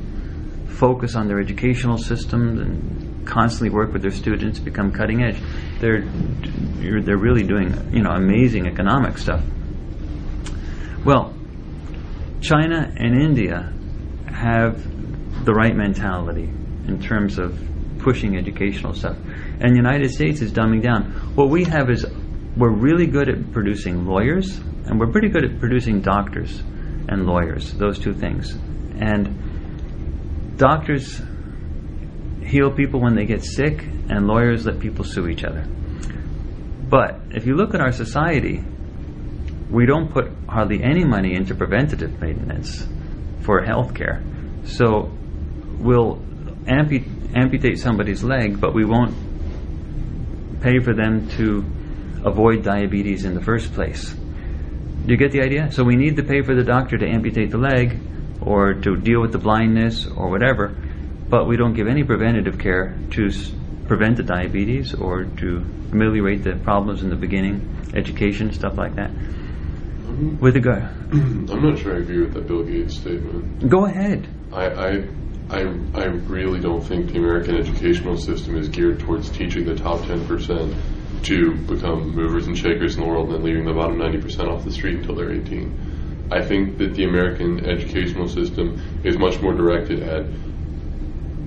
focus 0.68 1.14
on 1.14 1.28
their 1.28 1.40
educational 1.40 1.98
systems 1.98 2.60
and 2.60 3.11
constantly 3.24 3.70
work 3.70 3.92
with 3.92 4.02
their 4.02 4.10
students 4.10 4.58
become 4.58 4.92
cutting 4.92 5.22
edge. 5.22 5.38
They're 5.80 6.02
they're 7.00 7.18
really 7.18 7.42
doing 7.42 7.92
you 7.92 8.02
know 8.02 8.10
amazing 8.10 8.66
economic 8.66 9.18
stuff. 9.18 9.42
Well, 11.04 11.34
China 12.40 12.92
and 12.96 13.20
India 13.20 13.72
have 14.26 15.44
the 15.44 15.52
right 15.52 15.74
mentality 15.74 16.50
in 16.86 17.00
terms 17.00 17.38
of 17.38 17.58
pushing 17.98 18.36
educational 18.36 18.94
stuff. 18.94 19.16
And 19.60 19.72
the 19.72 19.76
United 19.76 20.10
States 20.10 20.40
is 20.40 20.52
dumbing 20.52 20.82
down. 20.82 21.12
What 21.34 21.48
we 21.48 21.64
have 21.64 21.90
is 21.90 22.04
we're 22.56 22.74
really 22.74 23.06
good 23.06 23.28
at 23.28 23.52
producing 23.52 24.06
lawyers, 24.06 24.58
and 24.86 24.98
we're 24.98 25.10
pretty 25.10 25.28
good 25.28 25.44
at 25.44 25.58
producing 25.58 26.00
doctors 26.00 26.60
and 27.08 27.26
lawyers, 27.26 27.72
those 27.74 27.98
two 27.98 28.12
things. 28.12 28.52
And 28.98 30.56
doctors 30.56 31.22
heal 32.44 32.70
people 32.70 33.00
when 33.00 33.14
they 33.14 33.24
get 33.24 33.44
sick, 33.44 33.82
and 33.82 34.26
lawyers 34.26 34.66
let 34.66 34.80
people 34.80 35.04
sue 35.04 35.28
each 35.28 35.44
other. 35.44 35.64
But 36.88 37.20
if 37.30 37.46
you 37.46 37.54
look 37.56 37.74
at 37.74 37.80
our 37.80 37.92
society, 37.92 38.62
we 39.70 39.86
don't 39.86 40.12
put 40.12 40.30
hardly 40.48 40.82
any 40.82 41.04
money 41.04 41.34
into 41.34 41.54
preventative 41.54 42.20
maintenance 42.20 42.86
for 43.40 43.62
health 43.62 43.94
care. 43.94 44.22
So 44.64 45.10
we'll 45.78 46.20
amputate 46.66 47.78
somebody's 47.78 48.22
leg, 48.22 48.60
but 48.60 48.74
we 48.74 48.84
won't 48.84 49.14
pay 50.60 50.78
for 50.80 50.94
them 50.94 51.28
to 51.30 51.64
avoid 52.24 52.62
diabetes 52.62 53.24
in 53.24 53.34
the 53.34 53.40
first 53.40 53.72
place. 53.72 54.12
Do 54.12 55.10
you 55.10 55.16
get 55.16 55.32
the 55.32 55.40
idea? 55.40 55.72
So 55.72 55.82
we 55.82 55.96
need 55.96 56.16
to 56.16 56.22
pay 56.22 56.42
for 56.42 56.54
the 56.54 56.62
doctor 56.62 56.98
to 56.98 57.06
amputate 57.06 57.50
the 57.50 57.58
leg 57.58 57.98
or 58.40 58.74
to 58.74 58.96
deal 58.96 59.20
with 59.20 59.32
the 59.32 59.38
blindness 59.38 60.06
or 60.06 60.28
whatever, 60.28 60.76
but 61.32 61.48
we 61.48 61.56
don't 61.56 61.72
give 61.72 61.88
any 61.88 62.04
preventative 62.04 62.58
care 62.58 62.94
to 63.10 63.28
s- 63.28 63.50
prevent 63.88 64.18
the 64.18 64.22
diabetes 64.22 64.92
or 64.92 65.24
to 65.24 65.64
ameliorate 65.90 66.44
the 66.44 66.54
problems 66.56 67.02
in 67.02 67.08
the 67.08 67.16
beginning, 67.16 67.56
education, 67.94 68.52
stuff 68.52 68.76
like 68.76 68.94
that. 68.96 69.10
Mm-hmm. 69.10 70.38
With 70.40 70.52
the 70.52 70.60
go, 70.60 70.72
I'm 71.12 71.62
not 71.62 71.78
sure 71.78 71.96
I 71.96 72.00
agree 72.00 72.20
with 72.20 72.34
that 72.34 72.46
Bill 72.46 72.62
Gates 72.62 72.96
statement. 72.98 73.66
go 73.66 73.86
ahead. 73.86 74.28
I, 74.52 74.66
I, 74.66 74.88
I, 75.48 75.60
I 75.94 76.04
really 76.04 76.60
don't 76.60 76.82
think 76.82 77.12
the 77.12 77.18
American 77.18 77.56
educational 77.56 78.18
system 78.18 78.58
is 78.58 78.68
geared 78.68 79.00
towards 79.00 79.30
teaching 79.30 79.64
the 79.64 79.74
top 79.74 80.00
10% 80.00 80.76
to 81.22 81.54
become 81.64 82.14
movers 82.14 82.46
and 82.46 82.58
shakers 82.58 82.96
in 82.96 83.00
the 83.00 83.08
world 83.08 83.28
and 83.30 83.36
then 83.36 83.42
leaving 83.42 83.64
the 83.64 83.72
bottom 83.72 83.96
90% 83.96 84.52
off 84.52 84.64
the 84.64 84.70
street 84.70 84.98
until 84.98 85.14
they're 85.14 85.32
18. 85.32 86.28
I 86.30 86.44
think 86.44 86.76
that 86.76 86.92
the 86.92 87.04
American 87.04 87.64
educational 87.64 88.28
system 88.28 88.78
is 89.02 89.16
much 89.16 89.40
more 89.40 89.54
directed 89.54 90.02
at 90.02 90.26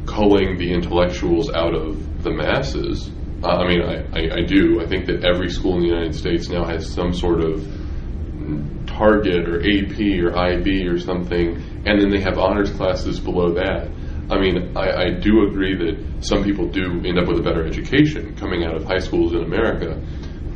culling 0.06 0.58
the 0.58 0.72
intellectuals 0.72 1.52
out 1.52 1.74
of 1.74 2.24
the 2.24 2.32
masses. 2.32 3.12
Uh, 3.44 3.48
I 3.48 3.68
mean, 3.68 3.82
I, 3.82 3.96
I, 4.14 4.38
I 4.38 4.42
do. 4.46 4.82
I 4.82 4.88
think 4.88 5.06
that 5.08 5.24
every 5.26 5.50
school 5.50 5.76
in 5.76 5.82
the 5.82 5.88
United 5.88 6.16
States 6.16 6.50
now 6.50 6.66
has 6.66 6.92
some 6.92 7.14
sort 7.14 7.42
of 7.44 7.66
Target 8.88 9.50
or 9.50 9.60
AP 9.60 10.00
or 10.24 10.38
IB 10.38 10.88
or 10.88 10.98
something, 11.00 11.56
and 11.86 12.00
then 12.00 12.10
they 12.10 12.22
have 12.22 12.38
honors 12.38 12.72
classes 12.72 13.20
below 13.20 13.54
that. 13.56 13.90
I 14.30 14.40
mean, 14.40 14.76
I, 14.76 15.04
I 15.04 15.10
do 15.20 15.48
agree 15.48 15.76
that 15.76 16.24
some 16.26 16.44
people 16.44 16.70
do 16.70 17.02
end 17.06 17.20
up 17.20 17.28
with 17.28 17.40
a 17.40 17.44
better 17.44 17.66
education 17.66 18.36
coming 18.38 18.64
out 18.64 18.76
of 18.76 18.86
high 18.86 19.00
schools 19.00 19.34
in 19.34 19.44
America, 19.44 20.02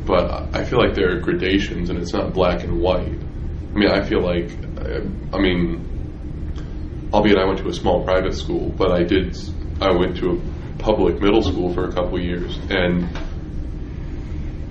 but 0.05 0.55
I 0.55 0.63
feel 0.63 0.79
like 0.79 0.95
there 0.95 1.15
are 1.15 1.19
gradations 1.19 1.89
and 1.89 1.99
it's 1.99 2.13
not 2.13 2.33
black 2.33 2.63
and 2.63 2.79
white. 2.79 3.03
I 3.11 3.77
mean, 3.77 3.91
I 3.91 4.03
feel 4.03 4.23
like, 4.23 4.49
uh, 4.79 5.01
I 5.35 5.39
mean, 5.39 5.98
albeit 7.13 7.37
I 7.37 7.45
went 7.45 7.59
to 7.59 7.67
a 7.67 7.73
small 7.73 8.03
private 8.03 8.33
school, 8.35 8.69
but 8.69 8.91
I 8.91 9.03
did, 9.03 9.37
I 9.81 9.95
went 9.95 10.17
to 10.17 10.31
a 10.31 10.77
public 10.79 11.21
middle 11.21 11.41
school 11.41 11.73
for 11.73 11.87
a 11.87 11.93
couple 11.93 12.19
years, 12.19 12.57
and 12.69 13.07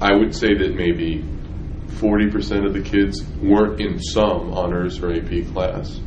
I 0.01 0.15
would 0.15 0.35
say 0.35 0.55
that 0.55 0.75
maybe 0.75 1.25
40% 1.99 2.67
of 2.67 2.73
the 2.73 2.83
kids 2.83 3.25
weren't 3.43 3.81
in 3.81 3.99
some 4.01 4.53
honors 4.55 5.03
or 5.03 5.13
AP 5.13 5.53
class. 5.53 5.99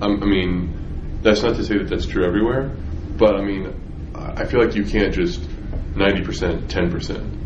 Um, 0.00 0.22
I 0.22 0.26
mean, 0.26 1.20
that's 1.22 1.42
not 1.42 1.56
to 1.56 1.64
say 1.64 1.78
that 1.78 1.88
that's 1.88 2.06
true 2.06 2.24
everywhere, 2.26 2.70
but 3.18 3.34
I 3.36 3.44
mean, 3.44 3.74
I 4.14 4.46
feel 4.46 4.60
like 4.64 4.74
you 4.74 4.84
can't 4.84 5.14
just 5.14 5.40
90%, 5.40 6.68
10%. 6.68 7.36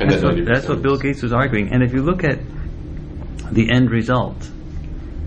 And 0.00 0.10
That's 0.10 0.22
then 0.22 0.24
what, 0.24 0.34
90%. 0.34 0.46
that's 0.46 0.68
what 0.68 0.82
Bill 0.82 0.96
Gates 0.98 1.22
was 1.22 1.32
arguing. 1.32 1.72
And 1.72 1.82
if 1.82 1.92
you 1.92 2.02
look 2.02 2.24
at 2.24 2.38
the 3.52 3.70
end 3.70 3.90
result 3.90 4.50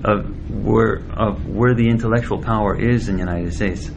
of 0.04 0.26
where 0.50 1.02
of 1.14 1.48
where 1.48 1.74
the 1.74 1.88
intellectual 1.88 2.41
power 2.41 2.80
is 2.80 3.10
in 3.10 3.16
the 3.16 3.20
United 3.22 3.54
States, 3.54 3.89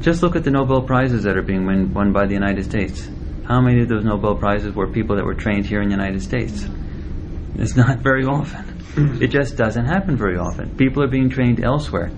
just 0.00 0.22
look 0.22 0.36
at 0.36 0.44
the 0.44 0.50
Nobel 0.50 0.82
prizes 0.82 1.24
that 1.24 1.36
are 1.36 1.42
being 1.42 1.66
win, 1.66 1.92
won 1.92 2.12
by 2.12 2.26
the 2.26 2.34
United 2.34 2.64
States. 2.64 3.08
How 3.44 3.60
many 3.60 3.82
of 3.82 3.88
those 3.88 4.04
Nobel 4.04 4.36
prizes 4.36 4.74
were 4.74 4.86
people 4.86 5.16
that 5.16 5.24
were 5.24 5.34
trained 5.34 5.66
here 5.66 5.80
in 5.80 5.88
the 5.88 5.94
United 5.94 6.22
States? 6.22 6.66
It's 7.56 7.76
not 7.76 7.98
very 8.10 8.24
often. 8.24 8.76
It 9.22 9.28
just 9.28 9.56
doesn't 9.56 9.84
happen 9.84 10.16
very 10.16 10.38
often. 10.38 10.76
People 10.76 11.02
are 11.04 11.08
being 11.08 11.30
trained 11.30 11.62
elsewhere. 11.62 12.10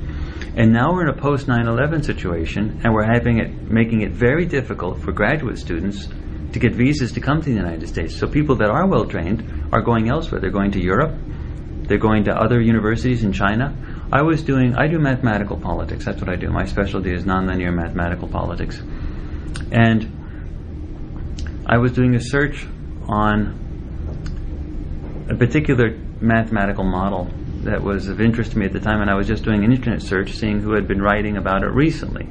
And 0.57 0.73
now 0.73 0.93
we're 0.93 1.03
in 1.03 1.09
a 1.09 1.21
post 1.21 1.47
9/11 1.47 2.05
situation, 2.05 2.81
and 2.83 2.93
we're 2.93 3.05
having 3.05 3.39
it 3.39 3.71
making 3.71 4.01
it 4.03 4.13
very 4.13 4.47
difficult 4.47 5.01
for 5.01 5.13
graduate 5.13 5.59
students 5.59 6.09
to 6.53 6.59
get 6.59 6.75
visas 6.75 7.13
to 7.13 7.21
come 7.21 7.41
to 7.41 7.49
the 7.51 7.57
United 7.57 7.89
States. 7.89 8.17
So 8.17 8.27
people 8.27 8.57
that 8.57 8.71
are 8.71 8.87
well 8.87 9.05
trained 9.05 9.69
are 9.73 9.83
going 9.83 10.09
elsewhere. 10.11 10.41
They're 10.41 10.51
going 10.51 10.73
to 10.73 10.83
Europe. 10.83 11.15
They're 11.91 11.99
going 11.99 12.23
to 12.27 12.33
other 12.33 12.61
universities 12.61 13.25
in 13.25 13.33
China. 13.33 13.75
I 14.13 14.23
was 14.23 14.45
doing 14.45 14.77
I 14.77 14.87
do 14.87 15.01
mathematical 15.01 15.57
politics. 15.57 16.05
That's 16.05 16.21
what 16.21 16.31
I 16.31 16.37
do. 16.37 16.49
My 16.49 16.65
specialty 16.65 17.13
is 17.13 17.25
nonlinear 17.25 17.75
mathematical 17.75 18.29
politics. 18.29 18.81
And 19.73 20.07
I 21.67 21.79
was 21.79 21.91
doing 21.91 22.15
a 22.15 22.21
search 22.21 22.65
on 23.09 23.57
a 25.29 25.35
particular 25.35 25.99
mathematical 26.21 26.85
model 26.85 27.29
that 27.65 27.83
was 27.83 28.07
of 28.07 28.21
interest 28.21 28.53
to 28.53 28.59
me 28.59 28.67
at 28.67 28.73
the 28.73 28.79
time, 28.79 29.01
and 29.01 29.11
I 29.11 29.17
was 29.17 29.27
just 29.27 29.43
doing 29.43 29.65
an 29.65 29.73
internet 29.73 30.01
search, 30.01 30.35
seeing 30.35 30.61
who 30.61 30.75
had 30.75 30.87
been 30.87 31.03
writing 31.03 31.39
about 31.39 31.65
it 31.65 31.73
recently. 31.73 32.29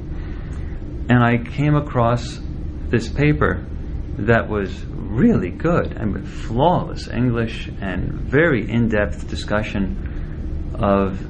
And 1.10 1.22
I 1.22 1.36
came 1.36 1.74
across 1.74 2.40
this 2.88 3.10
paper 3.10 3.62
that 4.20 4.48
was 4.48 4.72
really 5.10 5.50
good 5.50 5.92
and 5.92 6.26
flawless 6.26 7.08
English 7.08 7.68
and 7.80 8.12
very 8.12 8.70
in-depth 8.70 9.28
discussion 9.28 10.72
of, 10.74 11.20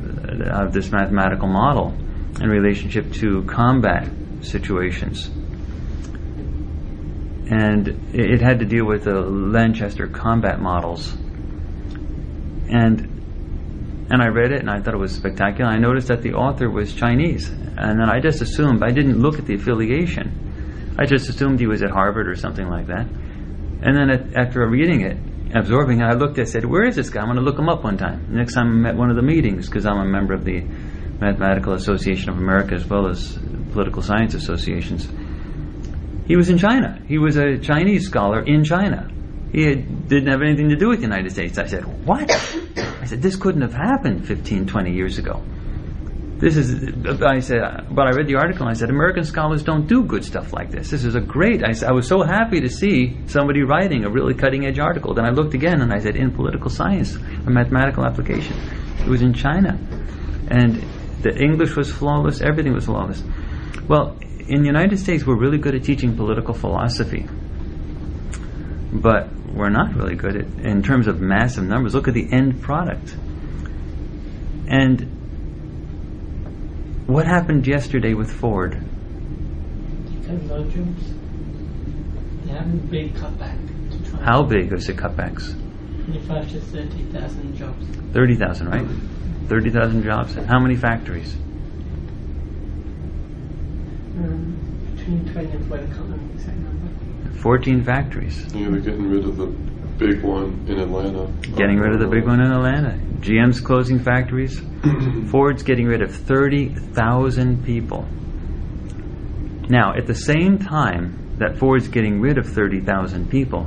of 0.46 0.72
this 0.72 0.92
mathematical 0.92 1.48
model 1.48 1.94
in 2.40 2.48
relationship 2.48 3.12
to 3.12 3.42
combat 3.44 4.08
situations. 4.42 5.28
And 7.50 7.88
it 8.14 8.30
it 8.30 8.40
had 8.40 8.60
to 8.60 8.64
deal 8.64 8.84
with 8.84 9.04
the 9.04 9.20
Lanchester 9.20 10.06
combat 10.06 10.60
models. 10.60 11.12
And 12.68 13.08
and 14.10 14.22
I 14.22 14.28
read 14.28 14.52
it 14.52 14.60
and 14.60 14.70
I 14.70 14.80
thought 14.80 14.94
it 14.94 14.98
was 14.98 15.12
spectacular. 15.12 15.68
I 15.70 15.78
noticed 15.78 16.08
that 16.08 16.22
the 16.22 16.34
author 16.34 16.70
was 16.70 16.94
Chinese, 16.94 17.48
and 17.48 17.98
then 17.98 18.08
I 18.08 18.20
just 18.20 18.40
assumed 18.40 18.82
I 18.84 18.92
didn't 18.92 19.20
look 19.20 19.38
at 19.38 19.46
the 19.46 19.54
affiliation. 19.54 20.94
I 20.96 21.06
just 21.06 21.28
assumed 21.28 21.58
he 21.58 21.66
was 21.66 21.82
at 21.82 21.90
Harvard 21.90 22.28
or 22.28 22.36
something 22.36 22.68
like 22.68 22.86
that. 22.86 23.06
And 23.82 23.96
then 23.96 24.10
at, 24.10 24.36
after 24.36 24.66
reading 24.68 25.02
it, 25.02 25.16
absorbing 25.54 26.00
it, 26.00 26.04
I 26.04 26.12
looked. 26.12 26.38
I 26.38 26.44
said, 26.44 26.64
"Where 26.64 26.86
is 26.86 26.96
this 26.96 27.10
guy? 27.10 27.20
I'm 27.20 27.26
going 27.26 27.36
to 27.36 27.42
look 27.42 27.58
him 27.58 27.68
up 27.68 27.82
one 27.84 27.96
time." 27.96 28.26
Next 28.30 28.54
time 28.54 28.68
I'm 28.68 28.86
at 28.86 28.96
one 28.96 29.10
of 29.10 29.16
the 29.16 29.22
meetings, 29.22 29.68
because 29.68 29.86
I'm 29.86 29.98
a 29.98 30.04
member 30.04 30.34
of 30.34 30.44
the 30.44 30.60
Mathematical 31.20 31.74
Association 31.74 32.30
of 32.30 32.38
America 32.38 32.74
as 32.74 32.86
well 32.86 33.08
as 33.08 33.38
political 33.72 34.02
science 34.02 34.34
associations. 34.34 35.08
He 36.26 36.36
was 36.36 36.48
in 36.48 36.58
China. 36.58 37.00
He 37.06 37.18
was 37.18 37.36
a 37.36 37.58
Chinese 37.58 38.06
scholar 38.06 38.40
in 38.40 38.64
China. 38.64 39.10
He 39.52 39.64
had, 39.64 40.08
didn't 40.08 40.30
have 40.30 40.42
anything 40.42 40.68
to 40.68 40.76
do 40.76 40.88
with 40.88 40.98
the 40.98 41.06
United 41.06 41.32
States. 41.32 41.58
I 41.58 41.66
said, 41.66 41.84
What? 42.06 42.30
I 42.30 43.04
said, 43.06 43.20
This 43.20 43.36
couldn't 43.36 43.62
have 43.62 43.74
happened 43.74 44.26
15, 44.26 44.66
20 44.66 44.92
years 44.92 45.18
ago. 45.18 45.42
This 46.40 46.56
is, 46.56 46.72
I 47.22 47.40
said, 47.40 47.60
but 47.90 48.06
I 48.06 48.12
read 48.16 48.26
the 48.26 48.36
article 48.36 48.66
and 48.66 48.70
I 48.70 48.78
said, 48.78 48.88
American 48.88 49.24
scholars 49.24 49.62
don't 49.62 49.86
do 49.86 50.02
good 50.04 50.24
stuff 50.24 50.54
like 50.54 50.70
this. 50.70 50.88
This 50.90 51.04
is 51.04 51.14
a 51.14 51.20
great, 51.20 51.62
I, 51.62 51.74
I 51.86 51.92
was 51.92 52.08
so 52.08 52.22
happy 52.22 52.62
to 52.62 52.68
see 52.70 53.18
somebody 53.26 53.62
writing 53.62 54.06
a 54.06 54.10
really 54.10 54.32
cutting 54.32 54.64
edge 54.64 54.78
article. 54.78 55.12
Then 55.12 55.26
I 55.26 55.30
looked 55.30 55.52
again 55.52 55.82
and 55.82 55.92
I 55.92 55.98
said, 55.98 56.16
in 56.16 56.30
political 56.30 56.70
science, 56.70 57.14
a 57.14 57.50
mathematical 57.50 58.06
application. 58.06 58.56
It 59.00 59.06
was 59.06 59.20
in 59.20 59.34
China. 59.34 59.78
And 60.48 60.82
the 61.20 61.36
English 61.36 61.76
was 61.76 61.92
flawless, 61.92 62.40
everything 62.40 62.72
was 62.72 62.86
flawless. 62.86 63.22
Well, 63.86 64.16
in 64.48 64.62
the 64.62 64.66
United 64.66 64.98
States, 64.98 65.26
we're 65.26 65.38
really 65.38 65.58
good 65.58 65.74
at 65.74 65.84
teaching 65.84 66.16
political 66.16 66.54
philosophy, 66.54 67.26
but 68.92 69.28
we're 69.52 69.68
not 69.68 69.94
really 69.94 70.14
good 70.14 70.36
at, 70.36 70.46
in 70.64 70.82
terms 70.82 71.06
of 71.06 71.20
massive 71.20 71.64
numbers. 71.64 71.94
Look 71.94 72.08
at 72.08 72.14
the 72.14 72.32
end 72.32 72.62
product. 72.62 73.14
And 74.66 75.19
what 77.10 77.26
happened 77.26 77.66
yesterday 77.66 78.14
with 78.14 78.30
Ford? 78.30 78.72
Ten 80.24 80.46
more 80.46 80.62
jobs. 80.64 81.12
They 82.44 82.52
have 82.52 82.72
a 82.72 82.76
big 82.86 83.14
cutback 83.14 83.58
to 83.90 84.10
try. 84.10 84.22
How 84.22 84.44
big 84.44 84.70
was 84.70 84.86
the 84.86 84.92
cutbacks? 84.92 85.54
25 86.04 86.50
to 86.52 86.60
30,000 86.60 87.56
jobs. 87.56 87.86
30,000, 88.12 88.68
right? 88.68 88.86
30,000 89.48 90.04
jobs. 90.04 90.34
How 90.34 90.60
many 90.60 90.76
factories? 90.76 91.34
Um, 94.16 94.56
between 94.94 95.32
20 95.32 95.50
and 95.50 95.68
40, 95.68 95.82
I 95.82 95.86
can't 95.86 95.98
remember 95.98 96.26
the 96.28 96.34
exact 96.34 96.58
number. 96.58 97.32
14 97.40 97.84
factories. 97.84 98.54
Yeah, 98.54 98.68
they're 98.70 98.80
getting 98.80 99.10
rid 99.10 99.24
of 99.24 99.36
the 99.36 99.46
big 99.98 100.22
one 100.22 100.64
in 100.68 100.78
Atlanta. 100.78 101.26
Getting 101.56 101.78
rid 101.78 101.92
of 101.92 101.98
the 102.00 102.06
big 102.06 102.24
one 102.24 102.40
in 102.40 102.52
Atlanta. 102.52 103.09
GM's 103.20 103.60
closing 103.60 103.98
factories. 103.98 104.60
Mm-hmm. 104.60 105.28
Ford's 105.28 105.62
getting 105.62 105.86
rid 105.86 106.02
of 106.02 106.14
30,000 106.14 107.64
people. 107.64 108.06
Now, 109.68 109.94
at 109.94 110.06
the 110.06 110.14
same 110.14 110.58
time 110.58 111.36
that 111.38 111.58
Ford's 111.58 111.88
getting 111.88 112.20
rid 112.20 112.38
of 112.38 112.46
30,000 112.46 113.30
people, 113.30 113.66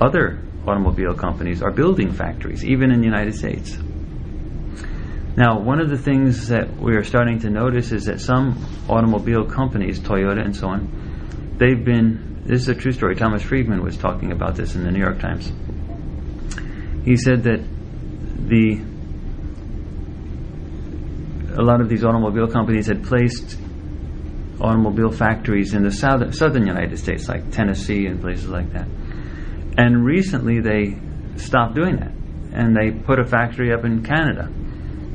other 0.00 0.42
automobile 0.66 1.14
companies 1.14 1.62
are 1.62 1.72
building 1.72 2.12
factories, 2.12 2.64
even 2.64 2.90
in 2.90 3.00
the 3.00 3.06
United 3.06 3.34
States. 3.34 3.76
Now, 5.36 5.58
one 5.58 5.80
of 5.80 5.88
the 5.88 5.96
things 5.96 6.48
that 6.48 6.76
we 6.76 6.96
are 6.96 7.04
starting 7.04 7.38
to 7.40 7.50
notice 7.50 7.92
is 7.92 8.04
that 8.04 8.20
some 8.20 8.62
automobile 8.88 9.44
companies, 9.44 10.00
Toyota 10.00 10.44
and 10.44 10.54
so 10.54 10.68
on, 10.68 11.56
they've 11.56 11.82
been, 11.82 12.42
this 12.44 12.62
is 12.62 12.68
a 12.68 12.74
true 12.74 12.92
story, 12.92 13.14
Thomas 13.14 13.42
Friedman 13.42 13.82
was 13.82 13.96
talking 13.96 14.32
about 14.32 14.56
this 14.56 14.74
in 14.74 14.84
the 14.84 14.90
New 14.90 15.00
York 15.00 15.18
Times. 15.18 15.50
He 17.04 17.16
said 17.16 17.44
that 17.44 17.60
the 18.48 18.80
a 21.56 21.62
lot 21.62 21.80
of 21.80 21.88
these 21.88 22.04
automobile 22.04 22.46
companies 22.46 22.86
had 22.86 23.02
placed 23.04 23.58
automobile 24.60 25.10
factories 25.10 25.74
in 25.74 25.82
the 25.82 25.90
south, 25.90 26.34
southern 26.34 26.66
United 26.66 26.98
States, 26.98 27.28
like 27.28 27.50
Tennessee 27.50 28.06
and 28.06 28.20
places 28.20 28.48
like 28.48 28.72
that. 28.72 28.86
And 29.76 30.04
recently 30.04 30.60
they 30.60 30.98
stopped 31.36 31.74
doing 31.74 31.96
that. 31.96 32.12
And 32.52 32.76
they 32.76 32.90
put 32.90 33.18
a 33.18 33.24
factory 33.24 33.72
up 33.72 33.84
in 33.84 34.02
Canada. 34.02 34.50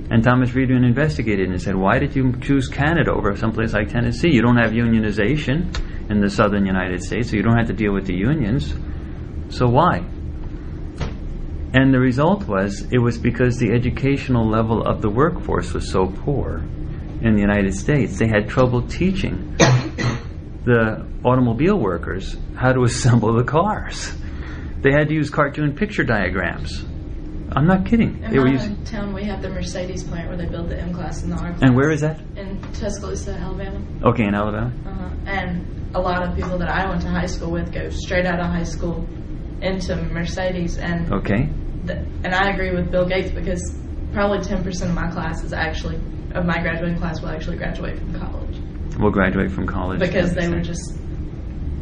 And 0.10 0.24
Thomas 0.24 0.52
Friedman 0.52 0.84
investigated 0.84 1.50
and 1.50 1.62
said, 1.62 1.76
Why 1.76 2.00
did 2.00 2.16
you 2.16 2.34
choose 2.40 2.68
Canada 2.68 3.12
over 3.12 3.36
someplace 3.36 3.74
like 3.74 3.90
Tennessee? 3.90 4.30
You 4.32 4.42
don't 4.42 4.58
have 4.58 4.72
unionization 4.72 6.10
in 6.10 6.22
the 6.22 6.30
southern 6.30 6.66
United 6.66 7.02
States, 7.02 7.30
so 7.30 7.36
you 7.36 7.42
don't 7.44 7.58
have 7.58 7.68
to 7.68 7.74
deal 7.74 7.94
with 7.94 8.06
the 8.06 8.14
unions. 8.14 8.74
So 9.50 9.68
why? 9.68 10.06
And 11.78 11.94
the 11.94 12.00
result 12.00 12.48
was 12.48 12.88
it 12.90 13.00
was 13.00 13.18
because 13.18 13.58
the 13.58 13.72
educational 13.74 14.48
level 14.48 14.82
of 14.82 15.02
the 15.02 15.10
workforce 15.10 15.74
was 15.74 15.92
so 15.92 16.08
poor 16.08 16.60
in 17.22 17.36
the 17.36 17.42
United 17.42 17.76
States. 17.76 18.18
They 18.18 18.28
had 18.30 18.48
trouble 18.48 18.88
teaching 18.88 19.56
the 20.66 21.06
automobile 21.26 21.78
workers 21.78 22.38
how 22.56 22.72
to 22.72 22.84
assemble 22.90 23.34
the 23.34 23.44
cars. 23.44 24.14
They 24.82 24.92
had 24.94 25.10
to 25.10 25.14
use 25.14 25.30
cartoon 25.30 25.76
picture 25.76 26.04
diagrams. 26.06 26.86
I'm 27.52 27.68
not 27.68 27.86
kidding. 27.86 28.24
In 28.24 28.32
They 28.32 28.40
were 28.40 28.46
my 28.46 28.54
using, 28.54 28.84
town, 28.86 29.14
we 29.14 29.26
have 29.26 29.42
the 29.42 29.50
Mercedes 29.50 30.04
plant 30.04 30.30
where 30.30 30.38
they 30.38 30.46
build 30.46 30.70
the 30.70 30.80
M 30.80 30.94
class 30.94 31.24
and 31.24 31.32
the 31.34 31.36
R 31.36 31.50
class. 31.50 31.62
and 31.62 31.76
where 31.76 31.92
is 31.92 32.00
that? 32.02 32.22
In 32.38 32.62
Tuscaloosa, 32.74 33.34
Alabama. 33.34 33.82
Okay, 34.04 34.24
in 34.24 34.34
Alabama. 34.34 34.72
Uh-huh. 34.86 35.10
And 35.26 35.92
a 35.94 36.00
lot 36.00 36.26
of 36.26 36.36
people 36.36 36.58
that 36.58 36.70
I 36.70 36.88
went 36.88 37.02
to 37.02 37.10
high 37.10 37.26
school 37.26 37.52
with 37.52 37.74
go 37.74 37.90
straight 37.90 38.26
out 38.26 38.40
of 38.40 38.46
high 38.48 38.64
school 38.64 39.06
into 39.62 39.96
Mercedes, 39.96 40.78
and 40.78 41.12
Okay. 41.14 41.50
And 41.90 42.34
I 42.34 42.50
agree 42.52 42.72
with 42.74 42.92
Bill 42.92 43.06
Gates 43.08 43.32
because 43.32 43.62
probably 44.14 44.40
ten 44.42 44.64
percent 44.64 44.90
of 44.92 44.96
my 44.96 45.10
class 45.12 45.44
is 45.44 45.54
actually 45.54 45.98
of 46.34 46.46
my 46.46 46.60
graduating 46.62 46.98
class 46.98 47.22
will 47.22 47.30
actually 47.30 47.58
graduate 47.58 47.98
from 47.98 48.14
college 48.20 48.58
We'll 49.00 49.12
graduate 49.12 49.52
from 49.52 49.68
college. 49.68 50.00
because 50.00 50.34
they 50.34 50.48
were 50.50 50.62
just 50.62 50.98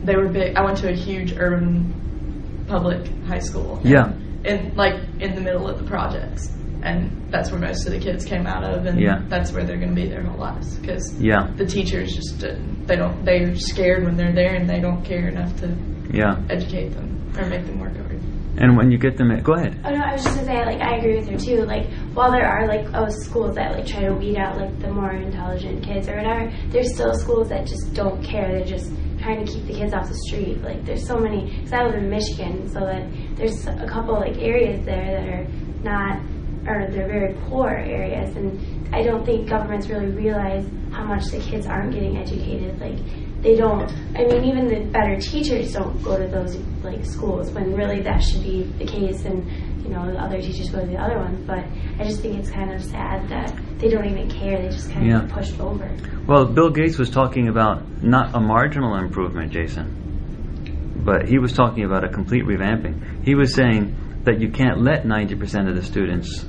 they 0.03 0.15
were 0.15 0.27
big. 0.29 0.55
I 0.57 0.63
went 0.63 0.77
to 0.79 0.89
a 0.89 0.95
huge 0.95 1.33
urban 1.37 2.65
public 2.67 3.07
high 3.27 3.39
school. 3.39 3.77
and- 3.77 3.85
Yeah. 3.89 4.11
in 4.43 4.75
like 4.75 4.95
in 5.19 5.35
the 5.35 5.41
middle 5.41 5.69
of 5.69 5.77
the 5.79 5.85
projects, 5.85 6.51
and 6.81 7.09
that's 7.29 7.51
where 7.51 7.61
most 7.61 7.85
of 7.85 7.93
the 7.93 7.99
kids 7.99 8.25
came 8.25 8.45
out 8.45 8.63
of, 8.63 8.85
and 8.85 8.99
Yeah. 8.99 9.21
that's 9.29 9.53
where 9.53 9.63
they're 9.63 9.77
going 9.77 9.95
to 9.95 10.01
be 10.01 10.07
their 10.09 10.21
whole 10.23 10.37
lives 10.39 10.77
because 10.79 11.15
Yeah. 11.21 11.47
the 11.55 11.65
teachers 11.65 12.13
just 12.13 12.43
uh, 12.43 12.55
they 12.85 12.95
don't 12.97 13.23
they're 13.23 13.55
scared 13.55 14.03
when 14.03 14.17
they're 14.17 14.33
there 14.33 14.55
and 14.55 14.69
they 14.69 14.79
don't 14.81 15.03
care 15.05 15.27
enough 15.29 15.55
to 15.61 15.69
Yeah. 16.11 16.35
educate 16.49 16.89
them 16.89 17.07
or 17.39 17.45
make 17.45 17.65
them 17.65 17.79
work 17.79 17.95
hard. 17.95 18.12
And 18.57 18.77
when 18.77 18.91
you 18.91 18.97
get 18.97 19.17
them, 19.17 19.31
at, 19.31 19.43
go 19.43 19.53
ahead. 19.53 19.81
Oh 19.83 19.89
no, 19.89 19.99
I 19.99 20.13
was 20.13 20.23
just 20.23 20.35
gonna 20.35 20.47
say 20.47 20.65
like 20.65 20.81
I 20.81 20.97
agree 20.97 21.17
with 21.17 21.27
her 21.29 21.37
too. 21.37 21.65
Like 21.65 21.89
while 22.13 22.31
there 22.31 22.45
are 22.45 22.67
like 22.67 22.85
oh 22.93 23.09
schools 23.09 23.55
that 23.55 23.71
like 23.73 23.85
try 23.85 24.01
to 24.01 24.13
weed 24.13 24.37
out 24.37 24.57
like 24.57 24.79
the 24.79 24.91
more 24.91 25.11
intelligent 25.11 25.83
kids 25.83 26.07
or 26.07 26.17
whatever, 26.17 26.51
there's 26.69 26.93
still 26.93 27.13
schools 27.15 27.49
that 27.49 27.65
just 27.65 27.93
don't 27.93 28.23
care. 28.23 28.47
They're 28.51 28.65
just 28.65 28.91
trying 29.19 29.45
to 29.45 29.51
keep 29.51 29.65
the 29.65 29.73
kids 29.73 29.93
off 29.93 30.07
the 30.07 30.17
street. 30.27 30.61
Like 30.61 30.85
there's 30.85 31.05
so 31.05 31.17
many. 31.17 31.49
Because 31.57 31.73
I 31.73 31.83
live 31.83 31.95
in 31.95 32.09
Michigan, 32.09 32.69
so 32.69 32.81
that 32.81 33.09
there's 33.35 33.65
a 33.65 33.87
couple 33.87 34.15
like 34.15 34.37
areas 34.37 34.85
there 34.85 35.19
that 35.19 35.27
are 35.29 35.47
not 35.81 36.21
or 36.67 36.87
they're 36.91 37.07
very 37.07 37.33
poor 37.49 37.69
areas, 37.69 38.35
and 38.35 38.95
I 38.95 39.03
don't 39.03 39.25
think 39.25 39.49
governments 39.49 39.87
really 39.87 40.07
realize 40.07 40.65
how 40.91 41.03
much 41.03 41.25
the 41.25 41.39
kids 41.39 41.65
aren't 41.65 41.93
getting 41.93 42.17
educated. 42.17 42.79
Like 42.79 42.99
they 43.43 43.55
don't. 43.55 43.91
I 44.15 44.23
mean, 44.25 44.45
even 44.45 44.67
the 44.67 44.89
better 44.89 45.19
teachers 45.19 45.73
don't 45.73 46.01
go 46.01 46.17
to 46.17 46.27
those 46.27 46.55
like 46.81 47.05
schools 47.05 47.51
when 47.51 47.73
really 47.75 48.01
that 48.01 48.19
should 48.19 48.41
be 48.41 48.63
the 48.79 48.85
case, 48.85 49.25
and 49.25 49.45
you 49.83 49.89
know 49.89 50.11
the 50.11 50.17
other 50.17 50.41
teachers 50.41 50.69
go 50.69 50.79
to 50.79 50.87
the 50.87 50.97
other 50.97 51.17
ones. 51.17 51.45
But 51.45 51.65
I 51.99 52.05
just 52.05 52.21
think 52.21 52.39
it's 52.39 52.49
kind 52.49 52.73
of 52.73 52.81
sad 52.81 53.27
that 53.29 53.53
they 53.79 53.89
don't 53.89 54.05
even 54.05 54.29
care. 54.29 54.61
They 54.61 54.69
just 54.69 54.89
kind 54.91 55.05
Yeah. 55.05 55.23
of 55.23 55.29
pushed 55.29 55.59
over. 55.59 55.89
Well, 56.25 56.45
Bill 56.45 56.69
Gates 56.69 56.97
was 56.97 57.09
talking 57.09 57.49
about 57.49 57.83
not 58.01 58.33
a 58.33 58.39
marginal 58.39 58.95
improvement, 58.95 59.51
Jason, 59.51 61.01
but 61.03 61.27
he 61.27 61.37
was 61.37 61.51
talking 61.51 61.83
about 61.83 62.05
a 62.05 62.09
complete 62.09 62.45
revamping. 62.45 63.25
He 63.25 63.35
was 63.35 63.53
saying 63.53 63.93
that 64.23 64.39
you 64.39 64.49
can't 64.49 64.81
let 64.81 65.03
90% 65.05 65.67
of 65.67 65.75
the 65.75 65.83
students, 65.83 66.45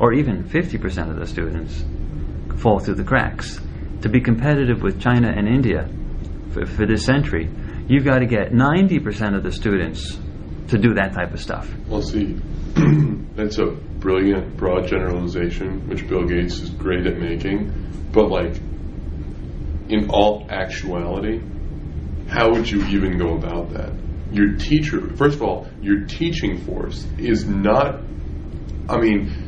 or 0.00 0.12
even 0.12 0.42
50% 0.42 1.10
of 1.10 1.16
the 1.16 1.26
students, 1.26 1.84
fall 2.56 2.80
through 2.80 2.96
the 2.96 3.04
cracks. 3.04 3.60
To 4.00 4.08
be 4.08 4.20
competitive 4.20 4.82
with 4.82 5.00
China 5.00 5.28
and 5.34 5.48
India 5.48 5.88
for, 6.54 6.64
for 6.64 6.86
this 6.86 7.04
century, 7.04 7.50
you've 7.88 8.04
got 8.04 8.20
to 8.20 8.26
get 8.26 8.52
90% 8.52 9.36
of 9.36 9.42
the 9.42 9.52
students 9.52 10.16
to 10.68 10.78
do 10.78 10.94
that 10.94 11.12
type 11.12 11.32
of 11.32 11.40
stuff. 11.40 11.68
Well, 11.88 12.00
see, 12.00 12.36
that's 13.34 13.58
a 13.58 13.66
brilliant 13.66 14.56
broad 14.56 14.86
generalization, 14.86 15.86
which 15.88 16.08
Bill 16.08 16.24
Gates 16.24 16.60
is 16.60 16.70
great 16.70 17.06
at 17.06 17.18
making. 17.18 18.10
But, 18.12 18.30
like, 18.30 18.56
in 19.88 20.08
all 20.08 20.46
actuality, 20.48 21.42
how 22.28 22.50
would 22.52 22.70
you 22.70 22.84
even 22.86 23.18
go 23.18 23.34
about 23.34 23.70
that? 23.70 23.92
Your 24.32 24.54
teacher, 24.56 25.14
first 25.16 25.36
of 25.36 25.42
all, 25.42 25.68
your 25.82 26.06
teaching 26.06 26.64
force 26.64 27.06
is 27.18 27.44
not, 27.44 28.00
I 28.88 28.98
mean, 28.98 29.44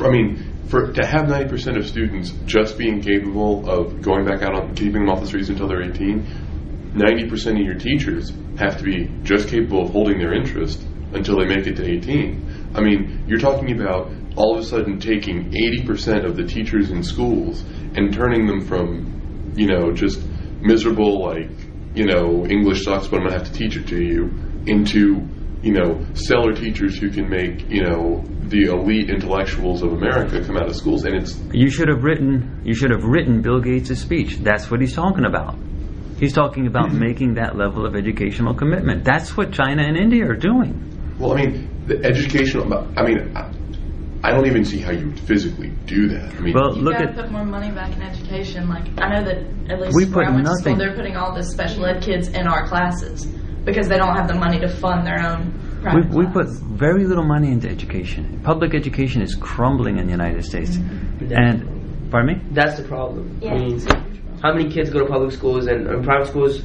I 0.00 0.10
mean, 0.10 0.45
for 0.68 0.92
to 0.92 1.06
have 1.06 1.26
90% 1.26 1.78
of 1.78 1.86
students 1.86 2.30
just 2.44 2.76
being 2.76 3.00
capable 3.00 3.68
of 3.68 4.02
going 4.02 4.24
back 4.24 4.42
out 4.42 4.54
on 4.54 4.74
keeping 4.74 5.04
them 5.04 5.08
off 5.08 5.20
the 5.20 5.26
streets 5.26 5.48
until 5.48 5.68
they're 5.68 5.82
18, 5.82 6.92
90% 6.94 7.60
of 7.60 7.66
your 7.66 7.74
teachers 7.74 8.32
have 8.58 8.78
to 8.78 8.84
be 8.84 9.06
just 9.22 9.48
capable 9.48 9.84
of 9.84 9.90
holding 9.90 10.18
their 10.18 10.34
interest 10.34 10.82
until 11.12 11.38
they 11.38 11.46
make 11.46 11.66
it 11.66 11.76
to 11.76 11.84
18. 11.84 12.72
I 12.74 12.80
mean, 12.80 13.24
you're 13.28 13.38
talking 13.38 13.80
about 13.80 14.10
all 14.36 14.54
of 14.54 14.60
a 14.60 14.66
sudden 14.66 14.98
taking 14.98 15.50
80% 15.50 16.24
of 16.24 16.36
the 16.36 16.44
teachers 16.44 16.90
in 16.90 17.02
schools 17.02 17.62
and 17.94 18.12
turning 18.12 18.46
them 18.46 18.60
from, 18.60 19.52
you 19.56 19.66
know, 19.66 19.92
just 19.92 20.20
miserable, 20.60 21.22
like, 21.22 21.50
you 21.94 22.04
know, 22.04 22.44
English 22.46 22.84
sucks, 22.84 23.08
but 23.08 23.20
I'm 23.20 23.28
going 23.28 23.32
to 23.32 23.38
have 23.38 23.52
to 23.52 23.58
teach 23.58 23.76
it 23.76 23.86
to 23.88 24.02
you, 24.02 24.24
into, 24.66 25.26
you 25.62 25.72
know, 25.72 26.04
stellar 26.14 26.52
teachers 26.54 26.98
who 26.98 27.10
can 27.10 27.28
make, 27.30 27.70
you 27.70 27.84
know, 27.84 28.22
the 28.48 28.64
elite 28.64 29.10
intellectuals 29.10 29.82
of 29.82 29.92
America 29.92 30.42
come 30.44 30.56
out 30.56 30.68
of 30.68 30.76
schools. 30.76 31.04
And 31.04 31.14
it's, 31.16 31.38
You 31.52 31.70
should 31.70 31.88
have 31.88 32.02
written. 32.02 32.62
You 32.64 32.74
should 32.74 32.90
have 32.90 33.04
written 33.04 33.42
Bill 33.42 33.60
Gates' 33.60 34.00
speech. 34.00 34.36
That's 34.38 34.70
what 34.70 34.80
he's 34.80 34.94
talking 34.94 35.24
about. 35.24 35.56
He's 36.18 36.32
talking 36.32 36.66
about 36.66 36.90
hmm. 36.90 36.98
making 36.98 37.34
that 37.34 37.56
level 37.56 37.84
of 37.86 37.94
educational 37.94 38.54
commitment. 38.54 39.04
That's 39.04 39.36
what 39.36 39.52
China 39.52 39.82
and 39.82 39.96
India 39.96 40.24
are 40.24 40.36
doing. 40.36 41.16
well, 41.18 41.32
I 41.32 41.44
mean, 41.44 41.84
the 41.86 42.02
educational, 42.04 42.72
I 42.96 43.02
mean, 43.02 43.36
I, 43.36 43.52
I 44.24 44.30
don't 44.32 44.46
even 44.46 44.64
see 44.64 44.78
how 44.78 44.92
you 44.92 45.06
would 45.06 45.20
physically 45.20 45.70
do 45.84 46.08
that. 46.08 46.34
I 46.34 46.40
mean, 46.40 46.54
Well, 46.54 46.74
You 46.76 46.82
look 46.82 46.94
gotta 46.94 47.10
at 47.10 47.16
put 47.16 47.30
more 47.30 47.44
money 47.44 47.70
back 47.70 47.94
in 47.94 48.02
education. 48.02 48.68
Like 48.68 48.88
I 48.98 49.08
know 49.14 49.24
that 49.24 49.38
at 49.70 49.80
least 49.80 49.94
We 49.94 50.04
where 50.06 50.24
put 50.24 50.26
I 50.26 50.34
went 50.34 50.46
to 50.46 50.52
nothing- 50.52 50.74
school, 50.74 50.76
they're 50.76 50.96
putting 50.96 51.16
all 51.16 51.34
the 51.34 51.42
special 51.42 51.84
ed 51.86 52.02
kids 52.02 52.28
in 52.28 52.46
our 52.48 52.66
classes 52.66 53.26
because 53.64 53.88
they 53.88 53.98
don't 53.98 54.16
have 54.16 54.26
the 54.28 54.34
money 54.34 54.58
to 54.60 54.68
fund 54.68 55.06
their 55.06 55.20
own 55.28 55.52
we, 55.52 55.65
private 55.92 56.14
we 56.14 56.26
put 56.26 56.48
very 56.48 57.04
little 57.04 57.24
money 57.24 57.50
into 57.50 57.68
education. 57.68 58.40
Public 58.42 58.74
education 58.74 59.22
is 59.22 59.34
crumbling 59.34 59.98
in 59.98 60.06
the 60.06 60.12
United 60.12 60.44
States. 60.44 60.76
Mm-hmm. 60.76 61.32
And 61.32 62.10
pardon 62.10 62.36
me. 62.36 62.42
That's 62.52 62.76
the 62.76 62.84
problem. 62.84 63.38
Yeah. 63.42 63.52
I 63.52 63.58
mean, 63.58 63.80
how 64.42 64.52
many 64.54 64.70
kids 64.70 64.90
go 64.90 65.00
to 65.00 65.06
public 65.06 65.32
schools 65.32 65.66
and, 65.66 65.86
and 65.86 66.04
private 66.04 66.28
schools? 66.28 66.62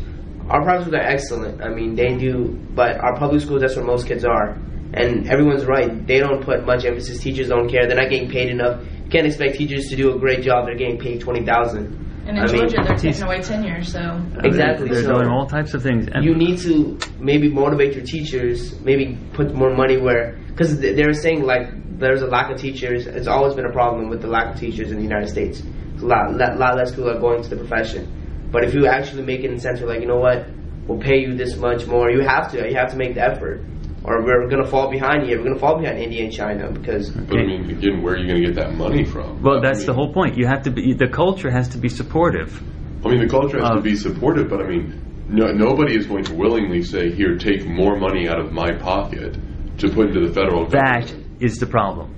Our 0.49 0.63
private 0.63 0.83
schools 0.83 0.95
are 0.95 1.07
excellent. 1.15 1.61
I 1.61 1.69
mean, 1.69 1.95
they 1.95 2.15
do, 2.17 2.59
but 2.75 2.97
our 2.99 3.17
public 3.17 3.41
schools, 3.41 3.61
that's 3.61 3.75
where 3.75 3.85
most 3.85 4.07
kids 4.07 4.25
are. 4.25 4.57
And 4.93 5.29
everyone's 5.29 5.65
right. 5.65 6.05
They 6.05 6.19
don't 6.19 6.43
put 6.43 6.65
much 6.65 6.83
emphasis. 6.83 7.19
Teachers 7.19 7.47
don't 7.47 7.69
care. 7.69 7.87
They're 7.87 7.95
not 7.95 8.09
getting 8.09 8.29
paid 8.29 8.49
enough. 8.49 8.83
You 9.05 9.09
can't 9.09 9.25
expect 9.25 9.55
teachers 9.55 9.87
to 9.87 9.95
do 9.95 10.13
a 10.13 10.19
great 10.19 10.41
job. 10.43 10.65
They're 10.65 10.75
getting 10.75 10.99
paid 10.99 11.21
twenty 11.21 11.45
thousand. 11.45 12.10
And 12.27 12.37
in 12.37 12.43
I 12.43 12.51
mean, 12.51 12.69
Georgia, 12.69 12.77
they're 12.87 12.97
taking 12.97 13.23
away 13.23 13.41
tenure. 13.41 13.83
So 13.83 14.21
Exactly. 14.43 14.89
They're 14.89 15.03
so 15.03 15.15
doing 15.15 15.27
all 15.27 15.47
types 15.47 15.73
of 15.73 15.81
things. 15.81 16.07
And 16.11 16.23
you 16.23 16.35
need 16.35 16.59
to 16.59 16.97
maybe 17.19 17.49
motivate 17.49 17.95
your 17.95 18.05
teachers. 18.05 18.79
Maybe 18.81 19.17
put 19.33 19.53
more 19.55 19.73
money 19.75 19.97
where 19.97 20.37
because 20.47 20.79
they're 20.79 21.13
saying 21.13 21.43
like 21.43 21.67
there's 21.99 22.21
a 22.21 22.27
lack 22.27 22.51
of 22.51 22.59
teachers. 22.59 23.07
It's 23.07 23.27
always 23.27 23.55
been 23.55 23.65
a 23.65 23.71
problem 23.71 24.09
with 24.09 24.21
the 24.21 24.27
lack 24.27 24.53
of 24.53 24.59
teachers 24.59 24.91
in 24.91 24.97
the 24.97 25.03
United 25.03 25.29
States. 25.29 25.61
A 26.01 26.05
lot, 26.05 26.33
lot, 26.33 26.57
lot 26.57 26.75
less 26.75 26.91
people 26.91 27.09
are 27.09 27.19
going 27.19 27.43
to 27.43 27.49
the 27.49 27.55
profession. 27.55 28.49
But 28.51 28.63
if 28.65 28.73
you 28.73 28.87
actually 28.87 29.23
make 29.23 29.41
it 29.41 29.47
an 29.47 29.53
incentive, 29.53 29.87
like 29.87 30.01
you 30.01 30.07
know 30.07 30.17
what, 30.17 30.45
we'll 30.87 30.99
pay 30.99 31.19
you 31.19 31.35
this 31.35 31.55
much 31.55 31.87
more. 31.87 32.11
You 32.11 32.21
have 32.21 32.51
to. 32.51 32.67
You 32.67 32.75
have 32.75 32.91
to 32.91 32.97
make 32.97 33.15
the 33.15 33.21
effort, 33.21 33.61
or 34.03 34.23
we're 34.23 34.47
gonna 34.49 34.65
fall 34.65 34.89
behind 34.89 35.27
here. 35.27 35.37
We're 35.37 35.45
gonna 35.49 35.59
fall 35.59 35.79
behind 35.79 35.99
India 35.99 36.23
and 36.23 36.33
China 36.33 36.71
because 36.71 37.09
but 37.11 37.37
I 37.39 37.43
mean, 37.45 37.69
again, 37.69 38.01
where 38.01 38.15
are 38.15 38.17
you 38.17 38.27
going 38.27 38.41
to 38.41 38.47
get 38.47 38.55
that 38.55 38.73
money 38.75 39.03
from? 39.05 39.41
well, 39.43 39.57
I 39.57 39.61
that's 39.61 39.79
mean- 39.79 39.87
the 39.87 39.93
whole 39.93 40.13
point. 40.13 40.37
You 40.37 40.47
have 40.47 40.63
to 40.63 40.71
be. 40.71 40.93
The 40.93 41.07
culture 41.07 41.51
has 41.51 41.69
to 41.69 41.77
be 41.77 41.89
supportive. 41.89 42.61
I 43.05 43.09
mean, 43.09 43.19
the 43.21 43.29
culture 43.29 43.59
has 43.59 43.71
to 43.71 43.81
be 43.81 43.95
supportive, 43.95 44.49
but 44.49 44.61
I 44.61 44.67
mean, 44.67 45.25
no, 45.27 45.47
nobody 45.51 45.95
is 45.97 46.05
going 46.07 46.23
to 46.25 46.33
willingly 46.35 46.83
say, 46.83 47.11
"Here, 47.11 47.35
take 47.37 47.65
more 47.67 47.97
money 47.97 48.27
out 48.27 48.39
of 48.39 48.51
my 48.51 48.71
pocket 48.73 49.37
to 49.79 49.89
put 49.89 50.07
into 50.09 50.27
the 50.27 50.33
federal 50.33 50.67
That 50.67 51.05
government." 51.07 51.27
is 51.41 51.57
the 51.57 51.65
problem. 51.67 52.15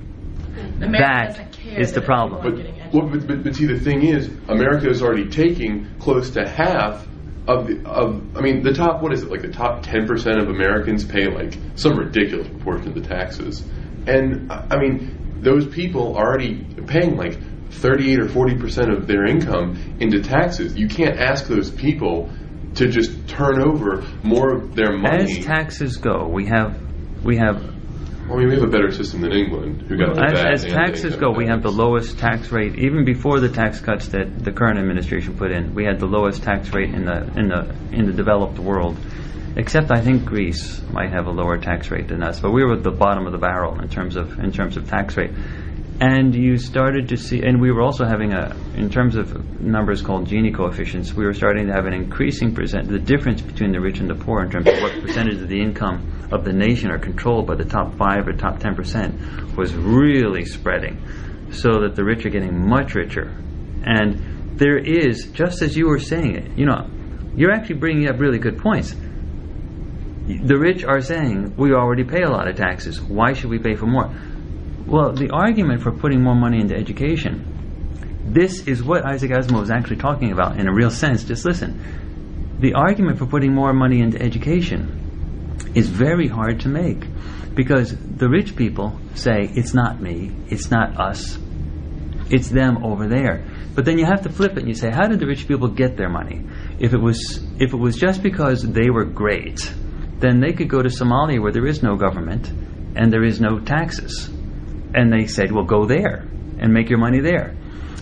America 0.82 0.98
That 0.98 1.28
doesn't 1.30 1.52
care 1.54 1.80
is 1.80 1.92
the 1.94 2.00
that 2.02 2.06
problem. 2.06 2.42
But, 2.44 2.94
well, 2.94 3.08
but, 3.10 3.26
but, 3.28 3.44
but 3.44 3.56
see, 3.56 3.66
the 3.66 3.80
thing 3.80 4.04
is, 4.04 4.30
America 4.50 4.90
is 4.90 5.02
already 5.02 5.30
taking 5.30 5.88
close 6.00 6.30
to 6.32 6.48
half 6.48 7.08
of 7.48 7.68
the, 7.68 7.88
of. 7.88 8.38
I 8.38 8.42
mean, 8.42 8.64
the 8.64 8.74
top 8.74 9.02
what 9.02 9.14
is 9.14 9.24
it? 9.24 9.30
Like 9.32 9.42
the 9.42 9.52
top 9.52 9.84
ten 9.84 10.08
percent 10.08 10.40
of 10.40 10.50
Americans 10.50 11.04
pay 11.04 11.28
like 11.28 11.58
some 11.76 11.98
ridiculous 11.98 12.48
proportion 12.48 12.90
of 12.90 12.96
the 12.96 13.02
taxes, 13.02 13.62
and 14.08 14.52
I 14.52 14.78
mean, 14.78 15.42
those 15.42 15.68
people 15.68 16.16
are 16.16 16.26
already 16.26 16.64
paying 16.88 17.18
like 17.18 17.38
thirty-eight 17.72 18.20
or 18.20 18.30
forty 18.30 18.56
percent 18.56 18.92
of 18.92 19.08
their 19.08 19.26
income 19.26 19.98
into 20.00 20.22
taxes. 20.22 20.76
You 20.76 20.88
can't 20.88 21.20
ask 21.20 21.48
those 21.48 21.72
people 21.72 22.30
to 22.76 22.88
just 22.88 23.28
turn 23.28 23.62
over 23.62 24.04
more 24.24 24.56
of 24.56 24.76
their 24.76 24.98
money. 24.98 25.40
As 25.40 25.46
taxes 25.46 25.98
go, 25.98 26.28
we 26.28 26.46
have 26.48 26.80
we 27.24 27.38
have 27.38 27.62
I 28.30 28.36
mean, 28.36 28.48
we 28.48 28.54
have 28.56 28.64
a 28.64 28.68
better 28.68 28.92
system 28.92 29.22
than 29.22 29.34
England, 29.34 29.84
who 29.88 29.98
got 29.98 30.16
the 30.16 30.24
as, 30.24 30.46
as 30.46 30.64
and 30.64 30.74
taxes 30.74 31.14
income 31.14 31.34
go, 31.34 31.38
we 31.38 31.48
have 31.48 31.62
the 31.62 31.70
tax. 31.70 31.78
lowest 31.78 32.20
tax 32.20 32.52
rate. 32.52 32.80
Even 32.80 33.04
before 33.04 33.40
the 33.40 33.50
tax 33.50 33.82
cuts 33.82 34.08
that 34.10 34.44
the 34.44 34.52
current 34.52 34.80
administration 34.80 35.36
put 35.38 35.52
in, 35.52 35.74
we 35.76 35.84
had 35.84 36.00
the 36.00 36.06
lowest 36.06 36.42
tax 36.42 36.74
rate 36.74 36.94
in 36.94 37.06
the 37.06 37.24
in 37.38 37.50
the 37.50 37.76
in 37.92 38.06
the 38.06 38.14
developed 38.14 38.60
world. 38.60 38.98
Except 39.56 39.92
I 39.92 40.02
think 40.02 40.26
Greece 40.26 40.82
might 40.92 41.12
have 41.12 41.28
a 41.28 41.32
lower 41.32 41.58
tax 41.58 41.92
rate 41.92 42.08
than 42.08 42.24
us, 42.24 42.40
but 42.40 42.52
we 42.52 42.64
were 42.64 42.74
at 42.74 42.84
the 42.84 42.92
bottom 42.92 43.28
of 43.28 43.34
the 43.34 43.38
barrel 43.38 43.80
in 43.80 43.90
terms 43.90 44.16
of 44.16 44.40
in 44.40 44.52
terms 44.52 44.78
of 44.78 44.90
tax 44.90 45.18
rate. 45.18 45.32
And 46.04 46.36
you 46.36 46.58
started 46.58 47.08
to 47.08 47.18
see, 47.18 47.42
and 47.44 47.62
we 47.62 47.72
were 47.72 47.82
also 47.82 48.04
having 48.04 48.34
a, 48.34 48.54
in 48.76 48.90
terms 48.90 49.16
of 49.16 49.62
numbers 49.62 50.02
called 50.02 50.28
Gini 50.28 50.54
coefficients, 50.54 51.14
we 51.14 51.24
were 51.24 51.34
starting 51.34 51.68
to 51.68 51.72
have 51.72 51.86
an 51.86 51.94
increasing 51.94 52.54
percent, 52.54 52.90
the 52.90 53.00
difference 53.00 53.42
between 53.42 53.72
the 53.72 53.80
rich 53.80 54.02
and 54.02 54.10
the 54.10 54.16
poor 54.16 54.44
in 54.44 54.52
terms 54.52 54.68
of 54.68 54.82
what 54.82 55.02
percentage 55.02 55.42
of 55.42 55.48
the 55.48 55.62
income 55.62 56.28
of 56.30 56.44
the 56.44 56.52
nation 56.52 56.92
are 56.92 57.00
controlled 57.00 57.48
by 57.48 57.56
the 57.56 57.64
top 57.64 57.96
five 57.96 58.28
or 58.28 58.34
top 58.34 58.60
ten 58.60 58.76
percent 58.76 59.16
was 59.56 59.74
really 59.74 60.44
spreading, 60.44 61.02
so 61.54 61.80
that 61.80 61.96
the 61.96 62.04
rich 62.04 62.26
are 62.26 62.30
getting 62.30 62.68
much 62.68 62.96
richer. 62.96 63.34
And 63.86 64.60
there 64.60 64.78
is, 64.78 65.28
just 65.32 65.62
as 65.62 65.78
you 65.78 65.88
were 65.88 66.00
saying 66.00 66.36
it, 66.36 66.58
you 66.58 66.66
know, 66.66 66.86
you're 67.34 67.54
actually 67.54 67.80
bringing 67.80 68.10
up 68.10 68.20
really 68.20 68.40
good 68.40 68.58
points. 68.58 68.94
The 70.28 70.58
rich 70.58 70.84
are 70.84 71.00
saying, 71.00 71.56
we 71.56 71.72
already 71.72 72.04
pay 72.04 72.24
a 72.24 72.30
lot 72.30 72.50
of 72.50 72.58
taxes. 72.58 73.00
Why 73.00 73.32
should 73.32 73.50
we 73.50 73.60
pay 73.60 73.76
for 73.76 73.86
more? 73.86 74.14
Well, 74.94 75.12
the 75.12 75.32
argument 75.32 75.82
for 75.82 75.92
putting 75.92 76.22
more 76.22 76.36
money 76.36 76.60
into 76.60 76.76
education, 76.76 78.28
this 78.28 78.68
is 78.68 78.84
what 78.84 79.04
Isaac 79.04 79.32
Asimov 79.32 79.64
is 79.64 79.72
actually 79.72 79.96
talking 79.96 80.32
about 80.32 80.60
in 80.60 80.68
a 80.68 80.72
real 80.72 80.92
sense. 80.92 81.24
Just 81.24 81.46
listen. 81.46 82.58
The 82.60 82.76
argument 82.76 83.18
for 83.18 83.26
putting 83.26 83.56
more 83.56 83.74
money 83.74 84.02
into 84.02 84.22
education 84.22 85.58
is 85.74 85.90
very 85.90 86.28
hard 86.28 86.60
to 86.60 86.70
make 86.70 87.08
because 87.56 87.98
the 87.98 88.30
rich 88.30 88.56
people 88.56 89.00
say, 89.16 89.50
it's 89.56 89.74
not 89.74 90.00
me, 90.00 90.32
it's 90.50 90.70
not 90.70 91.00
us, 91.00 91.40
it's 92.30 92.50
them 92.50 92.86
over 92.86 93.08
there. 93.08 93.44
But 93.74 93.86
then 93.86 93.98
you 93.98 94.06
have 94.06 94.22
to 94.22 94.30
flip 94.30 94.52
it 94.52 94.60
and 94.60 94.68
you 94.68 94.76
say, 94.76 94.92
how 94.92 95.08
did 95.08 95.20
the 95.20 95.26
rich 95.26 95.48
people 95.48 95.70
get 95.70 95.98
their 95.98 96.10
money? 96.10 96.46
If 96.78 96.94
it 96.94 97.02
was, 97.02 97.44
if 97.60 97.74
it 97.74 97.78
was 97.78 97.98
just 97.98 98.22
because 98.22 98.62
they 98.62 98.92
were 98.92 99.06
great, 99.06 99.74
then 100.20 100.40
they 100.40 100.54
could 100.54 100.70
go 100.70 100.84
to 100.84 100.90
Somalia 100.90 101.42
where 101.42 101.52
there 101.52 101.66
is 101.66 101.82
no 101.82 101.96
government 101.96 102.48
and 102.96 103.12
there 103.12 103.24
is 103.24 103.42
no 103.42 103.58
taxes. 103.58 104.30
And 104.94 105.12
they 105.12 105.28
said, 105.28 105.52
well, 105.52 105.66
go 105.66 105.86
there 105.86 106.28
and 106.60 106.74
make 106.74 106.90
your 106.90 107.00
money 107.00 107.20
there. 107.20 107.56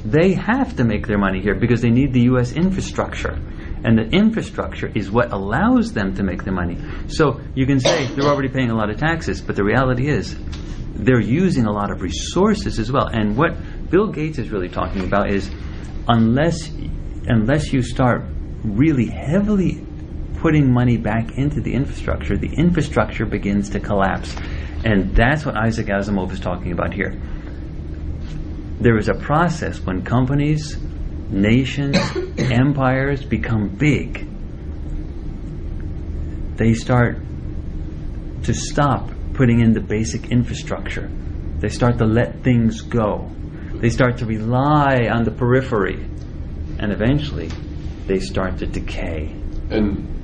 They 0.04 0.34
have 0.34 0.76
to 0.78 0.84
make 0.84 1.08
their 1.08 1.18
money 1.18 1.42
here 1.42 1.56
because 1.56 1.82
they 1.82 1.90
need 1.90 2.14
the 2.14 2.22
U.S. 2.22 2.54
infrastructure. 2.54 3.40
And 3.84 3.98
the 3.98 4.10
infrastructure 4.16 4.92
is 4.94 5.10
what 5.10 5.32
allows 5.32 5.94
them 5.94 6.16
to 6.16 6.24
make 6.24 6.44
the 6.44 6.52
money. 6.52 6.78
So 7.08 7.40
you 7.56 7.66
can 7.66 7.80
say 7.80 8.08
they're 8.08 8.30
already 8.30 8.50
paying 8.50 8.70
a 8.70 8.76
lot 8.76 8.90
of 8.90 8.98
taxes, 8.98 9.42
but 9.42 9.56
the 9.56 9.64
reality 9.64 10.08
is 10.08 10.36
they're 10.94 11.22
using 11.22 11.66
a 11.66 11.72
lot 11.72 11.92
of 11.92 12.02
resources 12.02 12.80
as 12.80 12.92
well. 12.92 13.08
And 13.08 13.38
what 13.38 13.56
Bill 13.90 14.08
Gates 14.08 14.38
is 14.38 14.50
really 14.50 14.70
talking 14.70 15.04
about 15.04 15.32
is 15.32 15.50
unless 16.08 16.70
unless 17.28 17.72
you 17.72 17.82
start 17.82 18.24
really 18.64 19.06
heavily 19.06 19.86
putting 20.42 20.72
money 20.74 20.98
back 20.98 21.38
into 21.38 21.62
the 21.62 21.74
infrastructure, 21.74 22.36
the 22.36 22.54
infrastructure 22.54 23.26
begins 23.26 23.70
to 23.70 23.80
collapse. 23.80 24.36
And 24.84 25.16
that's 25.16 25.46
what 25.46 25.56
Isaac 25.56 25.88
Asimov 25.88 26.32
is 26.32 26.40
talking 26.40 26.72
about 26.72 26.94
here. 26.94 27.20
There 28.80 28.98
is 28.98 29.10
a 29.10 29.14
process 29.14 29.80
when 29.80 30.04
companies, 30.04 30.78
nations, 31.30 31.98
empires 32.38 33.24
become 33.24 33.70
big. 33.70 34.28
They 36.58 36.74
start 36.74 37.18
to 38.44 38.54
stop 38.54 39.12
putting 39.34 39.62
in 39.62 39.74
the 39.74 39.82
basic 39.82 40.32
infrastructure. 40.32 41.10
They 41.60 41.70
start 41.70 42.00
to 42.00 42.06
let 42.06 42.44
things 42.44 42.82
go. 42.82 43.30
They 43.76 43.90
start 43.90 44.18
to 44.18 44.26
rely 44.26 45.08
on 45.12 45.24
the 45.24 45.32
periphery. 45.32 46.04
And 46.80 46.92
eventually, 46.92 47.50
they 48.08 48.20
start 48.20 48.58
to 48.60 48.66
decay. 48.66 49.36
And 49.70 50.21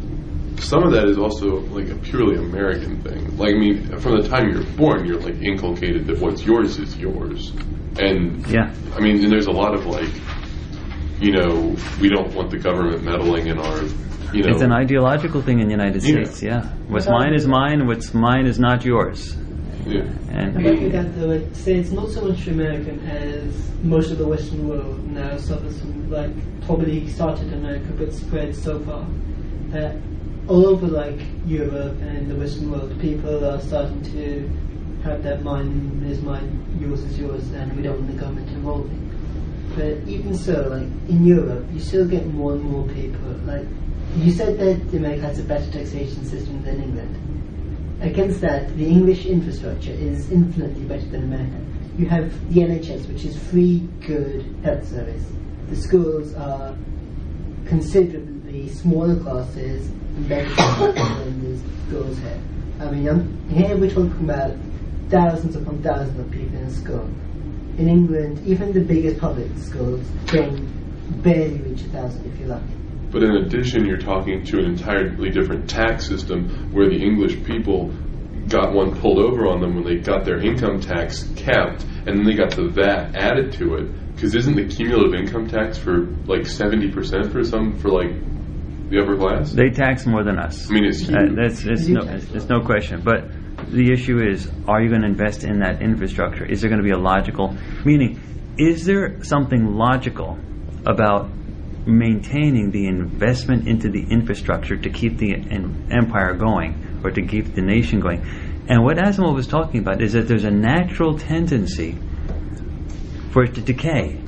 some 0.57 0.83
of 0.83 0.91
that 0.91 1.07
is 1.07 1.17
also 1.17 1.59
like 1.77 1.89
a 1.89 1.95
purely 1.95 2.37
American 2.37 3.01
thing. 3.01 3.37
Like 3.37 3.53
I 3.55 3.57
mean, 3.57 3.97
from 3.99 4.21
the 4.21 4.27
time 4.27 4.49
you're 4.49 4.63
born, 4.75 5.05
you're 5.05 5.19
like 5.19 5.41
inculcated 5.41 6.05
that 6.07 6.19
what's 6.19 6.43
yours 6.45 6.77
is 6.79 6.97
yours. 6.97 7.51
And 7.99 8.45
Yeah. 8.47 8.73
I 8.95 8.99
mean, 8.99 9.23
and 9.23 9.31
there's 9.31 9.47
a 9.47 9.51
lot 9.51 9.73
of 9.73 9.85
like, 9.85 10.09
you 11.19 11.31
know, 11.31 11.75
we 12.01 12.09
don't 12.09 12.33
want 12.35 12.51
the 12.51 12.57
government 12.59 13.03
meddling 13.03 13.47
in 13.47 13.57
our, 13.59 13.81
you 14.33 14.43
know, 14.43 14.49
It's 14.49 14.61
an 14.61 14.71
ideological 14.71 15.41
thing 15.41 15.59
in 15.59 15.65
the 15.67 15.71
United 15.73 16.03
Yeah. 16.03 16.23
States, 16.23 16.43
yeah. 16.43 16.61
What's 16.87 17.07
mine 17.07 17.33
is 17.33 17.47
mine, 17.47 17.87
what's 17.87 18.13
mine 18.13 18.45
is 18.45 18.59
not 18.59 18.85
yours. 18.85 19.35
yeah. 19.87 20.01
And 20.31 20.57
I 20.57 20.75
think 20.75 20.91
that 20.91 21.15
though, 21.15 21.31
I'd 21.33 21.55
say 21.55 21.75
it's 21.75 21.91
not 21.91 22.09
so 22.09 22.21
much 22.27 22.47
American 22.47 22.99
as 23.07 23.71
most 23.83 24.11
of 24.11 24.17
the 24.17 24.27
Western 24.27 24.67
world 24.67 24.99
now 25.11 25.37
suffers 25.37 25.79
from, 25.79 26.09
like, 26.11 26.31
probably 26.65 27.07
started 27.07 27.47
in 27.47 27.59
America 27.59 27.91
but 27.97 28.13
spread 28.13 28.55
so 28.55 28.79
far 28.81 29.05
that 29.69 29.95
all 30.47 30.65
over, 30.67 30.87
like, 30.87 31.19
Europe 31.45 31.99
and 32.01 32.29
the 32.31 32.35
Western 32.35 32.71
world, 32.71 32.99
people 33.01 33.45
are 33.45 33.59
starting 33.61 34.01
to 34.03 34.49
have 35.03 35.23
that 35.23 35.43
mine 35.43 36.03
is 36.09 36.21
mine, 36.21 36.63
yours 36.79 37.01
is 37.03 37.19
yours, 37.19 37.51
and 37.51 37.75
we 37.75 37.83
don't 37.83 37.97
want 37.97 38.07
the 38.07 38.19
government 38.19 38.49
involving. 38.49 39.03
But 39.75 40.07
even 40.07 40.35
so, 40.35 40.69
like, 40.69 41.09
in 41.09 41.25
Europe, 41.25 41.65
you 41.73 41.79
still 41.79 42.07
get 42.07 42.25
more 42.27 42.53
and 42.53 42.63
more 42.63 42.87
people, 42.87 43.29
like, 43.45 43.65
you 44.15 44.31
said 44.31 44.57
that 44.59 44.97
America 44.97 45.23
has 45.23 45.39
a 45.39 45.43
better 45.43 45.69
taxation 45.71 46.25
system 46.25 46.63
than 46.63 46.81
England. 46.81 47.15
Against 48.01 48.41
that, 48.41 48.75
the 48.77 48.87
English 48.87 49.25
infrastructure 49.25 49.91
is 49.91 50.31
infinitely 50.31 50.85
better 50.85 51.05
than 51.07 51.23
America. 51.23 51.59
You 51.97 52.05
have 52.07 52.53
the 52.53 52.61
NHS, 52.61 53.07
which 53.07 53.25
is 53.25 53.37
free, 53.49 53.87
good 54.05 54.45
health 54.63 54.87
service. 54.87 55.25
The 55.69 55.75
schools 55.75 56.33
are 56.35 56.75
considerably 57.65 58.69
smaller 58.69 59.19
classes 59.19 59.91
than 60.25 61.87
schools 61.87 62.17
here. 62.19 62.41
I 62.79 62.91
mean, 62.91 63.07
I'm, 63.07 63.49
here 63.49 63.77
we're 63.77 63.89
talking 63.89 64.23
about 64.23 64.55
thousands 65.09 65.55
upon 65.55 65.81
thousands 65.81 66.19
of 66.19 66.31
people 66.31 66.57
in 66.57 66.69
school. 66.69 67.09
In 67.77 67.87
England, 67.87 68.45
even 68.45 68.73
the 68.73 68.81
biggest 68.81 69.19
public 69.19 69.55
schools 69.57 70.05
can 70.25 70.67
barely 71.21 71.59
reach 71.59 71.81
a 71.81 71.89
thousand 71.89 72.25
if 72.31 72.39
you're 72.39 72.49
lucky. 72.49 72.73
But 73.11 73.23
in 73.23 73.31
addition, 73.37 73.85
you're 73.85 73.97
talking 73.97 74.43
to 74.43 74.59
an 74.59 74.65
entirely 74.65 75.29
different 75.29 75.69
tax 75.69 76.07
system 76.07 76.71
where 76.73 76.89
the 76.89 77.01
English 77.01 77.43
people 77.45 77.91
got 78.49 78.73
one 78.73 78.99
pulled 78.99 79.19
over 79.19 79.47
on 79.47 79.61
them 79.61 79.75
when 79.75 79.83
they 79.83 79.97
got 79.97 80.25
their 80.25 80.39
income 80.39 80.79
tax 80.79 81.23
capped, 81.35 81.83
and 81.83 82.17
then 82.17 82.25
they 82.25 82.33
got 82.33 82.51
the 82.51 82.67
VAT 82.67 83.15
added 83.15 83.53
to 83.53 83.75
it. 83.75 84.13
Because 84.15 84.35
isn't 84.35 84.55
the 84.55 84.65
cumulative 84.65 85.13
income 85.13 85.47
tax 85.47 85.77
for 85.77 86.07
like 86.25 86.45
seventy 86.47 86.91
percent 86.91 87.31
for 87.31 87.43
some 87.43 87.77
for 87.77 87.89
like 87.89 88.11
the 88.89 89.01
upper 89.01 89.17
class? 89.17 89.51
they 89.51 89.69
tax 89.69 90.05
more 90.05 90.23
than 90.23 90.37
us. 90.37 90.69
I 90.69 90.73
mean, 90.73 90.85
it's 90.85 91.07
Uh, 91.09 91.27
that's 91.35 91.65
it's 91.65 91.87
no 91.87 92.01
it's 92.05 92.49
no 92.49 92.61
question. 92.61 93.01
But 93.03 93.29
the 93.69 93.91
issue 93.91 94.19
is, 94.21 94.49
are 94.67 94.81
you 94.81 94.89
going 94.89 95.01
to 95.01 95.07
invest 95.07 95.43
in 95.43 95.59
that 95.59 95.81
infrastructure? 95.81 96.45
Is 96.45 96.61
there 96.61 96.69
going 96.69 96.81
to 96.81 96.85
be 96.85 96.91
a 96.91 96.97
logical 96.97 97.55
meaning? 97.83 98.19
Is 98.57 98.85
there 98.85 99.23
something 99.23 99.75
logical 99.75 100.37
about 100.85 101.29
maintaining 101.85 102.71
the 102.71 102.87
investment 102.87 103.67
into 103.67 103.89
the 103.89 104.03
infrastructure 104.09 104.77
to 104.77 104.89
keep 104.89 105.17
the 105.17 105.33
en- 105.33 105.87
empire 105.91 106.33
going 106.33 107.01
or 107.03 107.11
to 107.11 107.21
keep 107.25 107.55
the 107.55 107.61
nation 107.61 107.99
going? 107.99 108.21
And 108.69 108.83
what 108.83 108.97
Asimov 108.97 109.33
was 109.33 109.47
talking 109.47 109.79
about 109.81 110.01
is 110.01 110.13
that 110.13 110.27
there's 110.27 110.43
a 110.43 110.51
natural 110.51 111.17
tendency 111.17 111.97
for 113.31 113.43
it 113.43 113.55
to 113.55 113.61
decay, 113.61 114.19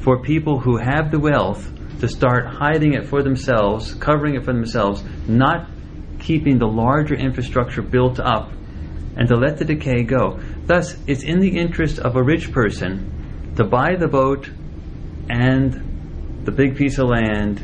for 0.00 0.22
people 0.22 0.58
who 0.60 0.76
have 0.76 1.10
the 1.10 1.18
wealth 1.18 1.70
to 2.00 2.08
start 2.08 2.46
hiding 2.46 2.94
it 2.94 3.06
for 3.06 3.22
themselves, 3.22 3.94
covering 3.94 4.34
it 4.34 4.44
for 4.44 4.52
themselves, 4.52 5.02
not 5.26 5.68
keeping 6.18 6.58
the 6.58 6.66
larger 6.66 7.14
infrastructure 7.14 7.82
built 7.82 8.18
up, 8.20 8.50
and 9.16 9.28
to 9.28 9.36
let 9.36 9.58
the 9.58 9.64
decay 9.64 10.02
go. 10.02 10.40
Thus, 10.66 10.96
it's 11.06 11.24
in 11.24 11.40
the 11.40 11.56
interest 11.56 11.98
of 11.98 12.16
a 12.16 12.22
rich 12.22 12.52
person 12.52 13.54
to 13.56 13.64
buy 13.64 13.96
the 13.96 14.08
boat 14.08 14.50
and 15.28 16.42
the 16.44 16.52
big 16.52 16.76
piece 16.76 16.98
of 16.98 17.08
land 17.08 17.60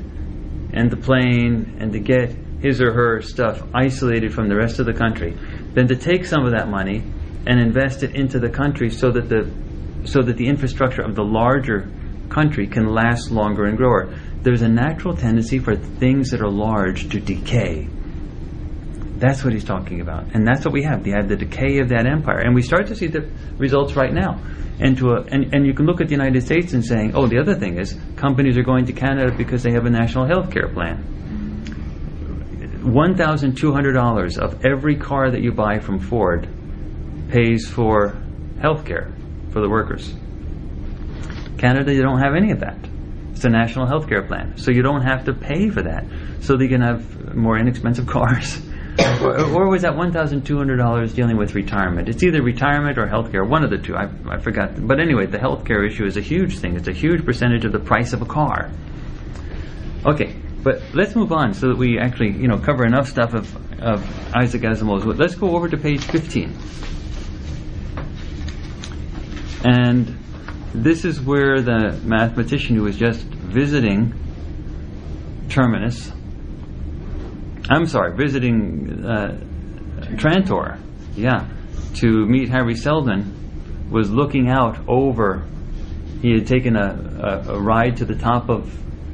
and 0.73 0.91
the 0.91 0.97
plane 0.97 1.77
and 1.79 1.93
to 1.93 2.01
get 2.01 2.35
his 2.61 2.81
or 2.81 2.93
her 2.93 3.21
stuff 3.23 3.63
isolated 3.75 4.33
from 4.33 4.49
the 4.49 4.57
rest 4.57 4.79
of 4.79 4.87
the 4.87 4.93
country 4.93 5.37
than 5.75 5.89
to 5.89 5.97
take 5.97 6.25
some 6.25 6.45
of 6.45 6.53
that 6.53 6.69
money 6.69 7.03
and 7.47 7.61
invest 7.61 8.03
it 8.03 8.15
into 8.15 8.39
the 8.39 8.49
country 8.49 8.89
so 8.89 9.11
that 9.11 9.29
the 9.29 9.51
so 10.05 10.23
that 10.23 10.37
the 10.37 10.49
infrastructure 10.49 11.03
of 11.03 11.15
the 11.15 11.23
larger 11.23 11.91
country 12.29 12.67
can 12.67 12.87
last 12.87 13.31
longer 13.31 13.65
and 13.65 13.77
grow. 13.77 14.13
There's 14.43 14.63
a 14.63 14.69
natural 14.69 15.17
tendency 15.17 15.59
for 15.59 15.77
things 15.77 16.31
that 16.31 16.41
are 16.41 16.51
large 16.51 17.11
to 17.11 17.21
decay. 17.21 17.89
That's 19.19 19.45
what 19.45 19.53
he's 19.53 19.65
talking 19.65 20.01
about. 20.01 20.35
And 20.35 20.47
that's 20.47 20.65
what 20.65 20.75
we 20.75 20.83
have. 20.83 21.05
We 21.05 21.13
have 21.13 21.29
the 21.29 21.37
decay 21.37 21.79
of 21.79 21.91
that 21.91 22.07
empire. 22.07 22.41
And 22.41 22.55
we 22.55 22.63
start 22.63 22.89
to 22.89 22.97
see 22.97 23.07
the 23.07 23.31
results 23.57 23.95
right 23.95 24.13
now. 24.13 24.43
And, 24.81 24.97
to 24.99 25.11
a, 25.11 25.23
and, 25.23 25.55
and 25.55 25.65
you 25.65 25.75
can 25.75 25.87
look 25.87 26.01
at 26.01 26.09
the 26.09 26.15
United 26.15 26.43
States 26.43 26.73
and 26.73 26.85
saying, 26.85 27.13
oh, 27.15 27.29
the 27.29 27.39
other 27.39 27.55
thing 27.55 27.79
is 27.79 27.97
companies 28.17 28.59
are 28.59 28.65
going 28.65 28.87
to 28.87 28.93
Canada 28.93 29.33
because 29.37 29.63
they 29.63 29.73
have 29.73 29.87
a 29.87 29.91
national 29.91 30.27
health 30.27 30.51
care 30.51 30.67
plan. 30.67 31.05
$1,200 32.83 34.39
of 34.39 34.65
every 34.67 34.97
car 34.97 35.31
that 35.31 35.41
you 35.41 35.53
buy 35.53 35.79
from 35.79 36.01
Ford 36.01 36.49
pays 37.31 37.69
for 37.69 38.17
health 38.61 38.85
care 38.85 39.13
for 39.53 39.61
the 39.61 39.69
workers. 39.69 40.15
Canada, 41.59 41.95
you 41.95 42.03
don't 42.03 42.21
have 42.21 42.35
any 42.35 42.51
of 42.51 42.61
that. 42.61 42.79
It's 43.33 43.45
a 43.45 43.51
national 43.51 43.87
health 43.87 44.09
care 44.09 44.23
plan. 44.23 44.57
So 44.57 44.71
you 44.71 44.83
don't 44.83 45.03
have 45.03 45.25
to 45.25 45.33
pay 45.33 45.69
for 45.71 45.83
that. 45.83 46.05
So 46.41 46.57
they 46.57 46.69
can 46.69 46.81
have 46.81 47.35
more 47.35 47.59
inexpensive 47.59 48.07
cars. 48.17 48.61
or, 49.21 49.41
or 49.41 49.69
was 49.69 49.83
that 49.83 49.95
$1,200 49.95 51.15
dealing 51.15 51.37
with 51.37 51.55
retirement? 51.55 52.09
It's 52.09 52.23
either 52.23 52.43
retirement 52.43 52.99
or 52.99 53.07
health 53.07 53.33
care, 53.33 53.43
one 53.43 53.65
of 53.65 53.71
the 53.71 53.79
two. 53.79 53.97
I, 53.97 54.09
I 54.29 54.39
forgot. 54.39 54.87
But 54.87 55.01
anyway, 55.01 55.27
the 55.27 55.39
health 55.39 55.65
care 55.65 55.85
issue 55.85 56.05
is 56.05 56.17
a 56.17 56.21
huge 56.21 56.59
thing. 56.59 56.77
It's 56.77 56.89
a 56.89 56.93
huge 56.93 57.25
percentage 57.25 57.65
of 57.65 57.73
the 57.73 57.81
price 57.81 58.13
of 58.13 58.23
a 58.23 58.27
car. 58.27 58.71
Okay, 60.05 60.37
but 60.63 60.83
let's 60.95 61.15
move 61.15 61.33
on 61.33 61.55
so 61.55 61.69
that 61.69 61.79
we 61.79 61.99
actually, 61.99 62.33
you 62.33 62.49
know, 62.49 62.59
cover 62.59 62.85
enough 62.85 63.09
stuff 63.09 63.35
of, 63.35 63.81
of 63.81 64.37
Isaac 64.37 64.63
Asimov's. 64.63 65.07
Let's 65.07 65.35
go 65.35 65.57
over 65.57 65.69
to 65.69 65.77
page 65.77 66.05
15. 66.05 66.57
And 69.65 70.22
this 70.75 71.05
is 71.05 71.21
where 71.21 71.61
the 71.61 72.01
mathematician 72.03 72.77
who 72.77 72.83
was 72.83 72.97
just 72.97 73.23
visiting 73.23 74.15
Terminus, 75.49 76.11
I'm 77.69 77.85
sorry, 77.87 78.17
visiting 78.17 79.05
uh, 79.05 79.39
Trantor, 80.17 80.81
yeah, 81.15 81.47
to 81.97 82.27
meet 82.27 82.49
Hari 82.49 82.75
Seldon, 82.75 83.91
was 83.91 84.11
looking 84.11 84.49
out 84.49 84.79
over. 84.89 85.45
He 86.23 86.33
had 86.33 86.47
taken 86.47 86.77
a, 86.77 87.43
a, 87.49 87.55
a 87.55 87.61
ride 87.61 87.99
to 87.99 88.07
the 88.07 88.15
top 88.15 88.49
of 88.49 88.73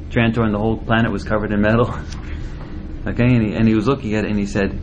Trantor, 0.09 0.45
and 0.45 0.53
the 0.53 0.59
whole 0.59 0.77
planet 0.77 1.11
was 1.11 1.25
covered 1.25 1.51
in 1.51 1.61
metal. 1.61 1.89
okay, 3.07 3.25
and 3.25 3.45
he, 3.45 3.53
and 3.53 3.67
he 3.67 3.75
was 3.75 3.85
looking 3.85 4.15
at 4.15 4.23
it, 4.23 4.29
and 4.29 4.39
he 4.39 4.45
said, 4.45 4.79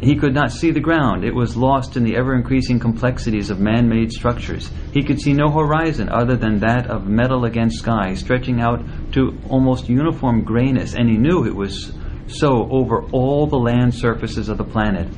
he 0.00 0.16
could 0.16 0.34
not 0.34 0.52
see 0.52 0.70
the 0.70 0.80
ground. 0.80 1.24
It 1.24 1.34
was 1.34 1.56
lost 1.56 1.96
in 1.96 2.04
the 2.04 2.16
ever 2.16 2.34
increasing 2.34 2.78
complexities 2.78 3.50
of 3.50 3.58
man 3.58 3.88
made 3.88 4.12
structures. 4.12 4.70
He 4.92 5.02
could 5.02 5.20
see 5.20 5.32
no 5.32 5.50
horizon 5.50 6.08
other 6.08 6.36
than 6.36 6.60
that 6.60 6.88
of 6.88 7.08
metal 7.08 7.44
against 7.44 7.78
sky, 7.78 8.14
stretching 8.14 8.60
out 8.60 8.84
to 9.12 9.36
almost 9.48 9.88
uniform 9.88 10.44
grayness, 10.44 10.94
and 10.94 11.08
he 11.08 11.16
knew 11.16 11.44
it 11.44 11.54
was 11.54 11.92
so 12.28 12.68
over 12.70 13.04
all 13.10 13.46
the 13.46 13.56
land 13.56 13.94
surfaces 13.94 14.48
of 14.48 14.58
the 14.58 14.64
planet. 14.64 15.08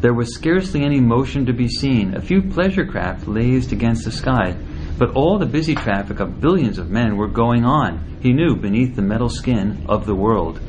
There 0.00 0.14
was 0.14 0.34
scarcely 0.34 0.82
any 0.82 1.00
motion 1.00 1.46
to 1.46 1.52
be 1.52 1.68
seen. 1.68 2.14
A 2.14 2.20
few 2.20 2.42
pleasure 2.42 2.86
craft 2.86 3.26
lazed 3.26 3.72
against 3.72 4.04
the 4.04 4.12
sky, 4.12 4.56
but 4.98 5.14
all 5.14 5.38
the 5.38 5.46
busy 5.46 5.74
traffic 5.74 6.20
of 6.20 6.40
billions 6.40 6.78
of 6.78 6.90
men 6.90 7.16
were 7.16 7.28
going 7.28 7.64
on, 7.64 8.18
he 8.22 8.32
knew, 8.32 8.56
beneath 8.56 8.96
the 8.96 9.02
metal 9.02 9.28
skin 9.28 9.84
of 9.88 10.04
the 10.06 10.14
world. 10.14 10.60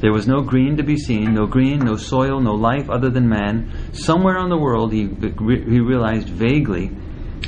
There 0.00 0.12
was 0.12 0.26
no 0.26 0.40
green 0.40 0.78
to 0.78 0.82
be 0.82 0.96
seen, 0.96 1.34
no 1.34 1.46
green, 1.46 1.80
no 1.80 1.96
soil, 1.96 2.40
no 2.40 2.54
life 2.54 2.88
other 2.88 3.10
than 3.10 3.28
man. 3.28 3.70
Somewhere 3.92 4.38
on 4.38 4.48
the 4.48 4.56
world, 4.56 4.92
he, 4.92 5.08
he 5.08 5.80
realized 5.80 6.28
vaguely, 6.28 6.90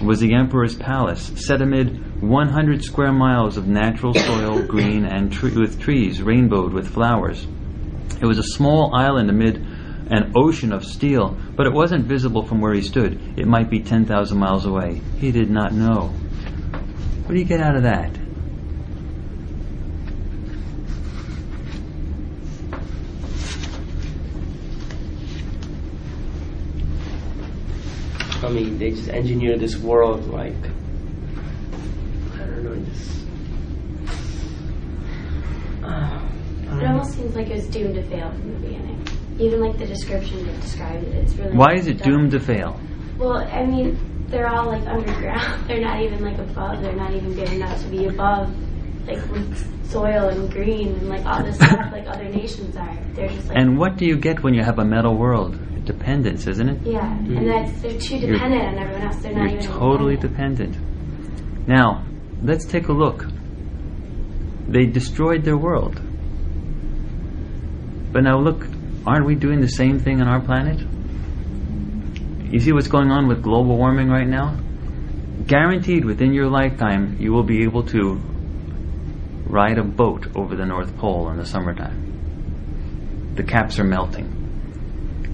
was 0.02 0.20
the 0.20 0.34
emperor's 0.34 0.74
palace, 0.74 1.32
set 1.36 1.62
amid 1.62 2.20
100 2.22 2.84
square 2.84 3.12
miles 3.12 3.56
of 3.56 3.66
natural 3.66 4.12
soil, 4.12 4.62
green 4.66 5.04
and 5.06 5.32
tre- 5.32 5.50
with 5.52 5.80
trees, 5.80 6.20
rainbowed 6.20 6.72
with 6.72 6.88
flowers. 6.88 7.46
It 8.20 8.26
was 8.26 8.38
a 8.38 8.42
small 8.42 8.94
island 8.94 9.30
amid 9.30 9.56
an 10.10 10.32
ocean 10.36 10.72
of 10.72 10.84
steel, 10.84 11.36
but 11.56 11.66
it 11.66 11.72
wasn't 11.72 12.04
visible 12.04 12.44
from 12.44 12.60
where 12.60 12.74
he 12.74 12.82
stood. 12.82 13.18
It 13.38 13.46
might 13.46 13.70
be 13.70 13.80
10,000 13.80 14.38
miles 14.38 14.66
away. 14.66 15.00
He 15.18 15.32
did 15.32 15.50
not 15.50 15.72
know. 15.72 16.08
What 17.24 17.34
do 17.34 17.38
you 17.38 17.46
get 17.46 17.60
out 17.60 17.76
of 17.76 17.84
that? 17.84 18.21
Mean, 28.52 28.78
they 28.78 28.90
just 28.90 29.08
engineer 29.08 29.56
this 29.58 29.76
world 29.76 30.26
like 30.28 30.54
I 32.34 32.44
don't 32.46 32.64
know, 32.64 32.76
just. 32.90 33.18
Uh, 35.82 36.78
It 36.80 36.86
almost 36.86 37.14
seems 37.14 37.34
like 37.34 37.48
it 37.48 37.54
was 37.56 37.66
doomed 37.68 37.94
to 37.96 38.02
fail 38.04 38.30
from 38.30 38.52
the 38.54 38.58
beginning. 38.60 39.06
Even 39.38 39.60
like 39.60 39.76
the 39.78 39.86
description 39.86 40.46
that 40.46 40.60
described 40.60 41.04
it, 41.04 41.14
it's 41.14 41.34
really. 41.34 41.56
Why 41.56 41.74
is 41.74 41.86
it 41.86 41.98
dumb. 41.98 42.12
doomed 42.12 42.30
to 42.32 42.40
fail? 42.40 42.78
Well, 43.18 43.38
I 43.38 43.64
mean, 43.66 43.98
they're 44.28 44.48
all 44.48 44.66
like 44.66 44.86
underground. 44.86 45.64
They're 45.68 45.80
not 45.80 46.00
even 46.00 46.22
like 46.24 46.38
above. 46.38 46.82
They're 46.82 46.94
not 46.96 47.12
even 47.14 47.34
good 47.34 47.52
enough 47.52 47.80
to 47.82 47.88
be 47.88 48.06
above, 48.06 48.48
like 49.06 49.20
with 49.30 49.88
soil 49.90 50.28
and 50.28 50.50
green 50.50 50.88
and 50.88 51.08
like 51.08 51.24
all 51.26 51.42
this 51.42 51.56
stuff 51.56 51.92
like 51.92 52.06
other 52.06 52.24
nations 52.24 52.74
are. 52.76 52.96
They're 53.14 53.28
just 53.28 53.48
like. 53.48 53.58
And 53.58 53.78
what 53.78 53.96
do 53.96 54.06
you 54.06 54.16
get 54.16 54.42
when 54.42 54.54
you 54.54 54.62
have 54.62 54.78
a 54.78 54.84
metal 54.84 55.16
world? 55.16 55.58
Dependence, 55.84 56.46
isn't 56.46 56.68
it? 56.68 56.82
yeah, 56.86 57.12
and 57.12 57.26
hmm. 57.38 57.44
that's 57.46 57.80
they're 57.82 57.98
too 57.98 58.16
You're- 58.16 58.32
dependent 58.34 58.62
on 58.62 58.78
everyone 58.78 59.02
else. 59.02 59.16
They're 59.16 59.32
not 59.34 59.50
You're 59.50 59.60
even. 59.60 59.72
totally 59.72 60.14
independent. 60.14 60.72
dependent. 60.74 61.68
Now, 61.68 62.04
let's 62.42 62.64
take 62.64 62.88
a 62.88 62.92
look. 62.92 63.26
They 64.68 64.86
destroyed 64.86 65.44
their 65.44 65.56
world. 65.56 66.00
But 68.12 68.22
now 68.22 68.38
look, 68.38 68.66
aren't 69.06 69.26
we 69.26 69.34
doing 69.34 69.60
the 69.60 69.68
same 69.68 69.98
thing 69.98 70.20
on 70.20 70.28
our 70.28 70.40
planet? 70.40 70.80
You 72.52 72.60
see 72.60 72.72
what's 72.72 72.88
going 72.88 73.10
on 73.10 73.26
with 73.28 73.42
global 73.42 73.76
warming 73.76 74.08
right 74.08 74.26
now? 74.28 74.56
Guaranteed 75.46 76.04
within 76.04 76.32
your 76.32 76.48
lifetime 76.48 77.16
you 77.18 77.32
will 77.32 77.42
be 77.42 77.64
able 77.64 77.82
to 77.86 78.20
ride 79.46 79.78
a 79.78 79.82
boat 79.82 80.28
over 80.36 80.54
the 80.54 80.64
North 80.66 80.96
Pole 80.98 81.30
in 81.30 81.38
the 81.38 81.46
summertime. 81.46 83.32
The 83.34 83.42
caps 83.42 83.78
are 83.78 83.84
melting. 83.84 84.41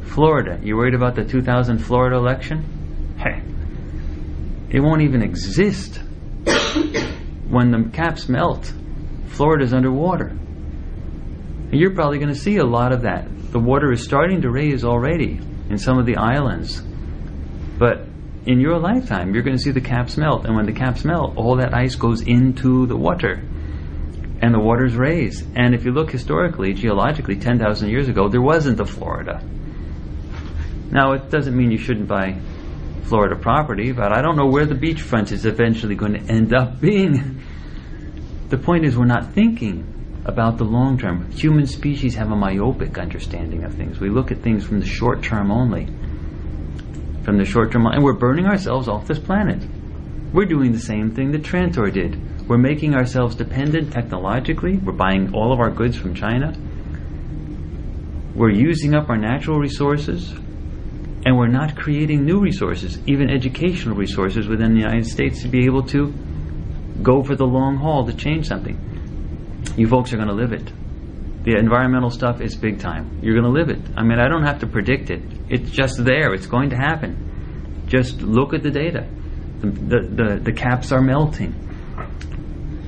Florida, 0.09 0.59
you 0.63 0.77
worried 0.77 0.95
about 0.95 1.15
the 1.15 1.25
2000 1.25 1.79
Florida 1.79 2.17
election? 2.17 3.17
Hey, 3.19 3.43
it 4.71 4.81
won't 4.81 5.03
even 5.03 5.23
exist 5.23 5.97
when 7.49 7.71
the 7.71 7.91
caps 7.93 8.29
melt. 8.29 8.73
Florida's 9.29 9.73
underwater. 9.73 10.29
And 10.29 11.75
you're 11.75 11.95
probably 11.95 12.19
going 12.19 12.33
to 12.33 12.39
see 12.39 12.57
a 12.57 12.65
lot 12.65 12.93
of 12.93 13.03
that. 13.03 13.29
The 13.53 13.59
water 13.59 13.93
is 13.93 14.03
starting 14.03 14.43
to 14.43 14.51
raise 14.51 14.85
already 14.85 15.41
in 15.69 15.79
some 15.79 15.99
of 15.99 16.07
the 16.07 16.17
islands. 16.17 16.81
But 17.79 18.07
in 18.47 18.61
your 18.61 18.79
lifetime, 18.79 19.35
you're 19.35 19.43
going 19.43 19.57
to 19.57 19.63
see 19.63 19.71
the 19.71 19.81
caps 19.81 20.17
melt. 20.17 20.47
And 20.47 20.57
when 20.57 20.67
the 20.67 20.73
caps 20.73 21.05
melt, 21.05 21.37
all 21.37 21.57
that 21.57 21.75
ice 21.75 21.95
goes 21.95 22.23
into 22.23 22.87
the 22.87 22.97
water. 22.97 23.43
And 24.41 24.55
the 24.55 24.61
waters 24.61 24.95
raise. 24.97 25.43
And 25.55 25.75
if 25.75 25.85
you 25.85 25.93
look 25.93 26.11
historically, 26.11 26.73
geologically, 26.73 27.37
10,000 27.37 27.91
years 27.91 28.09
ago, 28.09 28.29
there 28.29 28.43
wasn't 28.43 28.81
a 28.81 28.87
Florida. 28.87 29.43
Now, 30.91 31.13
it 31.13 31.31
doesn't 31.31 31.57
mean 31.57 31.71
you 31.71 31.79
shouldn't 31.79 32.09
buy 32.09 32.41
Florida 33.03 33.37
property, 33.37 33.93
but 33.93 34.13
I 34.17 34.23
don't 34.23 34.37
know 34.37 34.47
where 34.47 34.67
the 34.67 34.75
beachfront 34.75 35.33
is 35.33 35.45
eventually 35.45 35.95
going 35.95 36.15
to 36.15 36.33
end 36.33 36.55
up 36.55 36.81
being. 36.81 37.43
The 38.49 38.59
point 38.59 38.87
is, 38.87 38.97
we're 38.97 39.05
not 39.05 39.35
thinking 39.35 40.23
about 40.25 40.59
the 40.59 40.65
long 40.65 40.99
term. 40.99 41.31
Human 41.33 41.67
species 41.67 42.15
have 42.15 42.31
a 42.31 42.37
myopic 42.37 42.99
understanding 42.99 43.65
of 43.65 43.75
things. 43.75 44.01
We 44.01 44.09
look 44.09 44.31
at 44.31 44.43
things 44.43 44.65
from 44.65 44.81
the 44.81 44.87
short 44.87 45.23
term 45.23 45.51
only. 45.51 45.87
From 47.23 47.37
the 47.37 47.45
short 47.45 47.73
term, 47.73 47.87
and 47.87 48.03
we're 48.03 48.15
burning 48.15 48.47
ourselves 48.47 48.89
off 48.89 49.07
this 49.07 49.19
planet. 49.19 49.63
We're 50.33 50.47
doing 50.47 50.73
the 50.73 50.81
same 50.81 51.15
thing 51.15 51.33
that 51.33 51.43
Trantor 51.43 51.93
did. 51.93 52.49
We're 52.49 52.59
making 52.59 52.95
ourselves 52.95 53.35
dependent 53.35 53.93
technologically. 53.93 54.77
We're 54.77 54.93
buying 54.93 55.35
all 55.35 55.53
of 55.53 55.61
our 55.61 55.71
goods 55.71 55.97
from 55.97 56.15
China. 56.15 56.55
We're 58.35 58.51
using 58.51 58.95
up 58.95 59.09
our 59.11 59.19
natural 59.19 59.59
resources 59.59 60.33
and 61.25 61.37
we're 61.37 61.49
not 61.49 61.77
creating 61.77 62.25
new 62.25 62.41
resources, 62.41 62.99
even 63.07 63.31
educational 63.31 63.97
resources 63.97 64.47
within 64.47 64.75
the 64.75 64.81
United 64.81 65.07
States 65.07 65.43
to 65.43 65.49
be 65.49 65.65
able 65.65 65.83
to 65.85 66.13
go 67.03 67.23
for 67.23 67.37
the 67.37 67.47
long 67.47 67.77
haul 67.77 68.07
to 68.07 68.15
change 68.15 68.47
something. 68.47 68.77
You 69.77 69.89
folks 69.89 70.13
are 70.13 70.17
going 70.17 70.29
to 70.29 70.35
live 70.35 70.53
it. 70.53 70.73
The 71.45 71.57
environmental 71.57 72.11
stuff 72.11 72.41
is 72.41 72.57
big 72.57 72.81
time. 72.81 73.21
You're 73.23 73.41
going 73.41 73.53
to 73.53 73.59
live 73.59 73.71
it. 73.71 73.81
I 73.97 74.03
mean, 74.03 74.19
I 74.19 74.29
don't 74.29 74.45
have 74.45 74.61
to 74.61 74.67
predict 74.67 75.11
it. 75.11 75.23
It's 75.49 75.71
just 75.71 76.05
there. 76.05 76.35
It's 76.35 76.47
going 76.47 76.71
to 76.71 76.77
happen. 76.77 77.85
Just 77.87 78.21
look 78.21 78.55
at 78.55 78.63
the 78.63 78.71
data. 78.71 79.09
The, 79.61 79.71
the, 79.71 80.01
the, 80.09 80.41
the 80.45 80.53
caps 80.53 80.93
are 80.93 81.01
melting. 81.01 81.55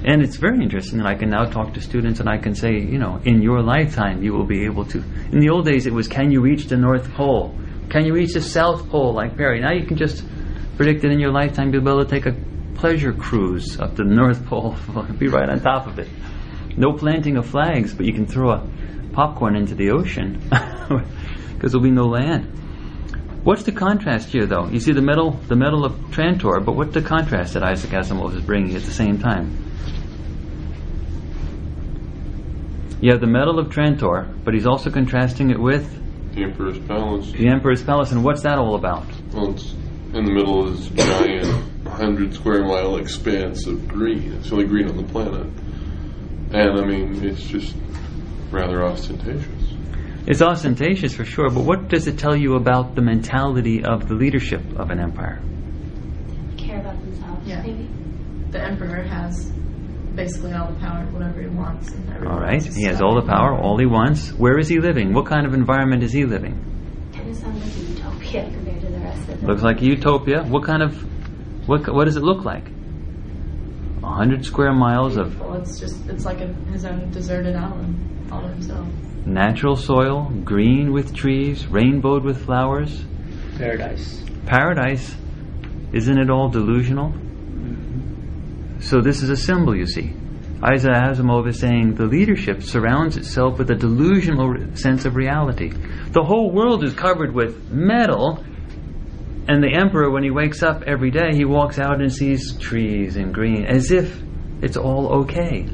And 0.04 0.22
it's 0.22 0.36
very 0.36 0.62
interesting 0.62 0.98
that 0.98 1.06
I 1.06 1.14
can 1.14 1.30
now 1.30 1.44
talk 1.44 1.74
to 1.74 1.80
students 1.80 2.20
and 2.20 2.28
I 2.28 2.38
can 2.38 2.54
say, 2.54 2.72
you 2.72 2.98
know, 2.98 3.20
in 3.24 3.42
your 3.42 3.62
lifetime 3.62 4.22
you 4.22 4.32
will 4.32 4.46
be 4.46 4.64
able 4.64 4.84
to. 4.86 4.98
In 5.30 5.40
the 5.40 5.50
old 5.50 5.66
days 5.66 5.86
it 5.86 5.92
was, 5.92 6.08
can 6.08 6.30
you 6.30 6.40
reach 6.40 6.66
the 6.66 6.76
North 6.76 7.12
Pole? 7.12 7.54
Can 7.90 8.06
you 8.06 8.14
reach 8.14 8.34
the 8.34 8.40
South 8.40 8.88
Pole 8.88 9.12
like 9.12 9.36
Peary? 9.36 9.60
Now 9.60 9.72
you 9.72 9.84
can 9.84 9.96
just 9.96 10.24
predict 10.76 11.02
that 11.02 11.10
in 11.10 11.18
your 11.18 11.32
lifetime 11.32 11.72
you'll 11.72 11.82
be 11.82 11.90
able 11.90 12.04
to 12.04 12.10
take 12.10 12.24
a 12.24 12.36
pleasure 12.76 13.12
cruise 13.12 13.80
up 13.80 13.96
to 13.96 14.04
the 14.04 14.14
North 14.14 14.46
Pole, 14.46 14.76
be 15.18 15.26
right 15.26 15.48
on 15.48 15.60
top 15.60 15.88
of 15.88 15.98
it. 15.98 16.08
No 16.76 16.92
planting 16.92 17.36
of 17.36 17.46
flags, 17.46 17.92
but 17.92 18.06
you 18.06 18.12
can 18.12 18.26
throw 18.26 18.52
a 18.52 18.70
popcorn 19.12 19.56
into 19.56 19.74
the 19.74 19.90
ocean 19.90 20.38
because 20.48 21.72
there'll 21.72 21.82
be 21.82 21.90
no 21.90 22.04
land. 22.04 22.44
What's 23.42 23.64
the 23.64 23.72
contrast 23.72 24.28
here, 24.28 24.46
though? 24.46 24.68
You 24.68 24.78
see 24.78 24.92
the 24.92 25.02
metal, 25.02 25.32
the 25.32 25.56
metal 25.56 25.84
of 25.84 25.92
Trantor, 26.12 26.64
but 26.64 26.76
what's 26.76 26.94
the 26.94 27.02
contrast 27.02 27.54
that 27.54 27.64
Isaac 27.64 27.90
Asimov 27.90 28.36
is 28.36 28.42
bringing 28.42 28.76
at 28.76 28.82
the 28.82 28.92
same 28.92 29.18
time? 29.18 29.66
You 33.00 33.10
have 33.10 33.20
the 33.20 33.26
metal 33.26 33.58
of 33.58 33.68
Trantor, 33.68 34.32
but 34.44 34.54
he's 34.54 34.66
also 34.66 34.90
contrasting 34.90 35.50
it 35.50 35.58
with 35.58 35.99
The 36.34 36.44
Emperor's 36.44 36.78
Palace. 36.80 37.32
the 37.32 37.48
Emperor's 37.48 37.82
Palace, 37.82 38.12
and 38.12 38.22
what's 38.24 38.42
that 38.42 38.58
all 38.58 38.76
about? 38.76 39.06
Well, 39.32 39.50
it's 39.52 39.72
in 40.14 40.24
the 40.24 40.32
middle 40.32 40.66
of 40.66 40.76
this 40.76 41.06
giant 41.06 41.46
100 41.84 42.34
square 42.34 42.64
mile 42.64 42.96
expanse 42.96 43.66
of 43.66 43.88
green. 43.88 44.32
It's 44.34 44.48
the 44.48 44.54
only 44.56 44.66
green 44.66 44.88
on 44.88 44.96
the 44.96 45.02
planet. 45.04 45.46
And 46.52 46.80
I 46.80 46.84
mean, 46.84 47.24
it's 47.24 47.42
just 47.42 47.74
rather 48.50 48.84
ostentatious. 48.84 49.46
It's 50.26 50.42
ostentatious 50.42 51.14
for 51.14 51.24
sure, 51.24 51.48
but 51.50 51.64
what 51.64 51.88
does 51.88 52.06
it 52.06 52.18
tell 52.18 52.36
you 52.36 52.54
about 52.54 52.94
the 52.94 53.02
mentality 53.02 53.82
of 53.84 54.08
the 54.08 54.14
leadership 54.14 54.60
of 54.78 54.90
an 54.90 55.00
empire? 55.00 55.40
Care 56.56 56.80
about 56.80 57.00
themselves, 57.00 57.46
Yeah. 57.48 57.62
maybe. 57.62 57.88
The 58.50 58.62
emperor 58.62 59.02
has 59.02 59.50
basically 60.24 60.52
all 60.52 60.68
the 60.72 60.78
power, 60.80 61.00
whatever 61.14 61.40
he 61.40 61.48
wants. 61.48 61.90
And 61.92 62.08
everyone 62.10 62.34
All 62.34 62.40
right, 62.40 62.62
he 62.62 62.84
has 62.84 63.00
all 63.00 63.14
the 63.20 63.26
power, 63.26 63.50
all 63.64 63.78
he 63.78 63.86
wants. 63.86 64.32
Where 64.32 64.58
is 64.58 64.68
he 64.68 64.78
living? 64.78 65.14
What 65.14 65.26
kind 65.26 65.46
of 65.46 65.54
environment 65.54 66.02
is 66.02 66.12
he 66.12 66.24
living? 66.24 66.54
Kind 67.14 67.28
of 67.30 67.36
sounds 67.36 67.58
like 67.64 67.76
a 67.76 67.80
utopia 67.92 68.42
compared 68.54 68.80
to 68.82 68.88
the 68.88 68.98
rest 69.00 69.28
of 69.28 69.40
them. 69.40 69.48
Looks 69.48 69.62
like 69.62 69.80
a 69.80 69.84
utopia. 69.84 70.42
What 70.44 70.64
kind 70.64 70.82
of, 70.82 70.92
what, 71.68 71.80
what 71.94 72.04
does 72.04 72.16
it 72.16 72.22
look 72.22 72.44
like? 72.44 72.66
A 74.02 74.12
hundred 74.20 74.44
square 74.44 74.72
miles 74.72 75.16
of 75.16 75.38
Well, 75.40 75.54
it's 75.60 75.78
just 75.78 76.06
it's 76.08 76.24
like 76.24 76.40
a, 76.40 76.48
his 76.72 76.84
own 76.84 77.10
deserted 77.10 77.54
island 77.54 78.28
all 78.32 78.42
to 78.42 78.48
himself. 78.48 78.86
natural 79.26 79.76
soil, 79.76 80.30
green 80.44 80.92
with 80.92 81.14
trees, 81.14 81.66
rainbowed 81.66 82.24
with 82.24 82.44
flowers. 82.44 83.04
Paradise. 83.56 84.24
Paradise, 84.46 85.14
isn't 85.92 86.18
it 86.18 86.30
all 86.30 86.48
delusional? 86.48 87.12
So 88.80 89.00
this 89.00 89.22
is 89.22 89.30
a 89.30 89.36
symbol, 89.36 89.76
you 89.76 89.86
see. 89.86 90.14
Isaac 90.62 90.92
Asimov 90.92 91.48
is 91.48 91.58
saying 91.58 91.94
the 91.94 92.04
leadership 92.04 92.62
surrounds 92.62 93.16
itself 93.16 93.58
with 93.58 93.70
a 93.70 93.74
delusional 93.74 94.76
sense 94.76 95.06
of 95.06 95.16
reality. 95.16 95.70
The 95.70 96.22
whole 96.22 96.50
world 96.50 96.84
is 96.84 96.92
covered 96.92 97.34
with 97.34 97.70
metal, 97.70 98.44
and 99.48 99.62
the 99.62 99.72
emperor, 99.72 100.10
when 100.10 100.22
he 100.22 100.30
wakes 100.30 100.62
up 100.62 100.82
every 100.82 101.10
day, 101.10 101.34
he 101.34 101.44
walks 101.44 101.78
out 101.78 102.00
and 102.00 102.12
sees 102.12 102.56
trees 102.58 103.16
and 103.16 103.32
green, 103.32 103.64
as 103.64 103.90
if 103.90 104.20
it's 104.62 104.76
all 104.76 105.22
okay. 105.22 105.66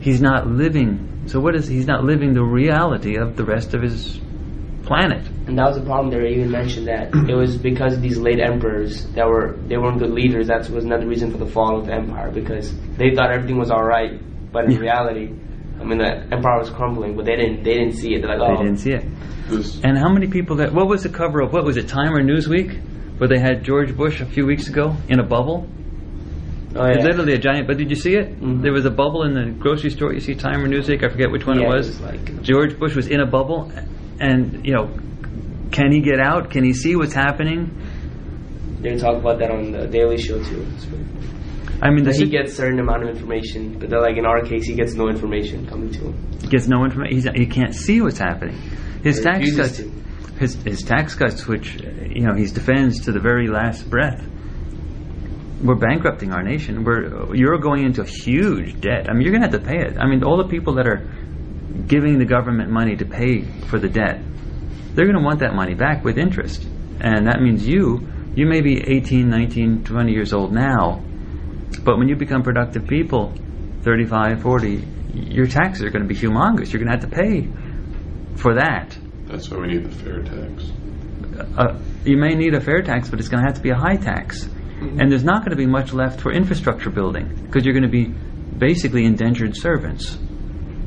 He's 0.00 0.20
not 0.20 0.46
living 0.46 1.12
So 1.26 1.40
what 1.40 1.54
is 1.54 1.68
he's 1.68 1.86
not 1.86 2.04
living 2.04 2.34
the 2.34 2.42
reality 2.42 3.16
of 3.16 3.36
the 3.36 3.44
rest 3.44 3.74
of 3.74 3.82
his 3.82 4.20
planet. 4.82 5.26
And 5.46 5.58
that 5.58 5.66
was 5.68 5.76
the 5.78 5.84
problem. 5.84 6.10
They 6.10 6.28
even 6.30 6.50
mentioned 6.50 6.86
that 6.88 7.14
it 7.28 7.34
was 7.34 7.56
because 7.56 7.94
of 7.94 8.02
these 8.02 8.18
late 8.18 8.40
emperors 8.40 9.06
that 9.14 9.26
were 9.26 9.56
they 9.66 9.76
weren't 9.76 9.98
good 9.98 10.10
leaders. 10.10 10.48
That 10.48 10.68
was 10.70 10.84
another 10.84 11.06
reason 11.06 11.30
for 11.30 11.38
the 11.38 11.46
fall 11.46 11.78
of 11.78 11.86
the 11.86 11.94
empire 11.94 12.30
because 12.30 12.72
they 12.96 13.14
thought 13.14 13.30
everything 13.32 13.58
was 13.58 13.70
all 13.70 13.84
right, 13.84 14.20
but 14.52 14.64
in 14.66 14.72
Yeah. 14.72 14.78
reality, 14.78 15.32
I 15.80 15.84
mean 15.84 15.98
the 15.98 16.12
empire 16.32 16.58
was 16.58 16.70
crumbling, 16.70 17.16
but 17.16 17.24
they 17.24 17.36
didn't 17.36 17.62
they 17.64 17.74
didn't 17.74 17.94
see 17.94 18.14
it. 18.14 18.20
They're 18.22 18.36
like, 18.36 18.40
oh, 18.40 18.56
They 18.58 18.64
didn't 18.64 18.78
see 18.80 18.92
it. 18.92 19.04
And 19.84 19.98
how 19.98 20.08
many 20.10 20.28
people 20.28 20.56
that? 20.56 20.72
What 20.72 20.86
was 20.88 21.02
the 21.02 21.08
cover 21.10 21.40
of? 21.42 21.52
What 21.52 21.64
was 21.64 21.76
it? 21.76 21.88
Time 21.88 22.14
or 22.14 22.22
Newsweek, 22.22 22.80
where 23.18 23.28
they 23.28 23.38
had 23.38 23.64
George 23.64 23.94
Bush 23.96 24.20
a 24.20 24.26
few 24.26 24.46
weeks 24.46 24.68
ago 24.68 24.96
in 25.08 25.18
a 25.20 25.24
bubble. 25.24 25.66
oh 26.74 26.86
yeah. 26.86 27.02
Literally 27.04 27.34
a 27.34 27.38
giant. 27.38 27.66
But 27.66 27.76
did 27.76 27.90
you 27.90 27.96
see 27.96 28.14
it? 28.14 28.40
Mhm. 28.40 28.62
There 28.62 28.72
was 28.72 28.86
a 28.86 28.90
bubble 28.90 29.24
in 29.24 29.34
the 29.34 29.50
grocery 29.50 29.90
store. 29.90 30.14
You 30.14 30.20
see 30.20 30.34
Time 30.34 30.64
or 30.64 30.68
Newsweek. 30.68 31.04
I 31.04 31.08
forget 31.10 31.30
which 31.30 31.46
one 31.46 31.58
Yeah, 31.58 31.66
it 31.66 31.70
it 31.70 31.76
was. 31.76 31.86
was 31.88 32.00
like- 32.00 32.42
George 32.42 32.78
Bush 32.78 32.94
was 32.96 33.08
in 33.08 33.20
a 33.20 33.26
bubble, 33.26 33.70
and 34.22 34.64
you 34.64 34.72
know, 34.72 34.86
can 35.72 35.90
he 35.92 36.00
get 36.00 36.20
out? 36.20 36.50
Can 36.50 36.64
he 36.64 36.72
see 36.72 36.94
what's 36.96 37.14
happening? 37.14 37.60
They 38.80 38.96
talk 38.96 39.16
about 39.16 39.38
that 39.40 39.50
on 39.50 39.72
the 39.72 39.86
Daily 39.86 40.18
Show 40.18 40.42
too. 40.42 40.66
I 41.82 41.90
mean, 41.90 42.08
he 42.10 42.26
gets 42.26 42.54
certain 42.54 42.78
amount 42.78 43.02
of 43.02 43.08
information, 43.08 43.78
but 43.78 43.90
they're 43.90 44.00
like 44.00 44.16
in 44.16 44.24
our 44.24 44.42
case, 44.42 44.64
he 44.66 44.74
gets 44.74 44.94
no 44.94 45.08
information 45.08 45.66
coming 45.66 45.90
to 45.92 46.00
him. 46.06 46.30
He 46.40 46.46
gets 46.46 46.68
no 46.68 46.84
information. 46.84 47.34
He 47.34 47.46
can't 47.46 47.74
see 47.74 48.00
what's 48.00 48.18
happening. 48.18 48.56
His 49.02 49.18
He 49.18 49.24
tax 49.24 49.56
cuts, 49.56 49.76
to. 49.78 49.90
his 50.38 50.54
his 50.62 50.82
tax 50.82 51.14
cuts, 51.16 51.46
which 51.48 51.80
you 52.16 52.22
know 52.26 52.34
he 52.34 52.46
defends 52.46 53.00
to 53.06 53.12
the 53.12 53.20
very 53.20 53.48
last 53.48 53.90
breath. 53.90 54.24
We're 55.62 55.76
bankrupting 55.88 56.32
our 56.32 56.42
nation. 56.42 56.84
We're 56.84 57.34
you're 57.34 57.58
going 57.58 57.84
into 57.84 58.04
huge 58.04 58.80
debt. 58.80 59.08
I 59.08 59.12
mean, 59.14 59.22
you're 59.22 59.32
going 59.36 59.42
to 59.42 59.50
have 59.50 59.60
to 59.60 59.66
pay 59.68 59.80
it. 59.80 59.96
I 59.98 60.06
mean, 60.08 60.22
all 60.24 60.36
the 60.38 60.48
people 60.48 60.74
that 60.74 60.86
are 60.86 61.00
giving 61.86 62.18
the 62.18 62.24
government 62.24 62.70
money 62.70 62.96
to 62.96 63.04
pay 63.04 63.42
for 63.68 63.78
the 63.78 63.88
debt, 63.88 64.20
they're 64.94 65.06
going 65.06 65.16
to 65.16 65.24
want 65.24 65.40
that 65.40 65.54
money 65.54 65.74
back 65.74 66.04
with 66.04 66.18
interest, 66.18 66.66
and 67.00 67.26
that 67.26 67.40
means 67.40 67.66
you 67.66 68.08
you 68.34 68.46
may 68.46 68.62
be 68.62 68.80
18, 68.80 69.28
19, 69.28 69.84
20 69.84 70.12
years 70.12 70.32
old 70.32 70.52
now, 70.52 71.02
but 71.84 71.98
when 71.98 72.08
you 72.08 72.16
become 72.16 72.42
productive 72.42 72.86
people, 72.86 73.34
35, 73.82 74.40
40, 74.40 74.88
your 75.14 75.46
taxes 75.46 75.84
are 75.84 75.90
going 75.90 76.06
to 76.06 76.08
be 76.08 76.18
humongous. 76.18 76.72
You're 76.72 76.82
going 76.82 76.98
to 76.98 76.98
have 76.98 77.10
to 77.10 77.14
pay 77.14 77.48
for 78.36 78.54
that. 78.54 78.96
that's 79.26 79.50
why 79.50 79.58
we 79.58 79.68
need 79.68 79.84
the 79.84 79.90
fair 79.90 80.22
tax. 80.22 80.70
Uh, 81.58 81.78
you 82.04 82.16
may 82.16 82.34
need 82.34 82.54
a 82.54 82.60
fair 82.60 82.82
tax, 82.82 83.10
but 83.10 83.18
it's 83.18 83.28
going 83.28 83.42
to 83.42 83.46
have 83.46 83.56
to 83.56 83.62
be 83.62 83.70
a 83.70 83.76
high 83.76 83.96
tax. 83.96 84.48
And 84.80 85.12
there's 85.12 85.24
not 85.24 85.40
going 85.40 85.50
to 85.50 85.56
be 85.56 85.66
much 85.66 85.92
left 85.92 86.20
for 86.20 86.32
infrastructure 86.32 86.90
building 86.90 87.28
because 87.46 87.64
you're 87.64 87.74
going 87.74 87.84
to 87.84 87.88
be 87.88 88.06
basically 88.58 89.04
indentured 89.04 89.56
servants. 89.56 90.18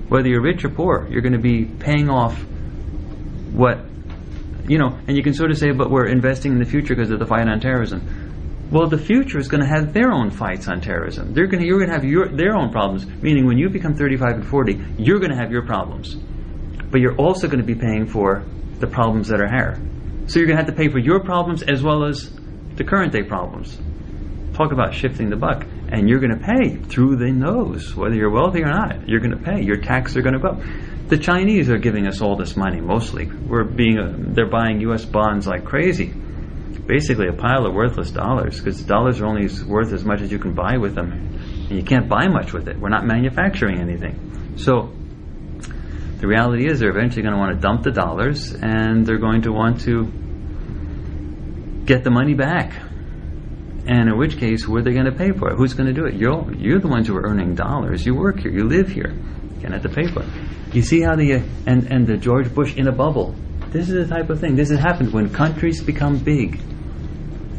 Whether 0.08 0.30
you're 0.30 0.42
rich 0.42 0.64
or 0.64 0.70
poor, 0.70 1.08
you're 1.10 1.22
going 1.22 1.34
to 1.34 1.40
be 1.40 1.66
paying 1.66 2.10
off 2.10 2.38
what, 3.52 3.80
you 4.68 4.78
know, 4.78 4.98
and 5.08 5.18
you 5.18 5.24
can 5.24 5.34
sort 5.34 5.52
of 5.52 5.58
say, 5.58 5.72
but 5.72 5.90
we're 5.90 6.08
investing 6.08 6.52
in 6.52 6.60
the 6.60 6.66
future 6.66 6.96
because 6.96 7.12
of 7.12 7.20
the 7.20 7.26
fight 7.26 7.48
on 7.48 7.60
terrorism. 7.60 8.26
Well, 8.72 8.88
the 8.88 8.98
future 8.98 9.38
is 9.38 9.48
going 9.48 9.62
to 9.62 9.68
have 9.68 9.94
their 9.94 10.12
own 10.12 10.32
fights 10.32 10.68
on 10.68 10.82
terrorism. 10.82 11.34
They're 11.34 11.48
going 11.48 11.62
to, 11.62 11.68
you're 11.68 11.78
going 11.78 11.90
to 11.90 11.96
have 11.96 12.04
your, 12.04 12.28
their 12.30 12.56
own 12.56 12.72
problems, 12.72 13.06
meaning 13.06 13.46
when 13.46 13.58
you 13.58 13.70
become 13.70 13.96
35 13.96 14.32
and 14.36 14.48
40, 14.48 14.80
you're 14.98 15.20
going 15.20 15.32
to 15.32 15.38
have 15.38 15.52
your 15.52 15.66
problems. 15.66 16.16
But 16.16 17.00
you're 17.00 17.16
also 17.16 17.48
going 17.48 17.60
to 17.60 17.66
be 17.66 17.76
paying 17.76 18.08
for 18.08 18.44
the 18.80 18.88
problems 18.88 19.28
that 19.30 19.40
are 19.40 19.48
here. 19.48 19.80
So 20.28 20.40
you're 20.40 20.48
going 20.48 20.58
to 20.58 20.64
have 20.64 20.74
to 20.74 20.78
pay 20.78 20.90
for 20.90 21.00
your 21.00 21.24
problems 21.24 21.62
as 21.64 21.84
well 21.84 22.06
as 22.06 22.32
the 22.76 22.84
current 22.84 23.12
day 23.12 23.24
problems. 23.24 23.78
Talk 24.54 24.72
about 24.72 24.94
shifting 24.94 25.30
the 25.30 25.36
buck. 25.36 25.66
And 25.92 26.10
you're 26.10 26.20
going 26.20 26.38
to 26.38 26.44
pay 26.44 26.76
through 26.76 27.18
the 27.18 27.32
nose, 27.32 27.96
whether 27.96 28.16
you're 28.16 28.32
wealthy 28.32 28.64
or 28.64 28.70
not. 28.70 29.08
You're 29.08 29.20
going 29.20 29.38
to 29.38 29.44
pay. 29.44 29.64
Your 29.64 29.78
taxes 29.78 30.18
are 30.18 30.22
going 30.22 30.34
to 30.34 30.40
go 30.40 30.50
up. 30.50 30.62
The 31.10 31.18
Chinese 31.18 31.70
are 31.70 31.78
giving 31.78 32.08
us 32.08 32.22
all 32.22 32.36
this 32.36 32.58
money 32.58 32.82
mostly. 32.82 33.28
We're 33.28 33.64
being, 33.64 34.00
uh, 34.00 34.14
they're 34.18 34.50
buying 34.50 34.82
U.S. 34.82 35.06
bonds 35.06 35.46
like 35.46 35.64
crazy. 35.64 36.08
Basically, 36.88 37.28
a 37.28 37.34
pile 37.34 37.66
of 37.66 37.74
worthless 37.74 38.12
dollars 38.12 38.60
because 38.60 38.82
dollars 38.84 39.22
are 39.22 39.26
only 39.26 39.48
worth 39.66 39.92
as 39.94 40.04
much 40.04 40.22
as 40.22 40.32
you 40.32 40.40
can 40.40 40.54
buy 40.54 40.78
with 40.78 40.94
them, 40.94 41.12
and 41.12 41.72
you 41.72 41.84
can't 41.84 42.08
buy 42.08 42.28
much 42.28 42.54
with 42.54 42.68
it. 42.68 42.80
We're 42.80 42.90
not 42.90 43.06
manufacturing 43.06 43.80
anything. 43.80 44.56
So 44.58 44.92
the 46.18 46.28
reality 46.28 46.68
is 46.68 46.80
they're 46.80 46.90
eventually 46.90 47.24
going 47.24 47.34
to 47.34 47.40
want 47.40 47.56
to 47.56 47.62
dump 47.62 47.84
the 47.84 47.92
dollars 47.92 48.54
and 48.54 49.06
they're 49.06 49.20
going 49.20 49.44
to 49.44 49.52
want 49.52 49.82
to 49.82 50.06
get 51.86 52.04
the 52.04 52.10
money 52.10 52.34
back. 52.34 52.74
And 53.88 54.10
in 54.10 54.18
which 54.18 54.38
case, 54.38 54.68
where 54.68 54.80
are 54.82 54.84
they 54.84 54.94
going 54.94 55.06
to 55.06 55.12
pay 55.12 55.32
for 55.32 55.50
it? 55.52 55.58
Who's 55.58 55.74
going 55.74 55.88
to 55.88 55.94
do 55.94 56.06
it? 56.08 56.16
You're, 56.16 56.52
you're 56.56 56.80
the 56.80 56.88
ones 56.88 57.08
who 57.08 57.16
are 57.18 57.22
earning 57.24 57.54
dollars. 57.56 58.06
You 58.06 58.16
work 58.16 58.40
here. 58.40 58.52
You 58.52 58.64
live 58.68 58.90
here. 58.90 59.10
You're 59.12 59.62
going 59.62 59.72
to 59.72 59.80
have 59.80 59.84
to 59.84 59.90
pay 59.90 60.08
for 60.08 60.24
it. 60.24 60.30
You 60.74 60.82
see 60.82 61.02
how 61.02 61.16
the, 61.16 61.36
uh, 61.36 61.42
and, 61.68 61.92
and 61.92 62.08
the 62.08 62.18
George 62.18 62.54
Bush 62.54 62.76
in 62.76 62.88
a 62.88 62.92
bubble. 62.92 63.36
This 63.70 63.90
is 63.90 64.08
the 64.08 64.14
type 64.16 64.30
of 64.30 64.40
thing. 64.40 64.56
This 64.56 64.70
has 64.70 64.80
happened 64.80 65.14
when 65.14 65.30
countries 65.32 65.84
become 65.84 66.18
big. 66.18 66.60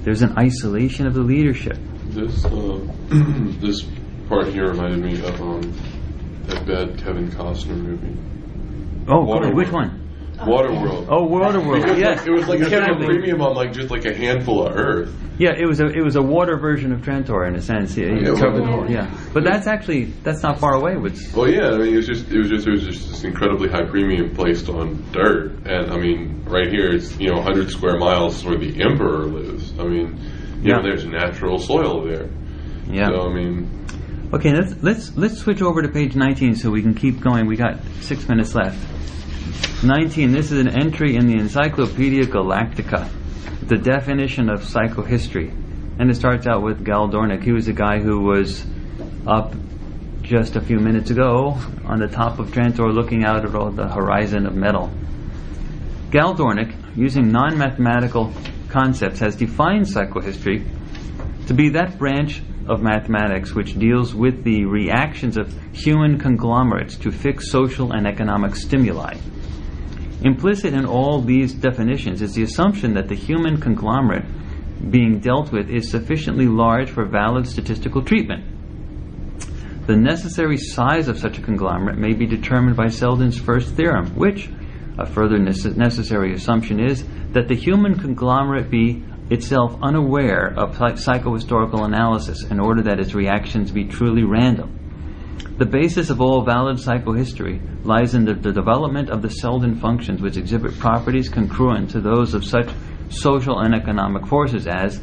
There's 0.03 0.23
an 0.23 0.37
isolation 0.39 1.07
of 1.07 1.15
the 1.15 1.21
leadership. 1.23 1.79
This 2.09 2.45
uh, 2.45 2.79
this 3.61 3.85
part 4.29 4.49
here 4.49 4.69
reminded 4.69 5.01
me 5.05 5.21
of 5.27 5.41
um, 5.41 5.61
that 6.47 6.65
bad 6.67 6.99
Kevin 6.99 7.29
Costner 7.31 7.77
movie, 7.77 8.17
Oh, 9.09 9.25
Waterworld. 9.25 9.55
which 9.55 9.71
one? 9.71 10.06
Waterworld. 10.39 11.07
Oh, 11.09 11.27
Waterworld. 11.27 11.81
Like, 11.87 12.27
it 12.27 12.31
was 12.31 12.47
like 12.49 12.61
a 12.61 12.69
Kevin- 12.69 12.89
certain 12.89 13.05
premium 13.07 13.41
on 13.41 13.55
like 13.55 13.73
just 13.73 13.91
like 13.91 14.05
a 14.05 14.15
handful 14.15 14.67
of 14.67 14.77
Earth. 14.77 15.15
Yeah, 15.39 15.53
it 15.57 15.67
was 15.67 15.81
a 15.81 15.87
it 15.87 16.03
was 16.03 16.17
a 16.17 16.23
water 16.23 16.57
version 16.59 16.93
of 16.93 17.01
Trantor 17.01 17.47
in 17.49 17.55
a 17.57 17.61
sense. 17.63 17.97
Yeah, 17.97 18.07
Yeah, 18.09 18.33
it 18.33 18.39
covered 18.39 18.57
the 18.59 18.63
well- 18.63 18.91
yeah. 18.91 19.11
But 19.33 19.45
that's 19.45 19.67
actually 19.67 20.05
that's 20.23 20.43
not 20.43 20.59
far 20.59 20.75
away. 20.75 20.97
Which 20.97 21.19
Well, 21.35 21.49
yeah, 21.49 21.71
I 21.71 21.79
mean, 21.79 21.93
it 21.95 21.97
was 21.97 22.07
just 22.07 22.31
it 22.31 22.39
was 22.39 22.49
just 22.51 22.67
it 22.67 22.71
was 22.71 22.83
just 22.85 23.09
this 23.09 23.25
incredibly 23.25 23.69
high 23.69 23.85
premium 23.85 24.35
placed 24.35 24.69
on 24.69 25.03
dirt, 25.13 25.53
and 25.67 25.91
I 25.91 25.97
mean, 25.99 26.43
right 26.47 26.69
here 26.69 26.91
it's 26.95 27.19
you 27.19 27.29
know 27.29 27.37
100 27.37 27.71
square 27.71 27.99
miles 27.99 28.45
where 28.45 28.59
the 28.59 28.83
emperor 28.83 29.25
lives. 29.27 29.73
I 29.79 29.85
mean, 29.85 30.19
you 30.63 30.73
know, 30.73 30.79
Yeah. 30.79 30.83
there's 30.83 31.05
natural 31.07 31.59
soil 31.59 32.05
there. 32.07 32.29
yeah. 32.91 33.09
So 33.09 33.29
I 33.31 33.35
mean, 33.35 33.71
Okay, 34.35 34.53
let's 34.55 34.75
let's 34.83 35.17
let's 35.17 35.39
switch 35.39 35.63
over 35.63 35.83
to 35.83 35.89
page 35.89 36.17
19 36.17 36.57
so 36.57 36.71
we 36.71 36.83
can 36.83 36.95
keep 36.95 37.21
going. 37.21 37.47
We 37.47 37.57
got 37.57 37.77
six 38.01 38.29
minutes 38.29 38.55
left. 38.55 38.77
19. 39.83 40.33
This 40.33 40.51
is 40.51 40.59
an 40.59 40.69
entry 40.69 41.17
in 41.17 41.27
the 41.27 41.35
Encyclopedia 41.35 42.25
Galactica, 42.25 43.09
the 43.69 43.77
definition 43.77 44.49
of 44.49 44.63
psychohistory, 44.63 45.51
and 45.99 46.11
it 46.11 46.15
starts 46.17 46.47
out 46.47 46.63
with 46.63 46.85
Gaal 46.85 47.13
Dornick. 47.13 47.45
He 47.45 47.53
was 47.53 47.69
a 47.69 47.73
guy 47.73 48.01
who 48.01 48.23
was 48.23 48.65
up 49.27 49.55
just 50.23 50.57
a 50.57 50.61
few 50.61 50.79
minutes 50.81 51.11
ago 51.11 51.57
on 51.85 52.01
the 52.01 52.09
top 52.09 52.39
of 52.39 52.49
Trantor, 52.49 52.93
looking 52.93 53.25
out 53.25 53.45
at 53.45 53.55
all 53.55 53.71
the 53.71 53.87
horizon 53.87 54.47
of 54.47 54.55
metal. 54.55 54.91
Gaal 56.11 56.37
Dornick, 56.37 56.75
using 56.97 57.31
non-mathematical 57.31 58.33
concepts, 58.69 59.21
has 59.21 59.37
defined 59.37 59.85
psychohistory 59.85 60.67
to 61.47 61.55
be 61.55 61.69
that 61.69 61.99
branch 61.99 62.43
of 62.67 62.83
mathematics 62.83 63.55
which 63.55 63.79
deals 63.79 64.15
with 64.15 64.43
the 64.43 64.65
reactions 64.65 65.37
of 65.37 65.55
human 65.73 66.19
conglomerates 66.19 66.97
to 66.97 67.13
fixed 67.13 67.53
social 67.53 67.93
and 67.93 68.07
economic 68.07 68.57
stimuli. 68.57 69.17
Implicit 70.23 70.73
in 70.73 70.87
all 70.87 71.21
these 71.21 71.53
definitions 71.55 72.23
is 72.23 72.35
the 72.35 72.43
assumption 72.43 72.95
that 72.95 73.09
the 73.09 73.15
human 73.15 73.61
conglomerate 73.61 74.25
being 74.91 75.21
dealt 75.21 75.53
with 75.53 75.69
is 75.69 75.91
sufficiently 75.91 76.47
large 76.47 76.91
for 76.91 77.05
valid 77.05 77.47
statistical 77.47 78.03
treatment. 78.03 78.45
The 79.87 79.97
necessary 79.97 80.57
size 80.57 81.09
of 81.09 81.19
such 81.19 81.39
a 81.39 81.43
conglomerate 81.43 81.99
may 81.99 82.13
be 82.13 82.27
determined 82.27 82.77
by 82.77 82.89
Seldon's 82.89 83.39
first 83.39 83.75
theorem, 83.75 84.17
which, 84.17 84.51
a 84.99 85.07
further 85.07 85.39
nece- 85.39 85.77
necessary 85.77 86.33
assumption 86.33 86.81
is 86.81 87.05
that 87.33 87.49
the 87.49 87.55
human 87.55 87.99
conglomerate 87.99 88.71
be 88.71 89.05
itself 89.31 89.77
unaware 89.83 90.55
of 90.57 90.77
psychohistorical 90.77 91.85
analysis 91.85 92.45
in 92.45 92.59
order 92.59 92.83
that 92.83 93.01
its 93.01 93.15
reactions 93.15 93.71
be 93.71 93.85
truly 93.85 94.25
random. 94.25 94.86
The 95.59 95.67
basis 95.67 96.11
of 96.11 96.21
all 96.21 96.45
valid 96.45 96.77
psychohistory 96.77 97.61
lies 97.85 98.15
in 98.15 98.25
the, 98.27 98.35
the 98.35 98.53
development 98.53 99.09
of 99.09 99.23
the 99.23 99.31
Seldon 99.31 99.77
functions, 99.77 100.21
which 100.21 100.37
exhibit 100.37 100.79
properties 100.79 101.29
congruent 101.29 101.91
to 101.91 102.01
those 102.01 102.35
of 102.35 102.45
such 102.45 102.69
social 103.09 103.59
and 103.61 103.75
economic 103.75 104.27
forces 104.27 104.67
as, 104.67 105.01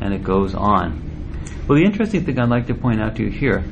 and 0.00 0.12
it 0.12 0.22
goes 0.22 0.54
on. 0.54 1.00
Well, 1.66 1.78
the 1.78 1.84
interesting 1.84 2.24
thing 2.24 2.38
I'd 2.38 2.50
like 2.50 2.66
to 2.66 2.74
point 2.74 3.00
out 3.00 3.16
to 3.16 3.22
you 3.22 3.30
here 3.30 3.64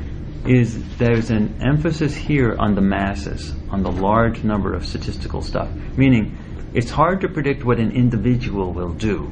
is 0.46 0.82
there's 0.96 1.30
an 1.30 1.60
emphasis 1.62 2.14
here 2.14 2.56
on 2.58 2.74
the 2.74 2.80
masses, 2.80 3.54
on 3.70 3.82
the 3.82 3.92
large 3.92 4.42
number 4.42 4.74
of 4.74 4.86
statistical 4.86 5.42
stuff. 5.42 5.70
Meaning, 5.96 6.36
it's 6.74 6.90
hard 6.90 7.20
to 7.20 7.28
predict 7.28 7.64
what 7.64 7.78
an 7.78 7.92
individual 7.92 8.72
will 8.72 8.94
do, 8.94 9.30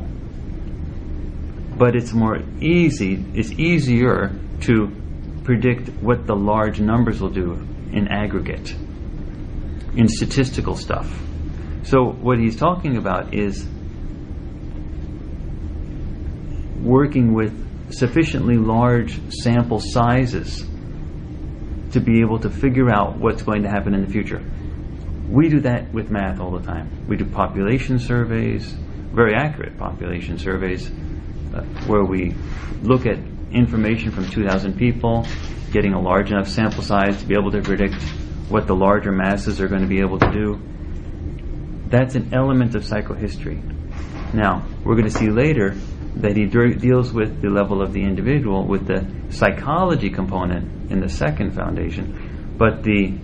but 1.78 1.96
it's 1.96 2.12
more 2.12 2.42
easy, 2.60 3.24
it's 3.34 3.50
easier 3.52 4.30
to 4.60 4.99
predict 5.44 5.88
what 6.02 6.26
the 6.26 6.34
large 6.34 6.80
numbers 6.80 7.20
will 7.20 7.30
do 7.30 7.52
in 7.92 8.08
aggregate, 8.08 8.72
in 9.94 10.08
statistical 10.08 10.76
stuff. 10.76 11.10
So, 11.82 12.04
what 12.04 12.38
he's 12.38 12.56
talking 12.56 12.96
about 12.96 13.34
is 13.34 13.66
working 16.82 17.34
with 17.34 17.92
sufficiently 17.92 18.56
large 18.56 19.18
sample 19.32 19.80
sizes 19.80 20.64
to 21.92 22.00
be 22.00 22.20
able 22.20 22.38
to 22.38 22.50
figure 22.50 22.90
out 22.90 23.18
what's 23.18 23.42
going 23.42 23.62
to 23.62 23.68
happen 23.68 23.94
in 23.94 24.04
the 24.04 24.10
future. 24.10 24.42
We 25.28 25.48
do 25.48 25.60
that 25.60 25.92
with 25.92 26.10
math 26.10 26.40
all 26.40 26.52
the 26.52 26.64
time. 26.64 27.06
We 27.08 27.16
do 27.16 27.24
population 27.24 27.98
surveys, 27.98 28.72
very 29.12 29.34
accurate 29.34 29.78
population 29.78 30.38
surveys, 30.38 30.88
uh, 30.88 31.62
where 31.86 32.04
we 32.04 32.34
look 32.82 33.06
at 33.06 33.18
information 33.52 34.10
from 34.10 34.28
2,000 34.28 34.76
people, 34.76 35.26
getting 35.72 35.92
a 35.92 36.00
large 36.00 36.30
enough 36.30 36.48
sample 36.48 36.82
size 36.82 37.20
to 37.20 37.26
be 37.26 37.34
able 37.34 37.50
to 37.52 37.62
predict 37.62 37.94
what 38.48 38.66
the 38.66 38.74
larger 38.74 39.12
masses 39.12 39.60
are 39.60 39.68
going 39.68 39.82
to 39.82 39.88
be 39.88 40.00
able 40.00 40.18
to 40.18 40.30
do. 40.32 40.60
That's 41.88 42.14
an 42.14 42.34
element 42.34 42.74
of 42.74 42.82
psychohistory. 42.82 43.62
Now, 44.34 44.66
we're 44.84 44.94
going 44.94 45.10
to 45.10 45.16
see 45.16 45.30
later 45.30 45.74
that 46.16 46.36
he 46.36 46.46
de- 46.46 46.74
deals 46.74 47.12
with 47.12 47.40
the 47.40 47.48
level 47.48 47.82
of 47.82 47.92
the 47.92 48.02
individual 48.02 48.66
with 48.66 48.86
the 48.86 49.06
psychology 49.32 50.10
component 50.10 50.90
in 50.90 51.00
the 51.00 51.08
second 51.08 51.52
foundation, 51.54 52.54
but 52.56 52.82
the 52.82 53.18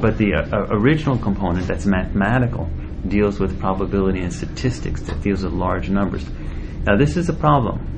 but 0.00 0.16
the 0.18 0.34
uh, 0.34 0.56
uh, 0.56 0.66
original 0.70 1.18
component 1.18 1.66
that's 1.66 1.86
mathematical 1.86 2.68
deals 3.06 3.40
with 3.40 3.58
probability 3.58 4.20
and 4.20 4.32
statistics 4.32 5.02
that 5.02 5.20
deals 5.22 5.42
with 5.42 5.52
large 5.52 5.88
numbers. 5.88 6.24
Now 6.84 6.96
this 6.96 7.16
is 7.16 7.28
a 7.28 7.32
problem. 7.32 7.97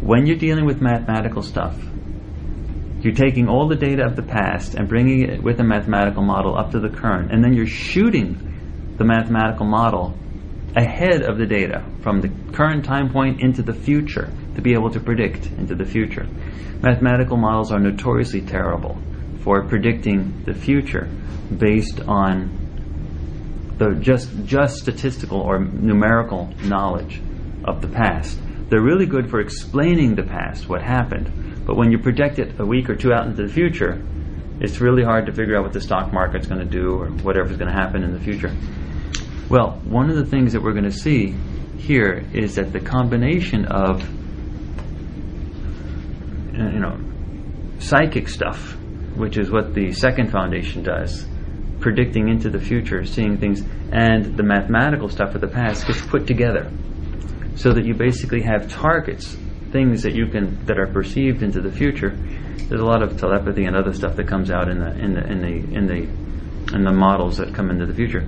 When 0.00 0.26
you're 0.26 0.36
dealing 0.36 0.66
with 0.66 0.80
mathematical 0.80 1.42
stuff, 1.42 1.76
you're 3.00 3.14
taking 3.14 3.48
all 3.48 3.68
the 3.68 3.76
data 3.76 4.04
of 4.04 4.16
the 4.16 4.22
past 4.22 4.74
and 4.74 4.88
bringing 4.88 5.28
it 5.28 5.42
with 5.42 5.60
a 5.60 5.64
mathematical 5.64 6.22
model 6.22 6.56
up 6.56 6.70
to 6.72 6.80
the 6.80 6.88
current, 6.88 7.32
and 7.32 7.44
then 7.44 7.52
you're 7.52 7.66
shooting 7.66 8.94
the 8.96 9.04
mathematical 9.04 9.66
model 9.66 10.16
ahead 10.76 11.22
of 11.22 11.38
the 11.38 11.46
data 11.46 11.84
from 12.00 12.20
the 12.20 12.30
current 12.52 12.84
time 12.84 13.10
point 13.10 13.40
into 13.40 13.62
the 13.62 13.72
future 13.72 14.32
to 14.54 14.62
be 14.62 14.72
able 14.72 14.90
to 14.90 15.00
predict 15.00 15.46
into 15.46 15.74
the 15.74 15.84
future. 15.84 16.26
Mathematical 16.80 17.36
models 17.36 17.70
are 17.72 17.78
notoriously 17.78 18.40
terrible 18.40 18.98
for 19.42 19.66
predicting 19.68 20.42
the 20.44 20.54
future 20.54 21.08
based 21.56 22.00
on 22.00 22.60
the 23.78 23.94
just 24.00 24.30
just 24.44 24.78
statistical 24.78 25.40
or 25.40 25.58
numerical 25.58 26.48
knowledge 26.62 27.20
of 27.64 27.82
the 27.82 27.88
past. 27.88 28.38
They're 28.74 28.82
really 28.82 29.06
good 29.06 29.30
for 29.30 29.38
explaining 29.38 30.16
the 30.16 30.24
past, 30.24 30.68
what 30.68 30.82
happened, 30.82 31.64
but 31.64 31.76
when 31.76 31.92
you 31.92 31.98
project 32.00 32.40
it 32.40 32.58
a 32.58 32.66
week 32.66 32.90
or 32.90 32.96
two 32.96 33.12
out 33.12 33.24
into 33.24 33.46
the 33.46 33.48
future, 33.48 34.04
it's 34.58 34.80
really 34.80 35.04
hard 35.04 35.26
to 35.26 35.32
figure 35.32 35.56
out 35.56 35.62
what 35.62 35.72
the 35.72 35.80
stock 35.80 36.12
market's 36.12 36.48
going 36.48 36.58
to 36.58 36.66
do 36.66 36.90
or 37.00 37.06
whatever's 37.22 37.56
going 37.56 37.70
to 37.70 37.72
happen 37.72 38.02
in 38.02 38.12
the 38.12 38.18
future. 38.18 38.52
Well, 39.48 39.80
one 39.84 40.10
of 40.10 40.16
the 40.16 40.24
things 40.24 40.54
that 40.54 40.60
we're 40.60 40.72
going 40.72 40.90
to 40.90 40.90
see 40.90 41.36
here 41.78 42.26
is 42.32 42.56
that 42.56 42.72
the 42.72 42.80
combination 42.80 43.66
of 43.66 44.02
you 46.52 46.80
know 46.80 46.98
psychic 47.78 48.28
stuff 48.28 48.76
which 49.14 49.38
is 49.38 49.52
what 49.52 49.72
the 49.72 49.92
second 49.92 50.32
foundation 50.32 50.82
does, 50.82 51.24
predicting 51.78 52.28
into 52.28 52.50
the 52.50 52.58
future, 52.58 53.04
seeing 53.04 53.38
things, 53.38 53.62
and 53.92 54.36
the 54.36 54.42
mathematical 54.42 55.08
stuff 55.08 55.36
of 55.36 55.40
the 55.40 55.46
past 55.46 55.86
gets 55.86 56.04
put 56.04 56.26
together, 56.26 56.68
so 57.54 57.72
that 57.72 57.84
you 57.84 57.94
basically 57.94 58.42
have 58.42 58.70
targets, 58.70 59.36
things 59.70 60.02
that 60.02 60.14
you 60.14 60.26
can 60.26 60.64
that 60.66 60.78
are 60.78 60.86
perceived 60.86 61.42
into 61.42 61.60
the 61.60 61.70
future. 61.70 62.10
There's 62.68 62.80
a 62.80 62.84
lot 62.84 63.02
of 63.02 63.18
telepathy 63.18 63.64
and 63.64 63.76
other 63.76 63.92
stuff 63.92 64.16
that 64.16 64.26
comes 64.26 64.50
out 64.50 64.68
in 64.68 64.78
the 64.78 64.90
in 64.98 65.14
the 65.14 65.24
in 65.26 65.40
the 65.40 65.76
in 65.76 65.86
the 65.86 66.76
in 66.76 66.84
the 66.84 66.92
models 66.92 67.36
that 67.36 67.54
come 67.54 67.70
into 67.70 67.86
the 67.86 67.94
future, 67.94 68.26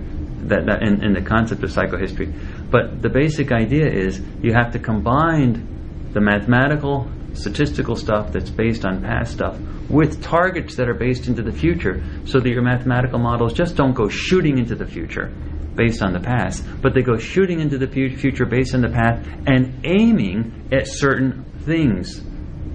that, 0.49 0.67
that 0.67 0.83
in, 0.83 1.03
in 1.03 1.15
the 1.15 1.23
concept 1.23 1.63
of 1.63 1.71
psychohistory. 1.71 2.33
But 2.71 3.01
the 3.01 3.09
basic 3.09 3.51
idea 3.51 3.87
is 3.87 4.21
you 4.43 4.53
have 4.53 4.73
to 4.73 4.79
combine 4.79 6.11
the 6.13 6.21
mathematical 6.21 7.11
statistical 7.33 7.97
stuff 7.97 8.33
that's 8.33 8.51
based 8.51 8.85
on 8.85 9.03
past 9.03 9.33
stuff 9.33 9.59
with 9.91 10.23
targets 10.23 10.77
that 10.77 10.89
are 10.89 10.95
based 10.95 11.29
into 11.29 11.43
the 11.43 11.53
future 11.53 12.03
so 12.25 12.41
that 12.41 12.49
your 12.49 12.63
mathematical 12.63 13.19
models 13.19 13.53
just 13.53 13.77
don't 13.77 13.93
go 13.93 14.09
shooting 14.09 14.59
into 14.59 14.75
the 14.75 14.87
future 14.87 15.33
based 15.77 16.03
on 16.03 16.13
the 16.13 16.21
past, 16.21 16.65
but 16.81 16.95
they 16.95 17.03
go 17.03 17.19
shooting 17.19 17.61
into 17.61 17.79
the 17.79 17.87
future 17.87 18.47
based 18.47 18.75
on 18.75 18.81
the 18.81 18.89
past 18.89 19.29
and 19.47 19.85
aiming 19.85 20.69
at 20.73 20.87
certain 20.87 21.45
things 21.65 22.23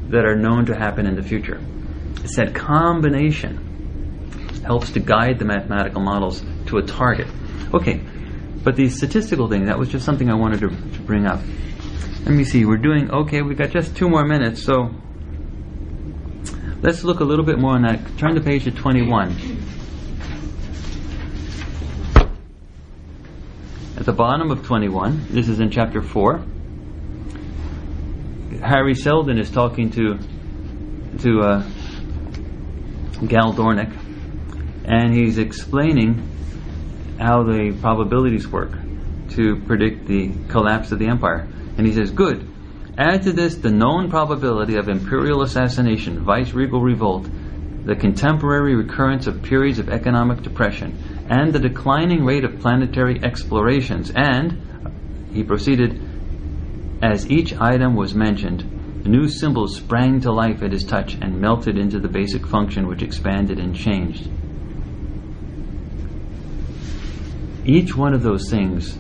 that 0.10 0.26
are 0.26 0.36
known 0.36 0.66
to 0.68 0.76
happen 0.76 1.08
in 1.08 1.16
the 1.16 1.24
future. 1.24 1.60
It's 2.24 2.36
that 2.36 2.54
combination 2.54 4.62
helps 4.66 4.91
to 4.91 4.99
guide 4.99 5.39
the 5.39 5.45
mathematical 5.45 6.02
models 6.02 6.43
to 6.68 6.78
a 6.78 6.84
target. 6.84 7.28
Okay, 7.74 8.02
but 8.64 8.76
the 8.76 8.89
statistical 8.89 9.47
thing, 9.47 9.66
that 9.66 9.80
was 9.80 9.89
just 9.89 10.06
something 10.06 10.30
I 10.30 10.36
wanted 10.36 10.60
to, 10.60 10.70
to 10.70 11.02
bring 11.02 11.26
up. 11.26 11.39
Let 12.26 12.36
me 12.36 12.43
see, 12.43 12.66
we're 12.66 12.78
doing 12.78 13.10
okay, 13.10 13.41
we've 13.41 13.58
got 13.58 13.72
just 13.72 13.95
two 13.95 14.08
more 14.08 14.26
minutes, 14.26 14.62
so 14.62 14.91
let's 16.82 17.04
look 17.04 17.22
a 17.22 17.24
little 17.24 17.45
bit 17.45 17.58
more 17.58 17.74
on 17.74 17.82
that. 17.84 18.18
Turn 18.18 18.36
the 18.36 18.41
page 18.41 18.66
to 18.66 18.72
21. 18.72 19.80
At 24.02 24.08
the 24.08 24.14
bottom 24.14 24.49
of 24.49 24.66
21, 24.66 25.28
this 25.30 25.47
is 25.47 25.60
in 25.60 25.70
chapter 25.70 26.02
4. 26.02 26.43
Hari 28.64 28.95
Seldon 28.95 29.38
is 29.38 29.52
talking 29.52 29.91
to 29.91 30.18
to 31.20 31.41
uh, 31.41 31.64
Gaal 33.30 33.54
Dornick, 33.54 33.95
and 34.86 35.14
he's 35.14 35.38
explaining 35.38 36.16
how 37.20 37.43
the 37.43 37.78
probabilities 37.80 38.47
work 38.47 38.72
to 39.36 39.58
predict 39.68 40.08
the 40.08 40.32
collapse 40.47 40.91
of 40.91 40.97
the 40.97 41.06
empire. 41.06 41.47
And 41.78 41.86
he 41.86 41.93
says, 41.93 42.10
Good. 42.10 42.49
Add 42.97 43.22
to 43.22 43.32
this 43.32 43.58
the 43.58 43.70
known 43.70 44.10
probability 44.10 44.78
of 44.78 44.89
imperial 44.89 45.43
assassination, 45.43 46.24
vice 46.24 46.54
regal 46.54 46.82
revolt, 46.82 47.30
the 47.86 47.95
contemporary 47.95 48.74
recurrence 48.74 49.28
of 49.28 49.43
periods 49.43 49.78
of 49.78 49.89
economic 49.89 50.41
depression, 50.41 51.20
and 51.32 51.53
the 51.53 51.59
declining 51.59 52.25
rate 52.25 52.43
of 52.43 52.59
planetary 52.59 53.23
explorations. 53.23 54.11
And, 54.13 55.29
he 55.34 55.43
proceeded, 55.43 55.97
as 57.01 57.32
each 57.32 57.53
item 57.53 57.95
was 57.95 58.13
mentioned, 58.13 59.05
new 59.05 59.29
symbols 59.29 59.77
sprang 59.77 60.19
to 60.21 60.32
life 60.34 60.61
at 60.61 60.73
his 60.73 60.84
touch 60.84 61.13
and 61.13 61.39
melted 61.39 61.77
into 61.77 61.99
the 61.99 62.09
basic 62.09 62.45
function 62.45 62.86
which 62.86 63.01
expanded 63.01 63.59
and 63.59 63.73
changed. 63.73 64.29
Each 67.65 67.95
one 67.95 68.13
of 68.13 68.23
those 68.23 68.49
things 68.49 68.97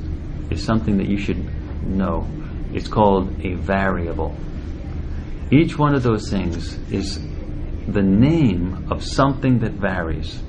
is 0.49 0.63
something 0.63 0.99
that 0.99 1.09
you 1.09 1.17
should 1.17 1.85
know. 1.85 2.25
It's 2.73 2.87
called 2.87 3.43
a 3.43 3.55
variable. 3.55 4.37
Each 5.51 5.77
one 5.77 5.93
of 5.95 6.03
those 6.03 6.29
things 6.29 6.77
is 6.89 7.19
the 7.87 8.01
name 8.01 8.87
of 8.89 9.03
something 9.03 9.59
that 9.59 9.73
varies. 9.73 10.41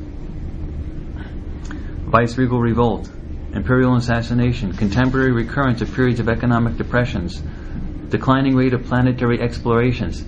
Vice-regal 2.12 2.60
revolt, 2.60 3.08
imperial 3.54 3.96
assassination, 3.96 4.76
contemporary 4.76 5.32
recurrence 5.32 5.80
of 5.80 5.94
periods 5.94 6.20
of 6.20 6.28
economic 6.28 6.76
depressions, 6.76 7.42
declining 8.10 8.54
rate 8.54 8.74
of 8.74 8.84
planetary 8.84 9.40
explorations. 9.40 10.22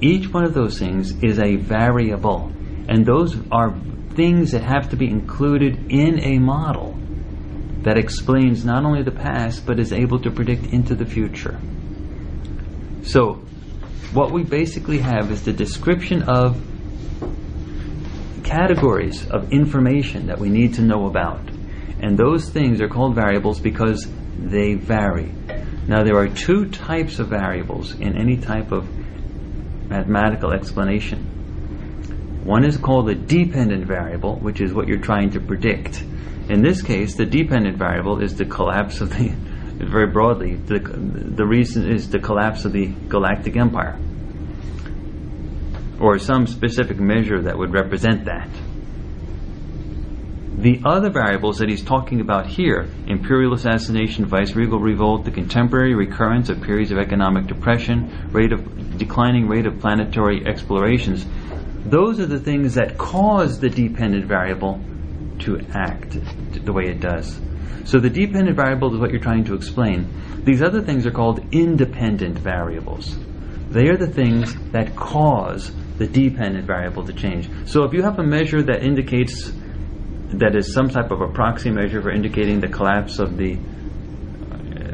Each 0.00 0.32
one 0.32 0.44
of 0.44 0.54
those 0.54 0.78
things 0.78 1.20
is 1.20 1.40
a 1.40 1.56
variable, 1.56 2.52
and 2.88 3.04
those 3.04 3.36
are 3.50 3.76
things 4.14 4.52
that 4.52 4.62
have 4.62 4.90
to 4.90 4.96
be 4.96 5.08
included 5.08 5.90
in 5.90 6.20
a 6.20 6.38
model 6.38 6.96
that 7.82 7.98
explains 7.98 8.64
not 8.64 8.84
only 8.84 9.02
the 9.02 9.10
past 9.10 9.66
but 9.66 9.80
is 9.80 9.92
able 9.92 10.20
to 10.20 10.30
predict 10.30 10.66
into 10.66 10.94
the 10.94 11.06
future. 11.06 11.58
So, 13.02 13.42
what 14.12 14.30
we 14.30 14.44
basically 14.44 14.98
have 14.98 15.32
is 15.32 15.44
the 15.44 15.52
description 15.52 16.22
of 16.22 16.56
categories 18.50 19.30
of 19.30 19.52
information 19.52 20.26
that 20.26 20.38
we 20.38 20.48
need 20.48 20.74
to 20.74 20.82
know 20.82 21.06
about. 21.06 21.40
And 22.02 22.18
those 22.18 22.48
things 22.48 22.80
are 22.80 22.88
called 22.88 23.14
variables 23.14 23.60
because 23.60 24.08
they 24.38 24.74
vary. 24.74 25.32
Now, 25.86 26.02
there 26.02 26.16
are 26.16 26.28
two 26.28 26.68
types 26.70 27.20
of 27.20 27.28
variables 27.28 27.94
in 27.94 28.16
any 28.16 28.36
type 28.36 28.72
of 28.72 28.88
mathematical 29.88 30.52
explanation. 30.52 32.42
One 32.44 32.64
is 32.64 32.76
called 32.76 33.08
a 33.08 33.14
dependent 33.14 33.86
variable, 33.86 34.36
which 34.36 34.60
is 34.60 34.72
what 34.72 34.88
you're 34.88 34.98
trying 34.98 35.30
to 35.30 35.40
predict. 35.40 36.02
In 36.48 36.60
this 36.62 36.82
case, 36.82 37.14
the 37.14 37.26
dependent 37.26 37.76
variable 37.76 38.20
is 38.20 38.34
the 38.34 38.46
collapse 38.46 39.00
of 39.00 39.10
the, 39.10 39.28
very 39.84 40.10
broadly, 40.10 40.56
the, 40.56 40.80
the 40.80 41.46
reason 41.46 41.88
is 41.88 42.10
the 42.10 42.18
collapse 42.18 42.64
of 42.64 42.72
the 42.72 42.86
galactic 43.08 43.56
empire, 43.56 43.96
or 46.00 46.18
some 46.18 46.46
specific 46.46 46.98
measure 46.98 47.42
that 47.42 47.56
would 47.56 47.72
represent 47.72 48.24
that. 48.24 48.48
The 50.56 50.80
other 50.84 51.10
variables 51.10 51.58
that 51.58 51.68
he's 51.68 51.84
talking 51.84 52.20
about 52.20 52.46
here 52.46 52.88
imperial 53.06 53.54
assassination, 53.54 54.26
vice 54.26 54.54
regal 54.54 54.78
revolt, 54.78 55.24
the 55.24 55.30
contemporary 55.30 55.94
recurrence 55.94 56.50
of 56.50 56.60
periods 56.60 56.90
of 56.90 56.98
economic 56.98 57.46
depression, 57.46 58.28
rate 58.32 58.52
of 58.52 58.98
declining 58.98 59.48
rate 59.48 59.66
of 59.66 59.80
planetary 59.80 60.46
explorations 60.46 61.24
those 61.84 62.20
are 62.20 62.26
the 62.26 62.38
things 62.38 62.74
that 62.74 62.98
cause 62.98 63.58
the 63.58 63.70
dependent 63.70 64.26
variable 64.26 64.80
to 65.40 65.60
act 65.72 66.16
the 66.64 66.72
way 66.72 66.84
it 66.84 67.00
does. 67.00 67.40
So 67.84 67.98
the 67.98 68.10
dependent 68.10 68.56
variable 68.56 68.92
is 68.94 69.00
what 69.00 69.10
you're 69.10 69.20
trying 69.20 69.44
to 69.44 69.54
explain. 69.54 70.42
These 70.44 70.62
other 70.62 70.82
things 70.82 71.06
are 71.06 71.10
called 71.10 71.42
independent 71.52 72.38
variables. 72.38 73.16
They 73.70 73.88
are 73.88 73.96
the 73.96 74.06
things 74.06 74.54
that 74.72 74.94
cause 74.94 75.72
the 76.00 76.06
dependent 76.06 76.66
variable 76.66 77.04
to 77.04 77.12
change. 77.12 77.46
So 77.66 77.84
if 77.84 77.92
you 77.92 78.02
have 78.02 78.18
a 78.18 78.22
measure 78.22 78.62
that 78.62 78.82
indicates 78.82 79.52
that 80.32 80.56
is 80.56 80.72
some 80.72 80.88
type 80.88 81.10
of 81.10 81.20
a 81.20 81.28
proxy 81.28 81.70
measure 81.70 82.00
for 82.00 82.10
indicating 82.10 82.58
the 82.58 82.68
collapse 82.68 83.18
of 83.18 83.36
the 83.36 83.56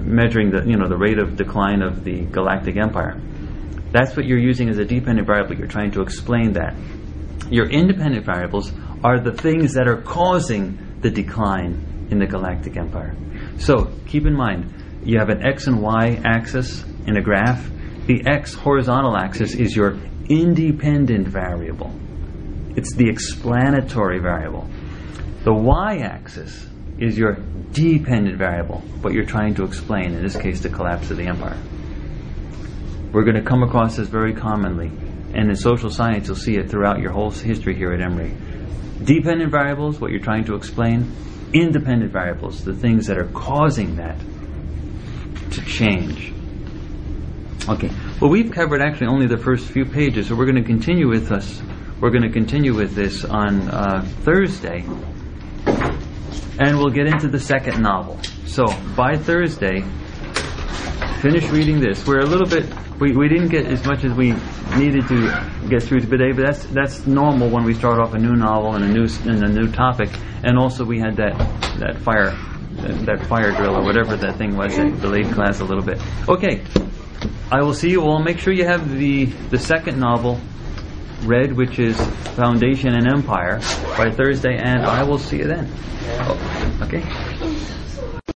measuring 0.00 0.50
the 0.50 0.64
you 0.66 0.76
know 0.76 0.88
the 0.88 0.96
rate 0.96 1.20
of 1.20 1.36
decline 1.36 1.80
of 1.80 2.02
the 2.02 2.22
galactic 2.26 2.76
empire. 2.76 3.20
That's 3.92 4.16
what 4.16 4.26
you're 4.26 4.40
using 4.40 4.68
as 4.68 4.78
a 4.78 4.84
dependent 4.84 5.28
variable. 5.28 5.54
You're 5.54 5.68
trying 5.68 5.92
to 5.92 6.02
explain 6.02 6.54
that. 6.54 6.74
Your 7.50 7.70
independent 7.70 8.26
variables 8.26 8.72
are 9.04 9.20
the 9.20 9.32
things 9.32 9.74
that 9.74 9.86
are 9.86 10.02
causing 10.02 10.98
the 11.02 11.10
decline 11.10 12.08
in 12.10 12.18
the 12.18 12.26
galactic 12.26 12.76
empire. 12.76 13.14
So 13.58 13.92
keep 14.06 14.26
in 14.26 14.34
mind, 14.34 14.74
you 15.04 15.20
have 15.20 15.28
an 15.28 15.46
x 15.46 15.68
and 15.68 15.80
y 15.80 16.20
axis 16.24 16.84
in 17.06 17.16
a 17.16 17.22
graph. 17.22 17.64
The 18.06 18.26
x 18.26 18.54
horizontal 18.54 19.16
axis 19.16 19.54
is 19.54 19.76
your 19.76 19.96
independent 20.28 21.28
variable. 21.28 21.92
It's 22.76 22.94
the 22.94 23.08
explanatory 23.08 24.18
variable. 24.18 24.68
The 25.44 25.52
y-axis 25.52 26.66
is 26.98 27.16
your 27.16 27.36
dependent 27.72 28.38
variable, 28.38 28.80
what 29.00 29.12
you're 29.12 29.24
trying 29.24 29.54
to 29.54 29.64
explain, 29.64 30.14
in 30.14 30.22
this 30.22 30.36
case, 30.36 30.60
the 30.60 30.68
collapse 30.68 31.10
of 31.10 31.16
the 31.16 31.26
empire. 31.26 31.58
We're 33.12 33.24
going 33.24 33.36
to 33.36 33.42
come 33.42 33.62
across 33.62 33.96
this 33.96 34.08
very 34.08 34.34
commonly, 34.34 34.88
and 35.34 35.48
in 35.48 35.56
social 35.56 35.90
science, 35.90 36.26
you'll 36.26 36.36
see 36.36 36.56
it 36.56 36.70
throughout 36.70 37.00
your 37.00 37.12
whole 37.12 37.30
history 37.30 37.74
here 37.74 37.92
at 37.92 38.00
Emory. 38.00 38.34
Dependent 39.04 39.50
variables, 39.50 40.00
what 40.00 40.10
you're 40.10 40.20
trying 40.20 40.44
to 40.44 40.54
explain, 40.54 41.12
independent 41.52 42.12
variables, 42.12 42.64
the 42.64 42.74
things 42.74 43.06
that 43.06 43.18
are 43.18 43.28
causing 43.28 43.96
that 43.96 44.18
to 45.52 45.64
change. 45.64 46.32
Okay, 47.68 47.90
well, 48.20 48.30
we've 48.30 48.50
covered 48.50 48.80
actually 48.82 49.08
only 49.08 49.26
the 49.26 49.38
first 49.38 49.68
few 49.68 49.84
pages, 49.84 50.28
so 50.28 50.34
we're 50.34 50.46
going 50.46 50.62
to 50.62 50.68
continue 50.68 51.08
with 51.08 51.32
us. 51.32 51.62
We're 52.00 52.10
going 52.10 52.22
to 52.22 52.30
continue 52.32 52.74
with 52.74 52.94
this 52.94 53.24
on 53.24 53.68
uh, 53.68 54.02
Thursday 54.22 54.84
and 56.58 56.78
we'll 56.78 56.90
get 56.90 57.06
into 57.06 57.28
the 57.28 57.38
second 57.38 57.82
novel. 57.82 58.18
So 58.46 58.66
by 58.96 59.16
Thursday, 59.16 59.82
finish 61.20 61.48
reading 61.50 61.80
this. 61.80 62.06
We're 62.06 62.20
a 62.20 62.26
little 62.26 62.46
bit 62.46 62.66
we, 62.98 63.12
we 63.12 63.28
didn't 63.28 63.48
get 63.48 63.66
as 63.66 63.84
much 63.84 64.04
as 64.04 64.12
we 64.14 64.32
needed 64.76 65.06
to 65.08 65.68
get 65.68 65.82
through 65.82 66.00
today, 66.00 66.32
but 66.32 66.46
that's 66.46 66.64
that's 66.66 67.06
normal 67.06 67.50
when 67.50 67.64
we 67.64 67.74
start 67.74 68.00
off 68.00 68.14
a 68.14 68.18
new 68.18 68.34
novel 68.34 68.74
and 68.74 68.84
a 68.84 68.88
new 68.88 69.06
and 69.24 69.42
a 69.44 69.48
new 69.48 69.70
topic. 69.70 70.08
And 70.42 70.58
also 70.58 70.84
we 70.84 70.98
had 70.98 71.16
that 71.16 71.36
that 71.78 71.98
fire 71.98 72.34
that 72.76 73.26
fire 73.26 73.52
drill 73.52 73.76
or 73.76 73.82
whatever 73.82 74.16
that 74.16 74.36
thing 74.36 74.56
was 74.56 74.76
that 74.76 75.00
delayed 75.00 75.30
class 75.32 75.60
a 75.60 75.64
little 75.64 75.84
bit. 75.84 76.00
Okay, 76.28 76.62
I 77.50 77.62
will 77.62 77.74
see 77.74 77.90
you 77.90 78.02
all. 78.02 78.18
Make 78.18 78.38
sure 78.38 78.52
you 78.52 78.64
have 78.66 78.96
the 78.96 79.26
the 79.50 79.58
second 79.58 79.98
novel 79.98 80.40
read, 81.22 81.56
which 81.56 81.78
is 81.78 81.96
Foundation 82.36 82.94
and 82.94 83.06
Empire, 83.06 83.60
by 83.96 84.10
Thursday, 84.10 84.56
and 84.56 84.84
I 84.84 85.02
will 85.02 85.18
see 85.18 85.38
you 85.38 85.44
then. 85.44 85.70
Okay? 86.82 87.02